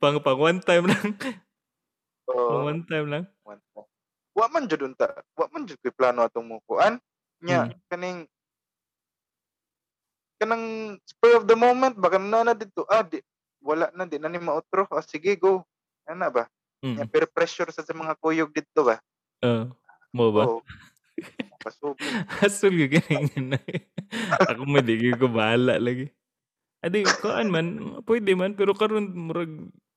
pang 0.00 0.18
pang 0.20 0.38
one 0.38 0.60
time 0.60 0.84
lang. 0.90 1.06
Pang 2.26 2.36
Oo. 2.36 2.68
one 2.68 2.82
time 2.84 3.06
lang. 3.08 3.24
Wa 4.32 4.48
man 4.48 4.64
jud 4.68 4.80
unta. 4.82 5.12
Wa 5.36 5.46
man 5.52 5.68
jud 5.68 5.76
koy 5.80 5.92
plano 5.92 6.24
atong 6.24 6.48
mo 6.48 6.60
kuan. 6.64 6.96
Nya 7.42 7.68
Mm. 7.68 7.74
kaning 7.90 8.20
kanang 10.38 10.98
spur 11.06 11.38
of 11.38 11.46
the 11.46 11.54
moment 11.54 11.94
baka 11.94 12.18
na 12.18 12.42
na 12.42 12.50
dito 12.50 12.82
ah 12.90 13.06
di, 13.06 13.22
wala 13.62 13.94
na 13.94 14.02
di 14.10 14.18
na 14.18 14.26
ni 14.26 14.42
mautro 14.42 14.90
ah, 14.90 14.98
sige 14.98 15.38
go 15.38 15.62
ana 16.02 16.26
ba 16.34 16.50
Mm. 16.82 17.06
peer 17.08 17.30
pressure 17.30 17.70
sa, 17.70 17.86
sa 17.86 17.94
mga 17.94 18.18
kuyog 18.18 18.50
dito 18.50 18.82
ba 18.82 18.98
Uh, 19.42 19.66
mo 20.14 20.30
ba? 20.30 20.46
Oo. 20.46 20.62
Pasubok. 21.58 21.98
Hasul 22.42 22.78
ka 22.86 23.02
ganing 23.02 23.58
Ako 24.38 24.62
mo 24.66 24.78
di 24.78 25.10
ko 25.14 25.26
bahala 25.26 25.82
lagi. 25.82 26.14
Adi 26.78 27.02
kuan 27.18 27.50
man, 27.50 27.98
pwede 28.06 28.34
man 28.38 28.54
pero 28.54 28.70
karon 28.70 29.10
murag 29.10 29.50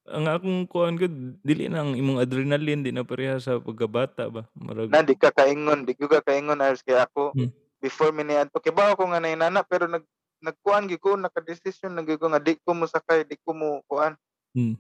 ang 0.10 0.26
akong 0.26 0.66
kuan 0.66 0.98
ko 0.98 1.06
dili 1.46 1.70
na 1.70 1.86
ang 1.86 1.94
imong 1.94 2.22
adrenaline 2.22 2.82
di 2.82 2.90
na 2.94 3.06
pareha 3.06 3.38
sa 3.38 3.62
pagkabata 3.62 4.30
ba. 4.34 4.50
Murag 4.58 4.90
na 4.90 5.06
di 5.06 5.14
ka 5.14 5.30
kaingon 5.30 5.86
di 5.86 5.94
ko 5.94 6.10
ka 6.10 6.26
kaingon 6.26 6.62
ayos 6.62 6.82
kay 6.82 6.98
ako 6.98 7.34
Mm. 7.38 7.54
before 7.82 8.10
mi 8.10 8.26
niadto 8.26 8.58
kay 8.62 8.74
ba 8.74 8.98
ako 8.98 9.14
nga 9.14 9.22
nainana 9.22 9.62
pero 9.62 9.86
nag 9.86 10.02
nagkuan 10.42 10.90
gyud 10.90 11.02
ko 11.02 11.14
naka-decision 11.18 11.94
na 11.94 12.02
gyud 12.02 12.18
ko 12.18 12.34
nga 12.34 12.42
di 12.42 12.58
ko 12.62 12.74
mo 12.74 12.90
sakay 12.90 13.26
di 13.26 13.38
ko 13.42 13.54
mo 13.54 13.82
kuan 13.86 14.18
Mm. 14.58 14.74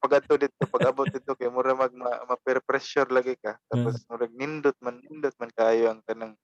Pag 0.00 0.20
ato 0.20 0.36
dito 0.36 0.62
pag 0.68 0.92
abot 0.92 1.08
dito 1.08 1.32
kay 1.32 1.48
mura 1.48 1.72
mag 1.72 1.92
ma, 1.96 2.28
ma 2.28 2.36
peer 2.36 2.60
pressure 2.60 3.08
lagi 3.08 3.36
ka. 3.40 3.56
Tapos 3.72 4.04
murag 4.08 4.32
nindot 4.36 4.76
man 4.84 5.00
nindot 5.08 5.34
man 5.40 5.50
kayo 5.52 5.92
ang 5.92 6.00
tanang 6.04 6.36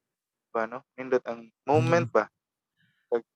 ano 0.57 0.82
nindot 0.97 1.24
ang 1.28 1.49
moment 1.68 2.09
ba? 2.09 2.24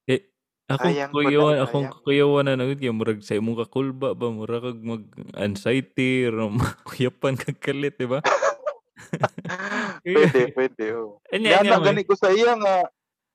Eh, 0.09 0.33
ako 0.65 0.87
kuyawan 1.13 1.57
sayang. 1.61 1.93
kuyawan 2.07 2.45
na 2.49 2.57
nagud 2.57 2.81
kay 2.81 2.89
murag 2.89 3.21
sa 3.21 3.37
imong 3.37 3.61
kakulba 3.67 4.17
ba 4.17 4.33
mura 4.33 4.65
kag 4.65 4.81
mag 4.81 5.05
anxiety 5.37 6.25
ro 6.33 6.49
kuyapan 6.89 7.37
kag 7.37 7.61
kalit 7.61 8.01
di 8.01 8.09
ba? 8.09 8.25
pwede 10.05 10.41
pwede 10.57 10.85
oh 10.97 11.21
yan 11.33 11.69
na 11.69 11.81
gani 11.81 12.05
ko 12.05 12.17
sa 12.17 12.33
iya 12.33 12.57
nga 12.57 12.89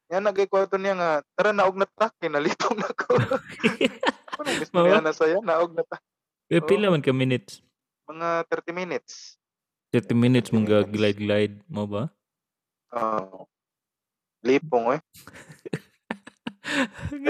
yan 0.10 0.26
na 0.26 0.34
ko 0.34 0.66
niya 0.82 0.94
nga 0.98 1.12
tara 1.38 1.54
naog 1.54 1.78
na 1.78 1.86
ta 1.86 2.10
kay 2.18 2.34
nalitong 2.34 2.82
na 2.82 2.90
ko 2.98 3.14
ano 3.14 4.50
gusto 4.62 4.78
niya 4.82 5.02
na 5.06 5.14
saya 5.14 5.38
naog 5.38 5.78
na 5.78 5.86
ta 5.86 6.02
Eh, 6.50 6.58
Oo. 6.58 6.66
pila 6.66 6.90
man 6.90 7.02
ka 7.02 7.14
minutes? 7.14 7.62
mga 8.10 8.42
30 8.50 8.74
minutes 8.74 9.38
30 9.94 10.18
minutes 10.18 10.50
30 10.50 10.54
mong 10.58 10.66
minutes. 10.66 10.90
glide 10.90 11.20
glide 11.22 11.56
mo 11.70 11.86
ba? 11.86 12.10
Oh. 12.90 13.46
Lipong 14.42 14.98
eh. 14.98 15.02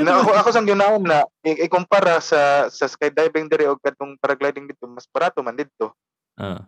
Na 0.03 0.19
ako 0.19 0.29
ako 0.35 0.49
sang 0.51 0.67
ginaon 0.67 1.03
na 1.03 1.23
i- 1.43 1.63
ikumpara 1.63 2.19
sa 2.19 2.67
sa 2.67 2.85
skydiving 2.87 3.47
diri 3.47 3.67
og 3.67 3.79
kadtong 3.79 4.19
paragliding 4.19 4.67
dito 4.67 4.87
mas 4.87 5.07
barato 5.07 5.39
man 5.39 5.55
dito. 5.55 5.95
Ah. 6.35 6.67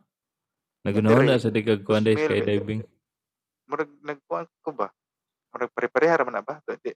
Nagunahon 0.84 1.28
na 1.28 1.40
sa 1.40 1.52
di 1.52 1.64
kag 1.64 1.84
kuan 1.84 2.04
day 2.04 2.16
skydiving. 2.16 2.84
Murag 3.68 3.92
nagkuan 4.04 4.48
ko 4.64 4.72
ba? 4.72 4.88
Murag 5.52 5.72
pare-pareha 5.72 6.20
ra 6.20 6.28
man 6.28 6.44
ba? 6.44 6.60
Di 6.80 6.96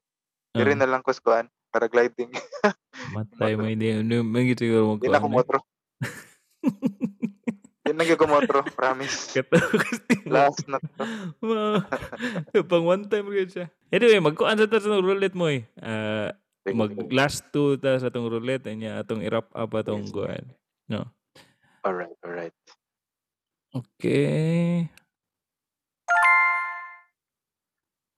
diri 0.55 0.71
Ah, 0.75 0.79
na 0.79 0.87
lang 0.87 1.03
ko 1.03 1.11
kuan 1.19 1.47
paragliding. 1.71 2.31
matay 3.15 3.53
mo 3.55 3.65
hindi 3.65 3.87
may 4.21 4.51
siguro 4.51 4.83
mo 4.83 4.93
Di 4.99 5.07
na 5.07 5.17
ko 5.17 5.27
kuan. 5.27 5.35
motro. 5.39 5.59
Di 7.85 7.91
na 7.93 8.01
gyud 8.01 8.17
ko 8.17 8.25
motro, 8.25 8.59
promise. 8.73 9.31
Last 10.25 10.65
na 10.65 10.81
to. 10.81 11.05
Pang 12.69 12.85
one 12.85 13.05
time 13.05 13.29
gyud 13.29 13.51
siya. 13.53 13.65
Anyway, 13.93 14.19
magkuan 14.19 14.57
sa 14.57 14.67
sa 14.67 14.97
roulette 14.97 15.37
mo 15.37 15.47
eh. 15.47 15.63
Ah, 15.77 16.33
mag 16.73 16.91
last 17.13 17.45
two 17.53 17.77
ta 17.77 17.93
sa 18.01 18.09
tong 18.09 18.25
roulette 18.25 18.73
nya 18.73 18.97
atong 18.99 19.21
i-wrap 19.21 19.53
up 19.53 19.71
atong 19.71 20.09
Yes. 20.09 20.13
kuan. 20.13 20.43
No. 20.89 21.05
Alright, 21.85 22.17
alright. 22.25 22.55
Okay. 23.69 24.89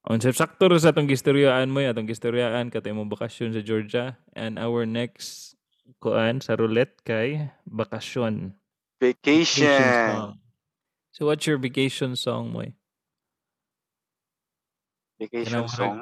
On 0.07 0.23
sa 0.23 0.31
sakto 0.31 0.71
sa 0.79 0.95
atong 0.95 1.11
gistoryaan 1.11 1.67
mo, 1.67 1.83
atong 1.83 2.07
gistoryaan 2.07 2.71
katay 2.71 2.95
mo 2.95 3.03
bakasyon 3.03 3.51
sa 3.51 3.59
Georgia 3.59 4.15
and 4.39 4.55
our 4.55 4.87
next 4.87 5.59
kuan 5.99 6.39
sa 6.39 6.55
roulette 6.55 7.03
kay 7.03 7.51
bakasyon. 7.67 8.55
Vacation 9.03 9.67
Vacation. 9.67 10.07
song. 10.15 10.33
So 11.11 11.27
what's 11.27 11.43
your 11.43 11.59
vacation 11.59 12.15
song 12.15 12.55
mo? 12.55 12.63
Vacation 15.19 15.67
Kanang 15.67 15.67
song. 15.67 15.95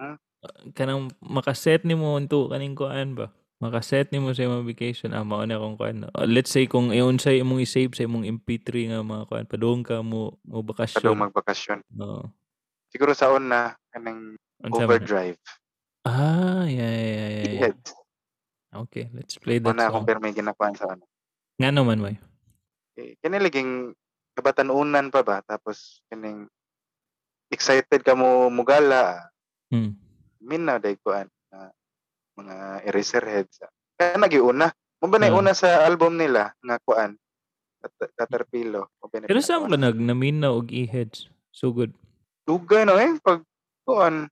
Kanang 0.77 1.01
makaset 1.25 1.81
nimo 1.81 2.13
unto 2.13 2.45
kaning 2.53 2.77
kuan 2.77 3.17
ba? 3.17 3.33
Makaset 3.57 4.13
nimo 4.13 4.29
sa 4.37 4.45
imong 4.45 4.69
vacation 4.69 5.17
ah 5.17 5.25
mao 5.25 5.41
na 5.49 5.57
kung 5.57 5.81
kuan. 5.81 6.05
Uh, 6.13 6.29
let's 6.29 6.53
say 6.53 6.69
kung 6.69 6.93
iyon 6.93 7.17
sa 7.17 7.33
imong 7.33 7.65
i-save 7.65 7.97
sa 7.97 8.05
imong 8.05 8.21
MP3 8.37 8.93
nga 8.93 9.01
mga 9.01 9.23
kuan 9.25 9.45
padung 9.49 9.81
ka 9.81 10.05
mo 10.05 10.37
mo 10.45 10.61
bakasyon. 10.61 11.17
magbakasyon. 11.17 11.81
Oo. 11.97 12.29
Siguro 12.93 13.11
sa 13.11 13.27
una, 13.33 13.75
na? 13.97 14.35
overdrive. 14.65 15.37
Ah, 16.03 16.63
yeah, 16.63 16.85
yeah, 16.85 17.07
yeah, 17.07 17.29
yeah. 17.43 17.59
Head. 17.65 17.79
Okay, 18.75 19.07
let's 19.11 19.35
play 19.35 19.57
that 19.57 19.71
Una 19.71 19.87
song. 19.89 20.03
pero 20.03 20.19
may 20.19 20.31
ginakuan 20.31 20.75
sa 20.75 20.89
ano. 20.89 21.07
Nga 21.55 21.71
naman 21.71 21.97
mo. 21.97 22.11
Eh, 22.95 23.15
kani 23.19 23.39
laging 23.39 23.95
kabatanunan 24.33 25.07
pa 25.09 25.21
ba 25.21 25.39
tapos 25.41 26.03
kaning 26.05 26.47
excited 27.47 28.01
ka 28.01 28.13
mo 28.13 28.47
mugala 28.49 29.31
Hmm. 29.67 29.95
minaw 30.39 30.75
day 30.77 30.95
kuan 30.97 31.25
na 31.47 31.71
mga 32.35 32.55
Eraserheads 32.85 33.63
kana 33.95 34.27
giuna 34.27 34.69
mo 34.99 35.07
ba 35.07 35.17
na 35.17 35.27
Ah. 35.27 35.35
una 35.35 35.51
sa 35.51 35.83
album 35.83 36.15
nila 36.15 36.51
nga 36.57 36.77
kuan 36.81 37.15
Cat- 37.79 38.11
Caterpillar 38.13 38.83
mo 38.91 39.05
ba 39.05 39.15
na 39.17 39.25
Pero 39.25 39.39
saan 39.39 39.65
ginakuan? 39.65 39.81
nag 39.81 39.97
naminaw 39.97 40.53
og 40.53 40.69
e-heads? 40.69 41.31
So 41.49 41.71
good. 41.71 41.95
dugay 42.43 42.83
no 42.83 42.95
eh 42.95 43.15
pag 43.19 43.39
kuan 43.85 44.27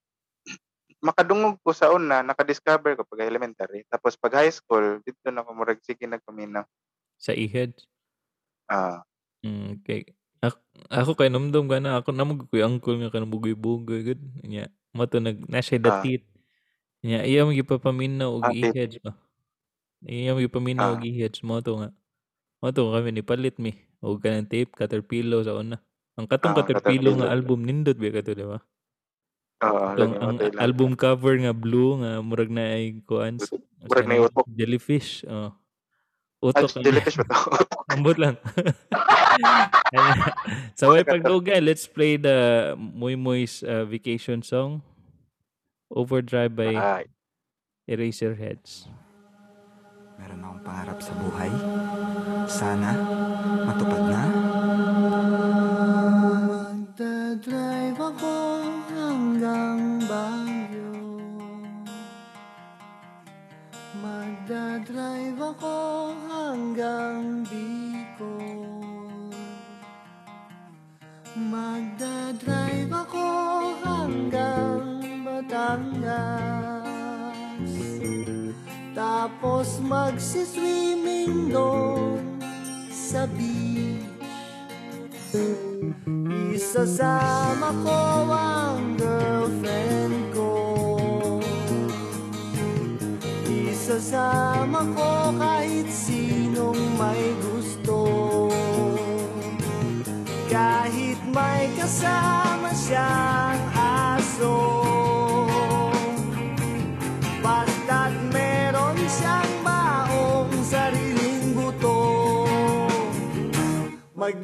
makadungog 1.03 1.59
ko 1.63 1.71
sa 1.75 1.91
una 1.91 2.23
naka-discover 2.23 2.95
ko 2.97 3.03
pag 3.07 3.27
elementary 3.27 3.83
tapos 3.91 4.15
pag 4.17 4.39
high 4.43 4.53
school 4.53 4.99
dito 5.03 5.29
na 5.31 5.43
ko 5.45 5.51
murag 5.55 5.79
sige 5.83 6.07
nagpaminaw 6.07 6.65
Sa 7.19 7.33
e-heads. 7.33 7.87
ah 8.69 9.03
Mm, 9.43 9.83
okay. 9.83 10.07
Ako, 10.39 10.57
ako 10.91 11.11
kay 11.19 11.27
namdom 11.31 11.67
ka 11.67 11.79
na. 11.83 11.99
Ako 11.99 12.15
namag 12.15 12.47
ko 12.47 12.55
uncle 12.63 12.95
nga 12.99 13.11
ka 13.11 13.23
bugoy-bugoy. 13.27 13.99
Good. 14.07 14.21
Nya. 14.47 14.71
Mato 14.95 15.19
nag, 15.19 15.43
nasa 15.51 15.75
Ah. 15.83 16.03
datit. 16.03 16.23
Nya. 17.05 17.23
Iya 17.27 17.47
mo 17.47 17.51
gipapaminaw 17.55 18.29
og 18.31 18.45
Ah, 18.45 18.51
e-heads 18.51 18.99
ba? 19.03 19.15
Iya 20.05 20.35
mo 20.35 20.39
gipaminaw 20.43 20.95
og 20.97 21.01
Ah. 21.01 21.07
e-heads. 21.07 21.43
Mo 21.47 21.59
to 21.63 21.79
nga. 21.79 21.89
Mo 22.63 22.69
to 22.75 22.87
kami 22.91 23.11
ni 23.15 23.23
palit 23.25 23.57
mi. 23.59 23.73
O 24.03 24.17
ka 24.19 24.29
ng 24.33 24.47
tape, 24.51 24.73
Caterpillar 24.75 25.43
sa 25.47 25.55
una. 25.59 25.79
Ang 26.19 26.27
katong 26.29 26.53
Ah, 26.53 26.55
Caterpillar 26.57 27.13
nga 27.19 27.31
album 27.33 27.63
nindot 27.67 27.95
ba 27.99 28.09
kato, 28.13 28.35
di 28.35 28.45
ba? 28.47 28.59
Oo 29.63 29.85
Itong, 29.93 30.13
ang 30.19 30.35
album 30.57 30.91
cover 30.93 31.35
nga 31.37 31.53
blue 31.53 32.01
nga 32.01 32.19
murag 32.19 32.51
na 32.51 32.63
ay 32.67 32.99
kuan 33.03 33.39
Murag 33.83 34.05
na 34.05 34.15
utok. 34.23 34.45
jellyfish 34.49 35.23
oh. 35.25 35.51
Utok 36.43 36.75
ang 36.75 36.83
jellyfish 36.83 37.15
ba 37.15 37.25
to? 37.25 37.37
Ambot 37.95 38.17
lang. 38.19 38.35
So 40.75 40.93
way 40.93 41.01
pagdugay 41.01 41.57
let's 41.57 41.85
play 41.85 42.17
the 42.17 42.73
Muy 42.77 43.15
Muy's 43.15 43.61
uh, 43.63 43.85
vacation 43.85 44.41
song. 44.41 44.81
Overdrive 45.89 46.53
by 46.53 46.73
Ay, 46.73 47.03
Eraserheads. 47.85 48.89
Meron 50.17 50.41
akong 50.41 50.63
pangarap 50.65 50.99
sa 51.01 51.13
buhay. 51.17 51.51
Sana 52.45 52.97
matupad 53.63 54.03
na. 54.09 54.23
Tapos 80.33 80.47
magsiswimming 80.47 80.62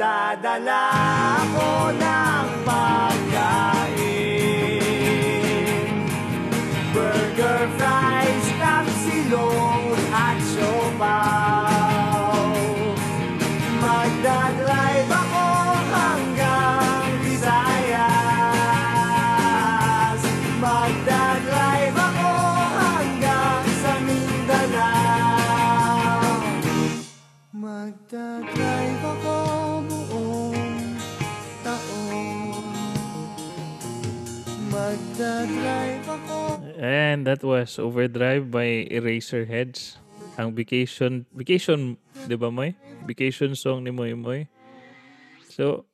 Magdadala 0.10 0.89
ako 1.38 1.93
ng 1.93 2.29
that 37.30 37.46
was 37.46 37.78
Overdrive 37.78 38.50
by 38.50 38.90
Eraserheads. 38.90 40.02
Ang 40.42 40.58
vacation 40.58 41.30
vacation 41.30 41.94
di 42.26 42.34
ba 42.34 42.50
Moy? 42.50 42.74
Vacation 43.06 43.54
song 43.54 43.86
ni 43.86 43.94
Moy 43.94 44.18
Moy. 44.18 44.50
So 45.46 45.86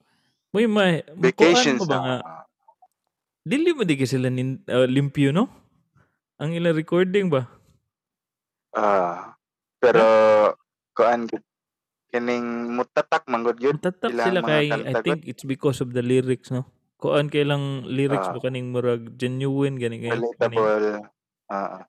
Moy 0.56 0.72
Moy 0.72 1.04
vacation 1.20 1.76
mo 1.76 1.92
ba 1.92 2.00
nga? 2.00 2.18
Dili 3.44 3.76
mo 3.76 3.84
di 3.84 4.00
ka 4.00 4.08
sila 4.08 4.32
nin, 4.32 4.64
uh, 4.72 4.88
limpyo 4.88 5.36
no? 5.36 5.52
Ang 6.40 6.56
ilang 6.56 6.80
recording 6.80 7.28
ba? 7.28 7.52
Ah, 8.72 9.36
pero 9.84 10.08
kuan 10.96 11.28
kining 12.16 12.72
mutatak 12.80 13.28
man 13.28 13.44
gud 13.44 13.60
gyud 13.60 13.84
tatak 13.84 14.16
ilang 14.16 14.24
sila 14.24 14.40
kay 14.40 14.72
I 14.72 14.94
think 15.04 15.28
it's 15.28 15.44
because 15.44 15.84
of 15.84 15.92
the 15.92 16.00
lyrics 16.00 16.48
no? 16.48 16.64
Kuan 16.96 17.28
kay 17.28 17.44
lang 17.44 17.84
lyrics 17.84 18.32
Ah. 18.32 18.34
ba 18.34 18.40
kaning 18.40 18.72
murag 18.72 19.20
genuine 19.20 19.76
gani 19.76 20.00
kay 20.00 20.16
relatable. 20.16 21.12
Ah, 21.46 21.86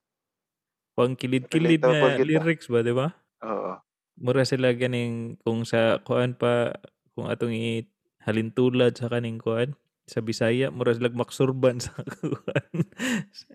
pang 0.93 1.13
kilid-kilid 1.13 1.81
Relatable 1.81 1.93
na 1.93 2.17
gid 2.17 2.25
ba? 2.25 2.29
lyrics 2.29 2.67
ba 2.69 2.79
di 2.81 2.93
ba 2.93 3.13
oo. 3.45 3.71
mura 4.17 4.41
sila 4.41 4.73
ganing 4.73 5.37
kung 5.45 5.61
sa 5.61 6.01
kuan 6.01 6.33
pa 6.33 6.73
kung 7.13 7.29
atong 7.29 7.53
i 7.53 7.85
halintulad 8.25 8.97
sa 8.97 9.09
kaning 9.09 9.37
kuan 9.37 9.77
sa 10.09 10.25
Bisaya 10.25 10.73
mura 10.73 10.97
sila 10.97 11.13
maksurban 11.13 11.77
sa 11.85 11.93
kuan 12.01 12.65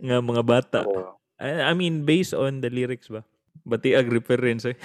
nga 0.02 0.18
mga 0.22 0.42
bata 0.46 0.80
Oo. 0.86 1.18
I, 1.42 1.70
I 1.70 1.72
mean 1.74 2.06
based 2.06 2.34
on 2.34 2.62
the 2.62 2.70
lyrics 2.70 3.10
ba 3.10 3.26
batiag 3.66 4.10
reference 4.10 4.66
eh 4.66 4.78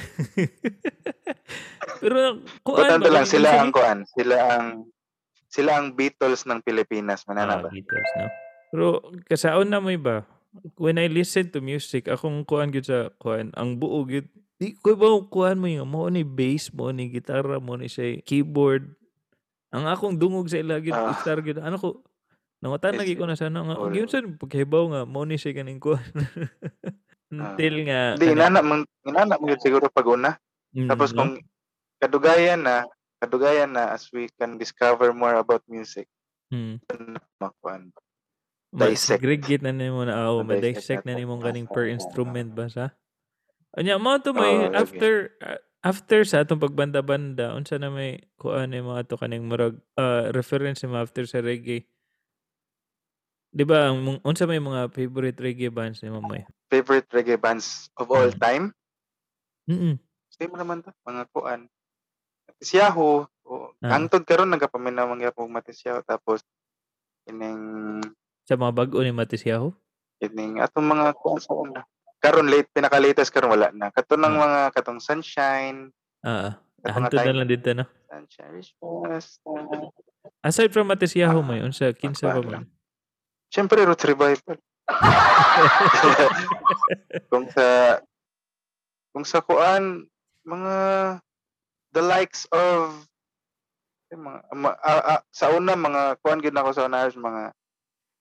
pero 2.02 2.42
kuan 2.66 2.90
Importante 2.90 3.10
lang 3.10 3.26
kaning 3.26 3.34
sila 3.38 3.50
ang 3.58 3.72
kuan, 3.74 3.98
sila 4.06 4.36
ang 4.58 4.68
sila 5.48 5.72
ang 5.82 5.88
Beatles 5.94 6.46
ng 6.46 6.60
Pilipinas 6.62 7.26
manana 7.26 7.58
Ah, 7.58 7.62
ba? 7.66 7.70
Beatles, 7.72 8.10
no? 8.20 8.28
Pero 8.68 8.86
kasaon 9.26 9.72
na 9.72 9.80
mo 9.80 9.90
ba? 9.98 10.28
When 10.76 10.98
I 10.98 11.08
listen 11.08 11.50
to 11.52 11.60
music, 11.60 12.06
akong 12.06 12.44
kuan 12.44 12.70
gyud 12.70 12.84
sa 12.84 13.10
kuan, 13.16 13.54
ang 13.54 13.76
buo 13.76 14.04
gyud 14.04 14.28
di 14.58 14.74
ko 14.74 14.98
ba 14.98 15.06
kuan 15.24 15.58
mo 15.58 15.66
yung 15.66 15.86
mo 15.86 16.10
ni 16.10 16.22
bass 16.22 16.74
mo 16.74 16.90
ni 16.90 17.08
gitara 17.08 17.58
mo 17.58 17.76
ni 17.76 17.86
siya 17.86 18.18
keyboard. 18.22 18.90
Ang 19.70 19.86
akong 19.86 20.16
dungog 20.16 20.48
sa 20.48 20.58
ila 20.58 20.78
gyud 20.78 20.92
Ah. 20.92 21.14
guitar 21.14 21.40
gyud. 21.40 21.60
Ano 21.60 21.76
ko 21.76 21.90
Nangatan 22.58 22.98
lagi 22.98 23.14
ko 23.14 23.30
na 23.30 23.38
sana 23.38 23.62
nga. 23.62 23.78
all- 23.78 23.94
Gyud 23.94 24.10
sa 24.10 24.18
paghibaw 24.18 24.90
nga 24.90 25.02
mo 25.06 25.22
ni 25.22 25.38
siya 25.38 25.54
kaning 25.54 25.78
kuan. 25.78 26.02
Until 27.30 27.76
nga 27.86 28.00
Ah. 28.00 28.14
Hindi 28.14 28.26
kanang- 28.26 28.38
inana 28.40 28.60
man 28.62 28.80
inana 29.04 29.36
mo 29.38 29.54
siguro 29.56 29.86
pag 29.88 30.08
una. 30.08 30.32
Mm, 30.74 30.90
Tapos 30.90 31.14
no? 31.14 31.22
kung 31.22 31.34
kadugayan 31.98 32.62
na, 32.62 32.82
kadugayan 33.18 33.72
na 33.72 33.94
as 33.94 34.10
we 34.10 34.26
can 34.34 34.58
discover 34.58 35.14
more 35.14 35.36
about 35.36 35.62
music, 35.68 36.10
Mm. 36.50 36.82
makuan. 37.38 37.94
Dissect. 38.70 39.24
Ma-segregate 39.24 39.64
na 39.64 39.72
nimo 39.72 40.04
na 40.04 40.28
ako, 40.28 40.44
Ma-dissect 40.44 41.04
na 41.04 41.16
nimo 41.16 41.40
kaning 41.40 41.66
Ah, 41.66 41.74
per 41.74 41.88
instrument 41.88 42.50
ba 42.52 42.68
sa? 42.68 42.92
Anya 43.74 43.96
mo 43.96 44.18
to 44.18 44.34
may 44.34 44.68
lagi. 44.68 44.76
after 44.76 45.12
ah, 45.40 45.60
after 45.82 46.26
sa 46.26 46.42
atong 46.42 46.60
pagbanda-banda 46.60 47.54
unsa 47.54 47.78
na 47.78 47.88
may 47.88 48.20
kuan 48.36 48.74
ni 48.74 48.82
mga 48.82 49.08
to 49.08 49.16
kaning 49.16 49.46
murag 49.46 49.78
ah, 49.96 50.28
reference 50.32 50.84
mo 50.84 51.00
after 51.00 51.24
sa 51.24 51.40
reggae. 51.40 51.88
'Di 53.50 53.64
ba 53.64 53.88
ang 53.90 54.20
unsa 54.22 54.44
may 54.44 54.60
mga 54.60 54.92
favorite 54.92 55.40
reggae 55.40 55.72
bands 55.72 56.04
ni 56.04 56.12
Mamoy? 56.12 56.44
Favorite 56.68 57.08
reggae 57.10 57.40
bands 57.40 57.88
of 57.96 58.12
all 58.12 58.28
Mm. 58.28 58.38
time? 58.38 58.66
Mm. 59.66 59.96
Same 60.28 60.54
naman 60.54 60.84
to, 60.84 60.92
mga 61.02 61.24
kuan. 61.32 61.72
Matisyaho. 62.46 63.26
O, 63.48 63.72
Ah. 63.80 63.96
Hangtod 63.96 64.28
karon 64.28 64.52
nagapaminaw 64.52 65.08
man 65.08 65.24
gyapon 65.24 65.48
Matisyaho 65.48 66.04
tapos 66.04 66.44
ining 67.26 68.02
Sa 68.48 68.56
mga 68.56 68.74
bag-o 68.74 69.04
ni 69.04 69.12
Matisyahu? 69.12 69.76
ining 70.18 70.58
atong 70.58 70.90
mga 70.90 71.14
kuan 71.14 71.38
sa 71.38 71.54
una. 71.54 71.86
Karon 72.18 72.50
late 72.50 72.66
pinaka 72.74 72.98
latest 72.98 73.30
karon 73.30 73.54
wala 73.54 73.70
na. 73.70 73.94
Kato 73.94 74.18
ng 74.18 74.34
Ah. 74.34 74.42
mga 74.42 74.60
katong 74.74 74.98
Sunshine, 74.98 75.94
Ah, 76.26 76.50
ah. 76.50 76.54
kato 76.82 76.82
nga 76.82 76.94
Hantod 76.98 77.22
na 77.22 77.38
lang 77.38 77.50
dito 77.52 77.70
no. 77.78 77.86
Sunshine 78.10 78.66
uh, 78.82 79.94
Aside 80.42 80.74
from 80.74 80.90
Matisyahu 80.90 81.38
Ah, 81.38 81.46
may 81.46 81.62
unsa 81.62 81.94
kinsa 81.94 82.34
pa 82.34 82.42
kuan 82.42 82.50
man? 82.50 82.66
Siyempre 83.54 83.86
Roots 83.86 84.10
Revival. 84.10 84.58
kung 87.30 87.46
sa 87.52 88.00
kung 89.14 89.26
sa 89.28 89.44
kuan 89.44 90.08
mga 90.42 90.76
the 91.94 92.02
likes 92.02 92.50
of 92.50 93.06
eh, 94.08 94.18
mga, 94.18 94.40
ma- 94.56 94.80
ah, 94.82 95.20
ah, 95.20 95.22
sa 95.30 95.52
una 95.52 95.76
mga 95.76 96.18
kuan 96.24 96.40
gid 96.40 96.56
nako 96.56 96.72
sa 96.72 96.88
una 96.88 97.06
mga 97.06 97.52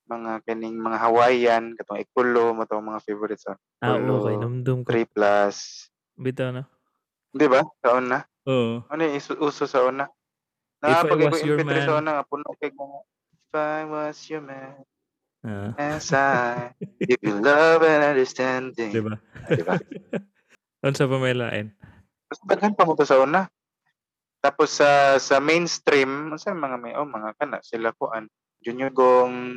mga 0.07 0.33
kaning 0.47 0.79
mga 0.79 0.99
Hawaiian 1.03 1.65
katong 1.75 2.03
Ikulo 2.03 2.55
mo 2.55 2.63
mga 2.65 3.03
favorites 3.03 3.45
sa 3.47 3.59
Ah, 3.83 3.99
Ulo, 3.99 4.23
okay, 4.23 4.39
numdum 4.39 4.87
ko. 4.87 4.91
3 4.95 5.07
plus 5.11 5.91
Bitaw 6.17 6.51
na. 6.55 6.65
di 7.37 7.47
ba 7.51 7.61
sa 7.85 7.99
una 7.99 8.25
Oo. 8.49 8.87
ano 8.89 9.01
yung 9.05 9.17
isu- 9.19 9.37
uso 9.43 9.69
sa 9.69 9.85
una 9.85 10.07
If 10.07 11.05
Nakapag 11.05 11.43
your 11.45 11.59
MP3 11.61 11.85
sa 11.85 11.99
una 12.01 12.23
puno 12.25 12.49
kay 12.57 12.71
mga 12.73 12.99
If 13.37 13.53
I 13.53 13.83
was 13.85 14.17
your 14.31 14.43
man 14.47 14.81
Ah, 15.47 15.71
as 15.79 16.11
I 16.11 16.75
give 17.07 17.23
you 17.23 17.39
love 17.39 17.87
and 17.87 18.03
understanding 18.03 18.91
di 18.91 19.03
ba? 19.03 19.15
di 19.47 19.63
ba 19.63 19.77
Unsa 20.87 21.11
pa 21.11 21.19
may 21.19 21.35
lain? 21.35 21.75
Mas 22.31 22.39
daghan 22.47 22.79
pa 22.79 22.87
mo 22.87 22.95
to 22.95 23.03
sa 23.03 23.19
una. 23.19 23.51
Tapos 24.39 24.71
sa 24.79 25.19
sa 25.19 25.43
mainstream, 25.43 26.31
sa 26.39 26.55
mga 26.55 26.77
may 26.79 26.95
oh, 26.95 27.09
mga 27.09 27.35
kana 27.35 27.59
sila 27.67 27.91
kuan. 27.97 28.31
Junior 28.63 28.95
Gong, 28.95 29.57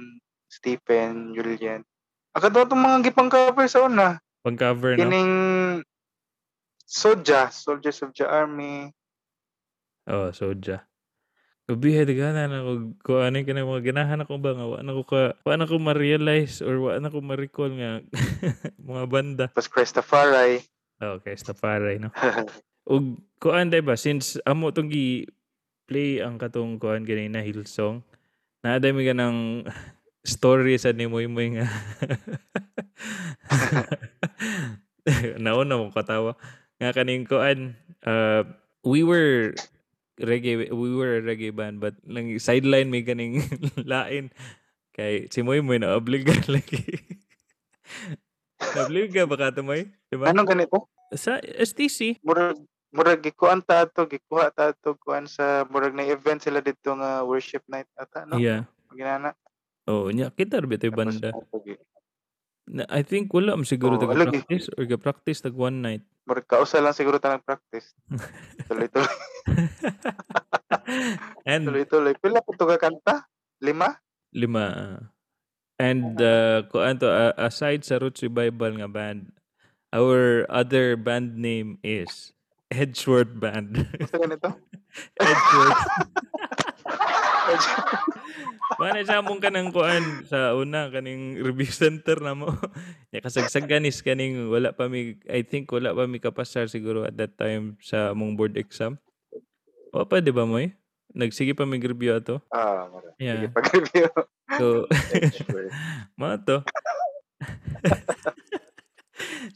Stephen, 0.50 1.38
Julian. 1.38 1.86
Ako 2.34 2.50
to 2.50 2.66
itong 2.66 2.82
mga 2.82 2.97
gipang 3.10 3.30
cover 3.30 3.66
sa 3.70 3.86
una. 3.86 4.18
Pag-cover 4.41 4.97
no. 4.97 5.02
Kining 5.06 5.34
Soja, 6.89 7.54
Soldiers 7.54 8.02
of 8.02 8.18
the 8.18 8.26
Army. 8.26 8.89
Oh, 10.10 10.34
soja. 10.34 10.89
Ubihe 11.70 12.02
dagana 12.02 12.50
na 12.50 12.66
ko 12.66 12.72
ko 13.06 13.12
ano 13.22 13.45
ka 13.45 13.54
na 13.54 13.62
mga 13.62 13.93
ganahan 13.93 14.26
ako 14.26 14.41
ba 14.41 14.58
nga 14.58 14.66
wa 14.66 14.82
na 14.82 14.89
ko 14.97 15.02
ka 15.06 15.22
wa 15.45 15.54
na 15.54 15.70
ko 15.70 15.78
ma-realize 15.78 16.66
or 16.66 16.82
wa 16.82 16.97
na 16.97 17.14
ko 17.14 17.22
ma-recall 17.22 17.70
nga 17.78 18.02
mga 18.89 19.06
banda. 19.06 19.45
Tapos 19.54 19.70
Christopher 19.70 20.66
Oh, 21.00 21.22
Stafaray 21.22 22.02
no. 22.02 22.10
Ug 22.89 23.22
kuan 23.38 23.70
day 23.70 23.86
ba 23.86 23.93
since 23.93 24.41
amo 24.50 24.74
tong 24.74 24.89
gi 24.89 25.30
play 25.86 26.26
ang 26.26 26.41
katong 26.41 26.82
kuan 26.82 27.06
gani 27.06 27.30
na 27.30 27.45
Hillsong. 27.45 28.02
Naaday 28.66 28.89
mi 28.89 29.06
ganang 29.06 29.64
story 30.24 30.76
sa 30.76 30.91
ni 30.91 31.07
Moy 31.07 31.28
Moy 31.32 31.59
nga. 31.59 31.67
Nauna 35.43 35.80
mo 35.80 35.91
katawa. 35.95 36.36
Nga 36.80 36.95
kaning 36.95 37.26
kuan 37.28 37.76
uh, 38.03 38.43
we 38.84 39.03
were 39.03 39.55
reggae 40.20 40.67
we 40.72 40.89
were 40.95 41.20
a 41.20 41.24
reggae 41.24 41.55
band 41.55 41.80
but 41.80 41.95
lang 42.03 42.36
sideline 42.39 42.91
may 42.91 43.03
kaning 43.03 43.39
lain 43.88 44.32
kay 44.91 45.32
si 45.32 45.39
Moy 45.39 45.63
Moy 45.63 45.80
na 45.80 45.95
obliga 45.95 46.36
lagi. 46.53 46.84
Obliga 48.76 49.24
ba 49.24 49.36
ka 49.39 49.55
to 49.55 49.63
Moy? 49.63 49.88
Diba? 50.11 50.30
Anong 50.30 50.47
ganito? 50.51 50.91
Sa 51.15 51.39
STC. 51.39 52.20
Murag 52.22 52.59
murag 52.89 53.22
gikuan 53.22 53.61
ta 53.61 53.86
to, 53.86 54.09
gikuha 54.09 54.49
ta 54.49 54.74
to 54.74 54.97
kuan 54.97 55.30
sa 55.30 55.63
murag 55.70 55.93
na 55.93 56.05
event 56.09 56.41
sila 56.41 56.59
dito 56.59 56.93
nga 56.97 57.22
worship 57.24 57.63
night 57.70 57.88
ata 57.95 58.26
no. 58.26 58.38
Yeah. 58.38 58.65
Ginana. 58.93 59.38
Oh, 59.90 60.14
nya 60.14 60.30
kita 60.30 60.62
ra 60.62 60.70
Tapos, 60.70 60.94
banda. 60.94 61.34
oh, 61.34 61.66
gi- 61.66 61.82
Na, 62.70 62.86
I 62.94 63.02
think 63.02 63.34
wala 63.34 63.58
am 63.58 63.66
siguro 63.66 63.98
Oo, 63.98 64.06
alagi. 64.14 64.46
practice 64.46 64.70
or 64.78 64.86
ga 64.86 65.02
practice 65.02 65.42
tag 65.42 65.58
one 65.58 65.82
night. 65.82 66.06
Murag 66.30 66.46
kausa 66.46 66.78
lang 66.78 66.94
siguro 66.94 67.18
ta 67.18 67.34
nag-practice. 67.34 67.98
Tuloy-tuloy. 68.70 69.10
and 71.50 71.66
Tuloy-tuloy. 71.66 72.14
Pila 72.22 72.46
po 72.46 72.54
to 72.54 72.70
ka 72.70 72.78
kanta? 72.78 73.26
Lima? 73.58 73.98
lima. 74.30 74.66
ah. 74.70 75.02
and 75.82 76.22
uh, 76.22 76.62
kuan 76.70 77.02
to 77.02 77.10
uh, 77.10 77.34
aside 77.42 77.82
sa 77.82 77.98
Roots 77.98 78.22
Revival 78.22 78.78
nga 78.78 78.86
band, 78.86 79.34
our 79.90 80.46
other 80.46 80.94
band 80.94 81.42
name 81.42 81.82
is 81.82 82.38
Edgeworth 82.70 83.34
Band. 83.34 83.90
Gusto 83.98 84.22
ganito? 84.22 84.54
Edgeworth. 85.18 85.82
Mana 88.80 89.04
sa 89.04 89.20
mong 89.20 89.44
kanang 89.44 89.76
kuan 89.76 90.24
sa 90.24 90.56
una 90.56 90.88
kaning 90.88 91.36
review 91.44 91.68
center 91.68 92.16
na 92.24 92.32
mo. 92.32 92.56
ya 93.14 93.20
kasagsaganis 93.20 94.00
kaning 94.00 94.48
wala 94.48 94.72
pa 94.72 94.88
mi 94.88 95.20
I 95.28 95.44
think 95.44 95.68
wala 95.76 95.92
pa 95.92 96.08
mi 96.08 96.24
kapasar 96.24 96.72
siguro 96.72 97.04
at 97.04 97.20
that 97.20 97.36
time 97.36 97.76
sa 97.84 98.16
among 98.16 98.40
board 98.40 98.56
exam. 98.56 98.96
O 99.92 100.08
pa 100.08 100.24
di 100.24 100.32
ba 100.32 100.48
mo 100.48 100.64
eh? 100.64 100.72
Nagsige 101.12 101.52
pa 101.52 101.68
mig 101.68 101.84
review 101.84 102.16
ato. 102.16 102.40
ah, 102.56 102.88
mara. 102.88 103.12
Yeah. 103.20 103.44
Sige, 103.44 103.48
pag-review. 103.52 104.08
So 104.56 104.66
Edgeworth. 105.14 105.76
mga 106.16 106.38
to. 106.48 106.58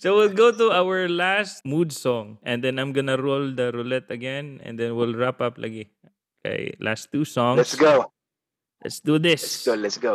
so 0.04 0.20
we'll 0.20 0.36
go 0.36 0.52
to 0.52 0.76
our 0.76 1.08
last 1.08 1.64
mood 1.64 1.96
song 1.96 2.44
and 2.44 2.60
then 2.60 2.76
I'm 2.76 2.92
gonna 2.92 3.16
roll 3.16 3.56
the 3.56 3.72
roulette 3.72 4.12
again 4.12 4.60
and 4.68 4.76
then 4.76 5.00
we'll 5.00 5.16
wrap 5.16 5.40
up 5.40 5.56
lagi. 5.56 5.96
Okay, 6.44 6.76
last 6.84 7.08
two 7.08 7.24
songs. 7.24 7.64
Let's 7.64 7.80
go. 7.80 8.12
Let's 8.84 9.00
do 9.00 9.16
this. 9.18 9.42
Let's 9.42 9.64
go. 9.64 9.74
Let's 9.80 9.98
go. 9.98 10.14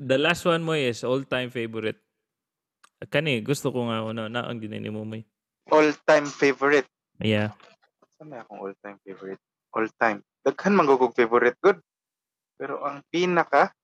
The 0.00 0.16
last 0.16 0.46
one 0.46 0.64
mo 0.64 0.72
is 0.72 1.04
all-time 1.04 1.50
favorite. 1.52 2.00
Kani, 3.04 3.44
gusto 3.44 3.68
ko 3.68 3.90
nga 3.90 4.00
una 4.06 4.30
na 4.32 4.48
ang 4.48 4.62
dinini 4.62 4.88
mo 4.88 5.04
may. 5.04 5.26
All-time 5.68 6.24
favorite. 6.30 6.88
Yeah. 7.20 7.52
Saan 8.16 8.32
may 8.32 8.40
akong 8.40 8.62
all-time 8.62 8.96
favorite? 9.04 9.42
All-time. 9.76 10.24
Daghan 10.40 10.72
manggugog 10.72 11.12
favorite. 11.12 11.58
Good. 11.60 11.84
Pero 12.56 12.80
ang 12.86 13.04
pinaka, 13.12 13.76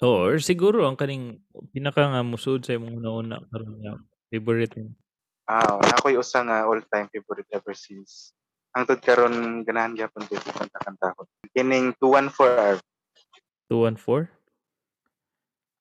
or 0.00 0.40
siguro 0.40 0.88
ang 0.88 0.96
kaning 0.96 1.44
pinaka 1.76 2.08
nga 2.08 2.24
musud 2.24 2.64
sa 2.64 2.72
imong 2.72 3.04
una 3.04 3.36
karon 3.52 3.76
nga 3.84 4.00
favorite 4.32 4.72
mo. 4.80 4.96
ah, 5.44 5.76
wala 5.76 5.92
ako'y 6.00 6.16
usa 6.16 6.40
nga 6.40 6.64
all-time 6.64 7.10
favorite 7.12 7.50
ever 7.52 7.76
since. 7.76 8.32
Ang 8.70 8.86
tod 8.86 9.00
karon 9.02 9.66
ganahan 9.66 9.98
gyapon 9.98 10.22
ko 10.30 10.38
kanta-kanta 10.38 11.10
ko. 11.18 11.26
Kining 11.50 11.90
214 11.98 12.78
R. 12.78 12.78
214? 13.66 14.30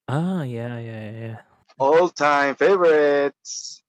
Ah, 0.10 0.42
yeah, 0.42 0.82
yeah, 0.82 1.06
yeah. 1.14 1.38
All-time 1.78 2.58
favorites. 2.58 3.82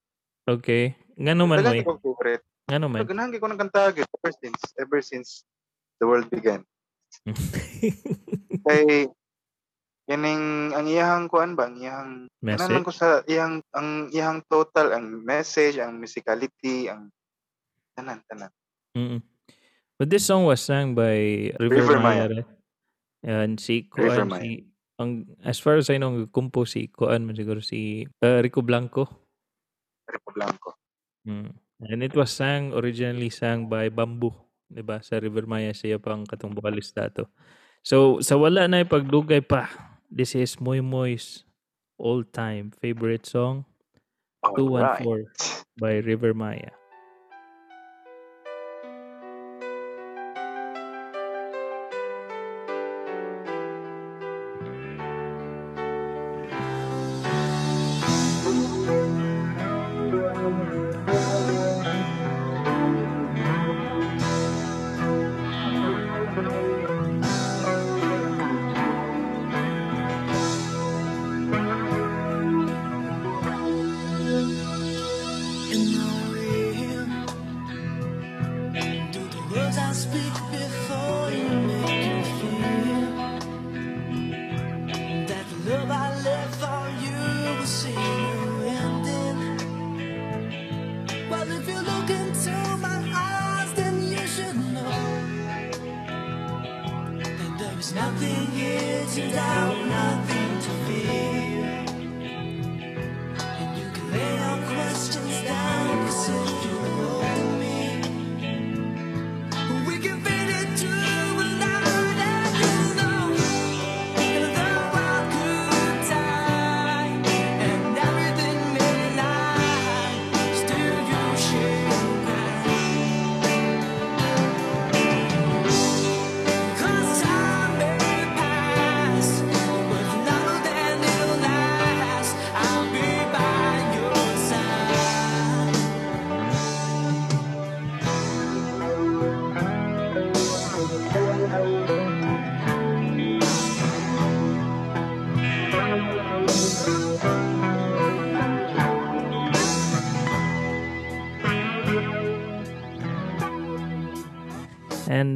Okay. 0.45 0.93
Ngano 1.17 1.49
man 1.49 1.65
mo 1.65 1.97
favorite. 2.01 2.45
Ngano 2.69 2.87
man? 2.93 3.09
Ganahan 3.09 3.33
gyud 3.33 3.41
ko 3.41 3.49
ng 3.49 3.61
kanta 3.61 3.93
gyud 3.97 4.09
ever 4.21 4.33
since 4.37 4.61
ever 4.77 5.01
since 5.01 5.29
the 5.97 6.05
world 6.05 6.29
began. 6.29 6.61
Kay 8.69 9.09
kining 10.11 10.77
ang 10.77 10.87
iyahang 10.91 11.27
kuan 11.33 11.57
ba 11.57 11.73
ang 11.73 11.81
iyahang 11.81 12.13
Ano 12.29 12.45
Message? 12.45 12.85
ko 12.85 12.93
sa 12.93 13.09
iyang 13.25 13.65
ang 13.73 14.13
iyang 14.13 14.45
total 14.45 14.93
ang 14.93 15.25
message, 15.25 15.81
ang 15.81 15.97
musicality, 15.97 16.89
ang 16.89 17.09
tanan 17.97 18.21
tanan. 18.29 18.53
Mm. 18.97 19.23
But 20.01 20.09
this 20.09 20.25
song 20.25 20.49
was 20.49 20.65
sung 20.65 20.97
by 20.97 21.53
River, 21.61 21.85
River 21.85 21.99
Maya, 22.01 22.27
Maya. 22.27 22.29
right? 22.41 22.49
And 23.21 23.61
si 23.61 23.85
River 23.93 24.25
Kuan, 24.25 24.29
Maya. 24.33 24.41
si 24.41 24.51
ang 25.01 25.25
as 25.45 25.61
far 25.61 25.77
as 25.77 25.93
I 25.93 26.01
know, 26.01 26.13
ang 26.13 26.29
compose 26.33 26.77
si 26.77 26.89
Kuan 26.89 27.29
man 27.29 27.37
siguro 27.37 27.61
si 27.61 28.09
uh, 28.25 28.41
Rico 28.41 28.65
Blanco. 28.65 29.09
Repo 30.09 30.31
Blanco. 30.33 30.77
Mm. 31.29 31.53
And 31.81 32.01
it 32.05 32.13
was 32.13 32.33
sang 32.33 32.73
originally 32.77 33.33
sang 33.33 33.69
by 33.69 33.89
Bamboo, 33.89 34.33
'di 34.69 34.85
ba? 34.85 35.01
Sa 35.01 35.21
River 35.21 35.45
Maya 35.45 35.73
siya 35.73 36.01
pang 36.01 36.25
katong 36.25 36.57
vocalista 36.57 37.09
to. 37.13 37.29
So 37.81 38.21
sa 38.21 38.37
wala 38.37 38.69
na 38.69 38.85
pagdugay 38.85 39.45
pa, 39.45 39.69
this 40.09 40.37
is 40.37 40.61
Moy 40.61 40.85
Moy's 40.85 41.45
all-time 42.01 42.73
favorite 42.81 43.29
song, 43.29 43.69
Alright. 44.41 45.05
214 45.05 45.77
by 45.77 46.01
River 46.01 46.33
Maya. 46.33 46.80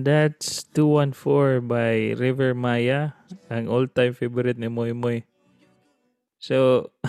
And 0.05 0.13
that's 0.37 0.69
214 0.77 1.65
by 1.65 2.13
River 2.21 2.53
Maya, 2.53 3.17
ang 3.49 3.73
all-time 3.73 4.13
favorite 4.13 4.61
ni 4.61 4.69
Moy 4.69 4.93
Moy. 4.93 5.25
So, 6.37 6.93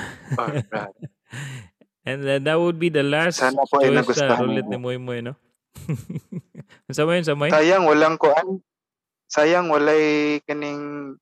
and 2.07 2.23
then 2.23 2.47
that 2.47 2.55
would 2.55 2.79
be 2.79 2.87
the 2.87 3.03
last 3.03 3.43
Sana 3.43 3.67
po 3.67 3.83
choice 3.83 3.99
nagustuhan 3.99 4.39
roulette 4.39 4.71
ni. 4.71 4.79
Moy 4.79 4.95
Moy, 4.95 5.19
no? 5.19 5.35
Sa 6.95 7.03
mo 7.03 7.11
yun, 7.11 7.27
sa 7.27 7.35
Moy? 7.35 7.51
Sayang 7.51 7.83
walang 7.83 8.15
kuan. 8.15 8.31
Ah. 8.31 8.63
Sayang 9.27 9.67
walay 9.67 10.39
kaning 10.47 11.19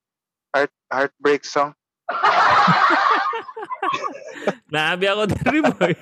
heart 0.53 0.69
heartbreak 0.93 1.41
song. 1.41 1.73
Naabi 4.69 5.09
ako 5.09 5.25
diri 5.25 5.65
boy. 5.65 5.93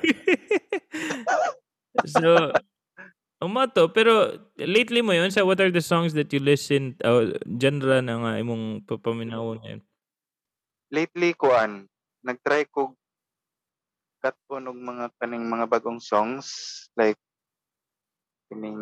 so, 2.19 2.51
umato. 3.41 3.89
Pero, 3.91 4.31
lately 4.55 5.01
mo 5.01 5.11
yun, 5.11 5.33
sa 5.33 5.41
what 5.43 5.59
are 5.59 5.73
the 5.73 5.81
songs 5.83 6.13
that 6.13 6.29
you 6.31 6.39
listen, 6.39 6.95
uh, 7.01 7.33
genre 7.59 7.99
na 7.99 8.15
nga 8.21 8.31
imong 8.37 8.85
papaminawon 8.85 9.59
ngayon? 9.65 9.81
Lately 10.93 11.33
kuan, 11.33 11.89
nagtry 12.21 12.69
ko 12.69 12.93
po 14.45 14.61
og 14.61 14.77
mga 14.77 15.09
kaning 15.17 15.49
mga 15.49 15.65
bagong 15.65 15.97
songs 15.97 16.45
like 16.93 17.17
kining 18.45 18.77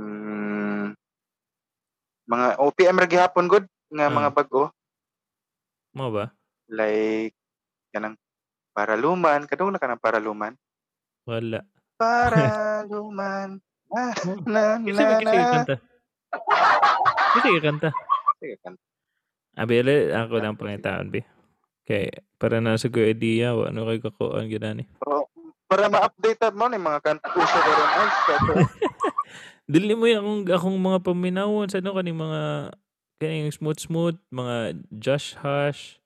mga 2.27 2.59
OPM 2.59 2.99
ra 2.99 3.07
gihapon 3.07 3.47
good 3.47 3.63
nga 3.87 4.11
Ah. 4.11 4.15
mga 4.19 4.29
bago 4.35 4.67
Mo 5.95 6.11
ba? 6.11 6.35
like 6.67 7.33
kanang 7.95 8.19
paraluman 8.75 9.47
kadung 9.47 9.71
na 9.71 9.79
kanang 9.79 10.01
paraluman 10.03 10.53
Wala. 11.23 11.63
Paraluman 13.89 14.37
na 14.45 14.61
na 14.77 14.85
Kasi 14.85 15.01
na, 15.03 15.17
kasi 15.17 15.37
na. 15.37 15.51
kanta. 15.51 15.75
Kasi 17.35 17.47
kanta. 17.59 17.89
Sige, 18.39 18.55
kanta. 18.61 18.81
Abi, 19.59 19.81
ako 20.13 20.33
lang 20.39 20.55
pangitaon, 20.55 21.09
bi. 21.11 21.21
Okay, 21.83 22.13
para 22.37 22.61
na 22.61 22.77
sa 22.77 22.87
ko 22.87 23.01
idea, 23.01 23.57
wa 23.57 23.73
ano 23.73 23.89
kay 23.89 23.97
kakuan 23.97 24.45
gina 24.45 24.77
ni. 24.77 24.85
Oo. 25.09 25.25
para 25.69 25.85
ma-update 25.85 26.49
mo 26.57 26.65
ni 26.65 26.81
mga 26.81 26.97
kanta 27.05 27.29
karon 27.29 27.91
ay 27.93 28.09
sato 28.25 28.53
Dili 29.69 29.93
mo 29.93 30.09
yung 30.09 30.25
akong, 30.25 30.43
akong 30.49 30.79
mga 30.81 30.99
paminawon 31.05 31.69
sa 31.69 31.77
ano 31.77 31.93
kaning 31.93 32.17
mga 32.17 32.41
kaning 33.21 33.53
smooth 33.53 33.77
smooth, 33.77 34.17
mga 34.33 34.81
Josh 34.89 35.37
Hush, 35.37 36.01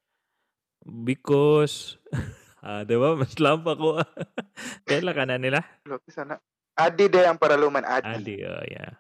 because 0.83 1.95
ah, 2.65 2.83
di 2.83 2.99
ba? 2.99 3.15
Mas 3.15 3.39
lampa 3.39 3.79
ko. 3.79 4.03
Kailan 4.87 5.15
ka 5.15 5.23
na 5.23 5.39
nila? 5.39 5.63
Loki 5.87 6.11
sana 6.11 6.43
Adi 6.73 7.05
day 7.05 7.29
ang 7.29 7.37
paraluman 7.37 7.85
Adi, 7.85 8.09
Adi, 8.17 8.35
oh 8.49 8.65
yeah. 8.65 8.97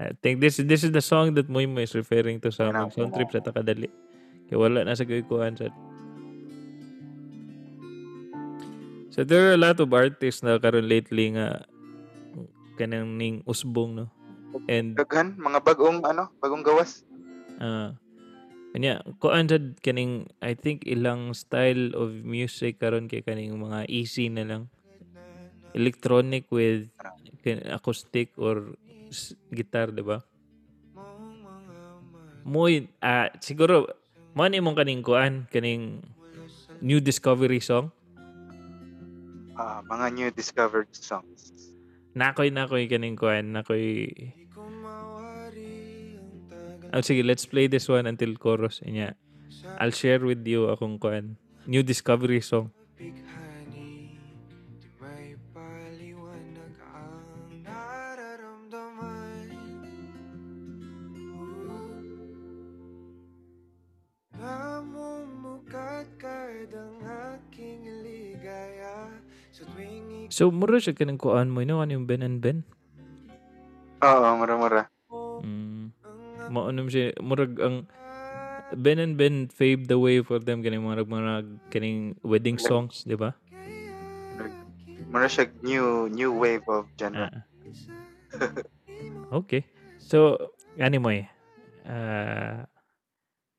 I 0.00 0.16
think 0.24 0.40
this 0.40 0.56
this 0.56 0.80
is 0.80 0.96
the 0.96 1.04
song 1.04 1.36
that 1.36 1.52
Moy 1.52 1.68
is 1.84 1.92
referring 1.92 2.40
to 2.40 2.48
sa 2.48 2.72
among 2.72 2.88
sound 2.96 3.12
trip 3.12 3.28
sa 3.28 3.44
Takadali. 3.44 3.92
Kaya 4.48 4.56
wala 4.56 4.80
na 4.88 4.96
sa 4.96 5.04
kuan 5.04 5.52
sa 5.60 5.68
So 9.12 9.26
there 9.28 9.52
are 9.52 9.58
a 9.58 9.60
lot 9.60 9.76
of 9.76 9.92
artists 9.92 10.40
na 10.40 10.56
karon 10.56 10.88
lately 10.88 11.36
nga 11.36 11.68
kanang 12.80 13.20
ning 13.20 13.44
usbong 13.44 14.00
no. 14.00 14.06
And 14.64 14.96
daghan 14.96 15.36
mga 15.36 15.60
bagong 15.60 16.00
ano 16.08 16.32
bagong 16.40 16.64
gawas 16.64 17.04
uh, 17.60 17.94
kanya 18.72 19.04
kuan 19.20 19.46
sad 19.46 19.78
kaning 19.84 20.32
I 20.40 20.56
think 20.56 20.88
ilang 20.88 21.36
style 21.36 21.92
of 21.92 22.24
music 22.24 22.80
karon 22.80 23.06
kay 23.06 23.20
kaning 23.20 23.52
mga 23.60 23.84
easy 23.92 24.32
na 24.32 24.48
lang. 24.48 24.72
Electronic 25.74 26.50
with 26.50 26.90
acoustic 27.70 28.34
or 28.36 28.74
guitar, 29.54 29.90
di 29.94 30.02
ba? 30.02 30.18
Muy, 32.42 32.88
ah, 33.04 33.28
siguro, 33.38 33.86
mo 34.34 34.48
ni 34.48 34.58
mong 34.58 34.74
kaning 34.78 35.04
kuan, 35.04 35.46
kaning 35.52 36.00
new 36.80 36.98
discovery 36.98 37.60
song. 37.60 37.92
ah, 39.60 39.84
mga 39.86 40.06
new 40.14 40.30
discovered 40.32 40.88
songs 40.96 41.52
Nakoy 42.16 42.50
nakoy 42.50 42.90
kaning 42.90 43.14
kuan, 43.14 43.54
nakoy 43.54 44.10
Oh, 46.90 47.02
sige, 47.06 47.22
let's 47.22 47.46
play 47.46 47.70
this 47.70 47.86
one 47.86 48.06
until 48.10 48.34
chorus. 48.34 48.82
Inya. 48.82 49.14
I'll 49.78 49.94
share 49.94 50.18
with 50.20 50.42
you 50.42 50.66
akong 50.74 50.98
kuan, 50.98 51.38
new 51.66 51.82
discovery 51.86 52.42
song. 52.42 52.74
So, 70.40 70.48
mura 70.48 70.80
siya 70.80 70.96
kanang 70.96 71.20
kuan 71.20 71.52
mo, 71.52 71.60
no? 71.68 71.84
Ano 71.84 72.00
yung 72.00 72.08
Ben 72.08 72.24
and 72.24 72.40
Ben? 72.40 72.64
oo 74.00 74.28
mura-mura 74.40 74.88
Mm. 75.44 75.92
Maunom 76.48 76.88
siya, 76.88 77.12
murag 77.20 77.60
ang 77.60 77.84
Ben 78.72 78.96
and 78.96 79.20
Ben 79.20 79.52
paved 79.52 79.92
the 79.92 80.00
way 80.00 80.24
for 80.24 80.40
them 80.40 80.64
kaning 80.64 80.80
mga 80.80 81.04
mga 81.04 81.44
kaning 81.68 82.16
wedding 82.24 82.56
songs, 82.56 83.04
di 83.04 83.20
ba? 83.20 83.36
mura 85.12 85.28
siya 85.28 85.52
new 85.60 86.08
new 86.08 86.32
wave 86.32 86.64
of 86.72 86.88
genre 86.96 87.28
Ah. 87.28 87.44
okay. 89.44 89.68
So, 90.00 90.40
anyway, 90.80 91.28
uh, 91.84 92.64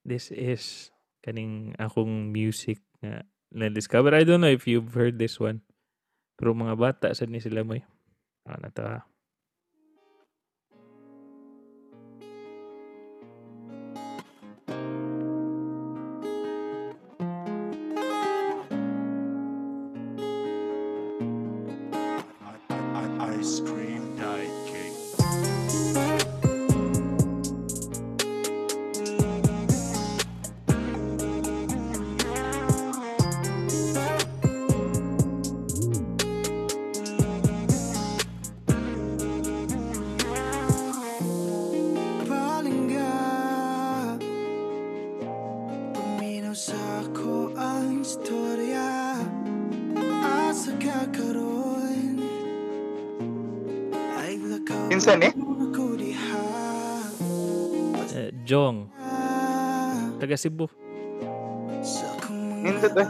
this 0.01 0.33
is 0.33 0.89
kaning 1.21 1.77
akong 1.77 2.33
music 2.33 2.81
na 3.05 3.21
na-discover. 3.53 4.17
I 4.17 4.25
don't 4.25 4.41
know 4.41 4.49
if 4.49 4.65
you've 4.65 4.97
heard 4.97 5.21
this 5.21 5.37
one. 5.37 5.61
Pero 6.41 6.57
mga 6.57 6.73
bata, 6.73 7.13
sad 7.13 7.29
ni 7.29 7.37
sila 7.37 7.61
mo 7.61 7.77
Ano 8.49 8.73
to 8.73 9.10
Cebu. 60.41 60.65
Nindot 62.65 62.97
eh. 62.97 63.09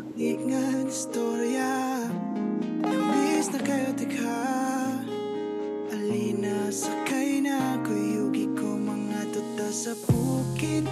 sakay 6.71 7.43
na 7.43 7.75
kuyugi 7.83 8.47
ko 8.55 8.79
mga 8.79 9.27
tuta 9.35 9.67
sa 9.75 9.91
bukid 10.07 10.87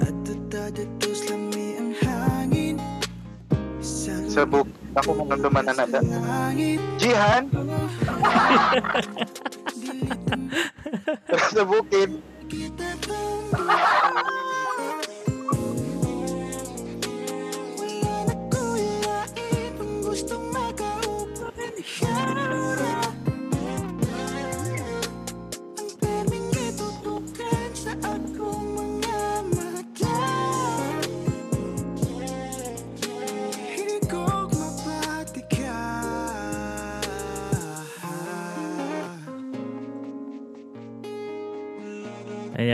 At 0.00 0.12
tuta 0.24 0.72
datos 0.72 1.28
lami 1.28 1.76
ang 1.76 1.92
hangin 2.00 2.76
Sa 4.28 4.44
buk. 4.44 4.68
Ako 4.96 5.24
mga 5.24 5.36
dumanan 5.40 5.76
na 5.76 5.84
da. 5.88 6.00
langit 6.00 6.80
Jihan, 7.00 7.48
sa 11.52 11.62
bukid. 11.62 12.18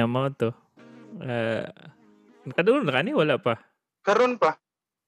Ayan 0.00 0.16
mo 0.16 0.24
to. 0.32 0.48
Uh, 1.20 1.68
nakadulo 2.48 2.80
na 2.80 2.96
kani? 2.96 3.12
Wala 3.12 3.36
pa. 3.36 3.60
Karon 4.00 4.40
pa. 4.40 4.56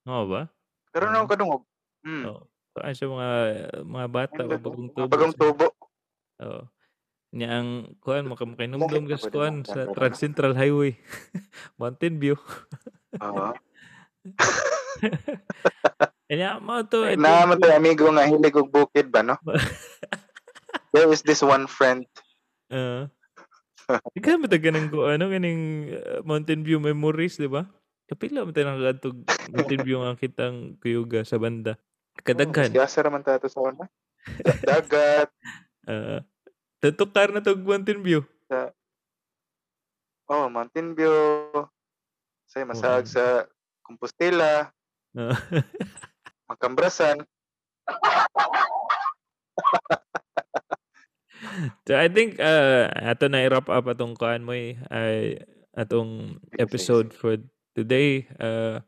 Oo 0.04 0.28
ba? 0.28 0.52
Karon 0.92 1.16
ako 1.16 1.26
kadungog. 1.32 1.64
Hmm. 2.04 2.28
Oo. 2.28 2.44
Paano 2.76 2.92
sa 2.92 3.08
mga 3.08 3.30
mga 3.88 4.06
bata 4.12 4.40
o 4.44 4.52
bagong 4.52 4.92
tubo? 4.92 5.08
Bagong 5.08 5.32
tubo. 5.32 5.72
Oo. 6.44 6.68
Niya 7.32 7.64
ang 7.64 7.96
kuan 8.04 8.28
makamukinumdum 8.28 9.08
gas 9.08 9.24
kuan 9.32 9.64
sa? 9.64 9.88
Trans 9.96 10.20
Central 10.20 10.52
Highway. 10.60 11.00
Mountain 11.80 12.20
View. 12.20 12.36
Oo. 13.16 13.56
Kanya 16.28 16.60
mo 16.60 16.84
to. 16.84 17.08
Na 17.16 17.48
tayo 17.56 17.80
amigo 17.80 18.12
nga 18.12 18.28
hilig 18.28 18.60
og 18.60 18.68
bukid 18.68 19.08
ba 19.08 19.24
no? 19.24 19.40
There 20.92 21.08
is 21.08 21.24
this 21.24 21.40
one 21.40 21.64
friend. 21.64 22.04
Uh, 22.68 23.08
ikaw 24.18 24.38
mo 24.38 24.46
taga 24.46 24.70
ng 24.70 24.92
ano 24.92 25.24
kaning 25.30 25.62
uh, 25.94 26.20
Mountain 26.22 26.62
View 26.62 26.78
memories, 26.78 27.38
di 27.38 27.48
ba? 27.50 27.66
Kapila 28.06 28.44
mo 28.44 28.50
tayo 28.52 28.68
nakakatog 28.68 29.16
Mountain 29.50 29.82
View 29.86 29.98
nga 30.02 30.18
kitang 30.18 30.76
kuyuga 30.78 31.24
sa 31.24 31.40
banda. 31.40 31.78
Kadaghan. 32.22 32.70
Siya 32.70 32.86
sa 32.86 33.00
raman 33.02 33.24
tato 33.24 33.48
sa 33.48 33.60
una. 33.62 33.86
Dagat. 34.66 35.30
Uh, 35.82 36.22
tutukar 36.78 37.34
na 37.34 37.42
tog 37.42 37.58
Mountain 37.58 38.06
View. 38.06 38.22
Oh, 40.30 40.46
Mountain 40.46 40.94
View. 40.94 41.10
Say 42.46 42.62
masahag 42.62 43.02
Oo. 43.02 43.10
sa 43.10 43.50
Compostela, 43.82 44.70
Uh, 45.12 45.36
Magkambrasan. 46.48 47.28
So 51.86 51.92
I 51.94 52.08
think 52.08 52.38
uh, 52.40 52.88
ato 52.94 53.28
na 53.28 53.44
i-wrap 53.44 53.68
up 53.68 53.86
atong 53.86 54.16
kuan 54.18 54.46
mo 54.46 54.54
eh, 54.54 54.78
ay 54.90 55.42
atong 55.76 56.40
episode 56.60 57.12
for 57.16 57.40
today. 57.72 58.28
Uh, 58.36 58.84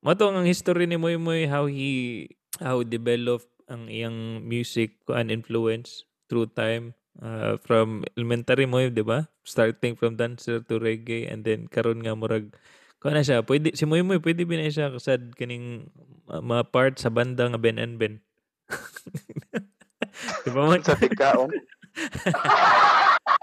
mo 0.00 0.16
to 0.16 0.28
ang 0.28 0.48
history 0.48 0.88
ni 0.88 0.96
Moy 0.96 1.20
Moy 1.20 1.48
how 1.50 1.68
he 1.68 2.26
how 2.62 2.80
developed 2.86 3.50
ang 3.66 3.90
iyang 3.90 4.46
music 4.46 5.02
kuan 5.04 5.28
influence 5.28 6.06
through 6.30 6.46
time 6.54 6.94
uh, 7.22 7.58
from 7.60 8.06
elementary 8.14 8.66
mo, 8.66 8.82
di 8.86 9.02
ba? 9.02 9.26
Starting 9.46 9.98
from 9.98 10.18
dancer 10.18 10.62
to 10.62 10.78
reggae 10.78 11.26
and 11.26 11.42
then 11.46 11.66
karon 11.70 12.02
nga 12.02 12.14
murag 12.14 12.54
kuan 13.02 13.14
na 13.14 13.22
siya, 13.22 13.44
pwede 13.44 13.76
si 13.76 13.84
Moy 13.84 14.02
Moy 14.02 14.18
pwede 14.22 14.48
ba 14.48 14.56
na 14.56 14.72
siya 14.72 14.90
kasad 14.90 15.36
kaning 15.36 15.90
uh, 16.32 16.42
mga 16.42 16.64
part 16.72 16.94
sa 16.96 17.12
banda 17.12 17.46
nga 17.50 17.60
Ben 17.60 17.78
and 17.78 18.00
Ben. 18.00 18.24
di 20.44 20.50
ba 20.50 20.62
man? 20.66 20.80
Sa 20.82 20.96
tikaon. 20.96 21.52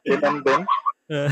Ilan? 0.10 0.44
Uh, 1.10 1.30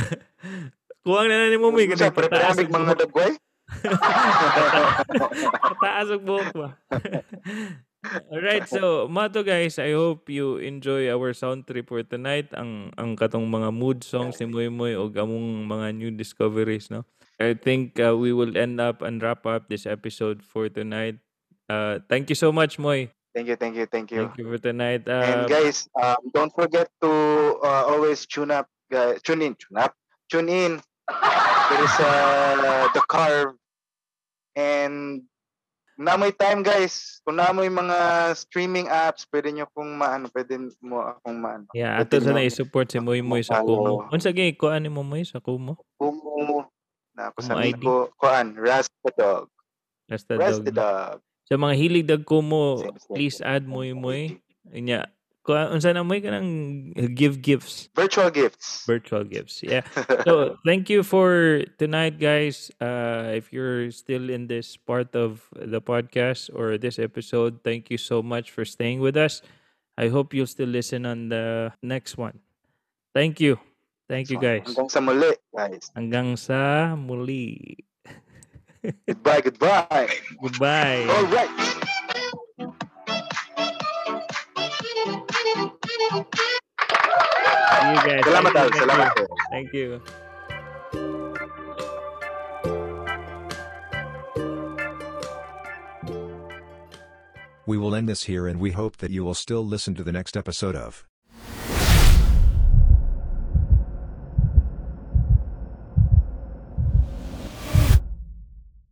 kuwang 1.06 1.28
na 1.30 1.48
na 1.48 1.54
ni 1.54 1.88
kasi 1.90 2.10
Sa 2.10 2.14
preparamig 2.14 2.70
mga 2.70 2.94
dagway. 3.08 3.32
pataas 5.64 6.12
ang 6.12 6.24
buhok 6.28 6.52
ba? 6.52 6.70
Alright, 8.34 8.66
so 8.66 9.06
mato 9.08 9.46
guys, 9.46 9.78
I 9.78 9.94
hope 9.94 10.26
you 10.28 10.58
enjoy 10.58 11.06
our 11.08 11.32
sound 11.38 11.70
trip 11.70 11.88
for 11.88 12.02
tonight. 12.02 12.50
Ang 12.58 12.90
ang 12.98 13.14
katong 13.14 13.46
mga 13.46 13.70
mood 13.70 14.02
songs 14.02 14.42
ni 14.42 14.50
Moy 14.50 14.68
Moy 14.74 14.94
o 14.98 15.08
among 15.14 15.70
mga 15.70 15.88
new 15.96 16.12
discoveries, 16.12 16.90
no? 16.90 17.06
I 17.38 17.54
think 17.54 17.98
uh, 18.02 18.18
we 18.18 18.34
will 18.34 18.58
end 18.58 18.82
up 18.82 19.02
and 19.06 19.22
wrap 19.22 19.46
up 19.46 19.70
this 19.70 19.86
episode 19.86 20.42
for 20.42 20.70
tonight. 20.70 21.22
Uh, 21.70 22.02
thank 22.10 22.30
you 22.30 22.38
so 22.38 22.50
much, 22.50 22.78
Moy. 22.82 23.14
Thank 23.32 23.48
you, 23.48 23.56
thank 23.56 23.76
you, 23.80 23.86
thank 23.88 24.12
you. 24.12 24.28
Thank 24.28 24.38
you 24.38 24.48
for 24.52 24.60
tonight. 24.60 25.08
And 25.08 25.46
Uh, 25.46 25.48
guys, 25.48 25.88
um, 25.96 26.20
don't 26.36 26.52
forget 26.52 26.92
to 27.00 27.12
uh, 27.64 27.84
always 27.88 28.28
tune 28.28 28.52
up, 28.52 28.68
guys. 28.92 29.24
Tune 29.24 29.40
in, 29.42 29.56
tune 29.56 29.80
up, 29.80 29.96
tune 30.28 30.52
in. 30.52 30.84
There 31.08 31.84
is 31.84 31.96
uh, 32.04 32.92
the 32.92 33.00
carve, 33.08 33.56
and 34.56 35.24
namoy 35.96 36.36
time, 36.36 36.60
guys. 36.64 37.24
Kung 37.24 37.40
namoy 37.40 37.72
mga 37.72 38.00
streaming 38.36 38.92
apps, 38.92 39.24
pwede 39.32 39.56
nyo 39.56 39.64
kung 39.72 39.96
maano, 39.96 40.28
pwede 40.36 40.60
mo 40.84 41.00
akong 41.00 41.40
maano. 41.40 41.66
yeah, 41.72 42.04
ato 42.04 42.20
sa 42.20 42.32
mo- 42.32 42.40
na-support 42.40 42.92
si 42.92 43.00
Moy 43.00 43.24
Moy 43.24 43.44
sa. 43.48 43.64
Kumu. 43.64 44.12
Unsa 44.12 44.36
gyud 44.36 44.60
kuan 44.60 44.84
ni 44.84 44.92
mo 44.92 45.08
Moy 45.08 45.24
sa 45.24 45.40
Kumu? 45.40 45.80
Kumu, 45.96 46.68
na 47.16 47.32
ako 47.32 47.38
sa 47.40 47.56
amigo, 47.56 48.12
kuan, 48.20 48.60
Ras 48.60 48.92
the 49.08 49.12
Dog. 49.16 49.48
Rasta 50.12 50.36
Ras 50.36 50.60
Dog. 50.60 50.66
the 50.68 50.74
Dog. 50.76 51.18
Sa 51.52 51.60
mga 51.60 51.76
hilig 51.76 52.08
dag 52.08 52.24
Kumu, 52.24 52.80
Same, 52.80 52.96
same, 52.96 53.12
please 53.12 53.38
add 53.44 53.68
Moy 53.68 53.92
Moy. 53.92 54.40
Inya, 54.72 55.04
unsa 55.44 55.92
na 55.92 56.00
Moy 56.00 56.24
kanang 56.24 56.96
give 57.12 57.44
gifts. 57.44 57.92
Virtual 57.92 58.32
gifts. 58.32 58.88
virtual 58.88 59.28
gifts. 59.28 59.60
Yeah. 59.60 59.84
So 60.24 60.56
thank 60.64 60.88
you 60.88 61.04
for 61.04 61.68
tonight, 61.76 62.24
guys. 62.24 62.72
Uh, 62.80 63.36
if 63.36 63.52
you're 63.52 63.92
still 63.92 64.32
in 64.32 64.48
this 64.48 64.80
part 64.80 65.12
of 65.12 65.44
the 65.52 65.84
podcast 65.84 66.48
or 66.56 66.80
this 66.80 66.96
episode, 66.96 67.60
thank 67.68 67.92
you 67.92 68.00
so 68.00 68.24
much 68.24 68.56
for 68.56 68.64
staying 68.64 69.04
with 69.04 69.20
us. 69.20 69.44
I 70.00 70.08
hope 70.08 70.32
you'll 70.32 70.48
still 70.48 70.72
listen 70.72 71.04
on 71.04 71.28
the 71.28 71.76
next 71.84 72.16
one. 72.16 72.40
Thank 73.12 73.44
you. 73.44 73.60
Thank 74.08 74.32
you, 74.32 74.40
guys. 74.40 74.72
Hanggang 74.72 74.88
sa 74.88 75.04
muli, 75.04 75.36
guys. 75.52 75.92
Hanggang 76.00 76.40
sa 76.40 76.96
muli. 76.96 77.76
Goodbye, 79.08 79.42
goodbye. 79.42 80.10
Goodbye. 80.42 81.06
All 81.10 81.26
right. 81.26 81.50
See 87.82 87.88
you 87.88 88.02
guys. 88.06 88.24
Salamat, 88.24 88.54
Thank 88.54 88.56
Al. 88.56 88.66
you, 88.66 88.82
Salamat. 88.82 89.14
Thank 89.52 89.74
you. 89.74 90.02
Thank 90.02 90.10
you. 91.04 91.42
We 97.66 97.78
will 97.78 97.96
end 97.96 98.10
this 98.10 98.24
here 98.24 98.48
and 98.48 98.60
we 98.60 98.72
hope 98.72 98.98
that 98.98 99.12
you 99.12 99.24
will 99.24 99.34
still 99.34 99.66
listen 99.66 99.96
to 99.96 100.04
the 100.04 100.12
next 100.12 100.36
episode 100.36 100.76
of 100.76 101.06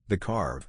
The 0.09 0.17
Carve. 0.17 0.65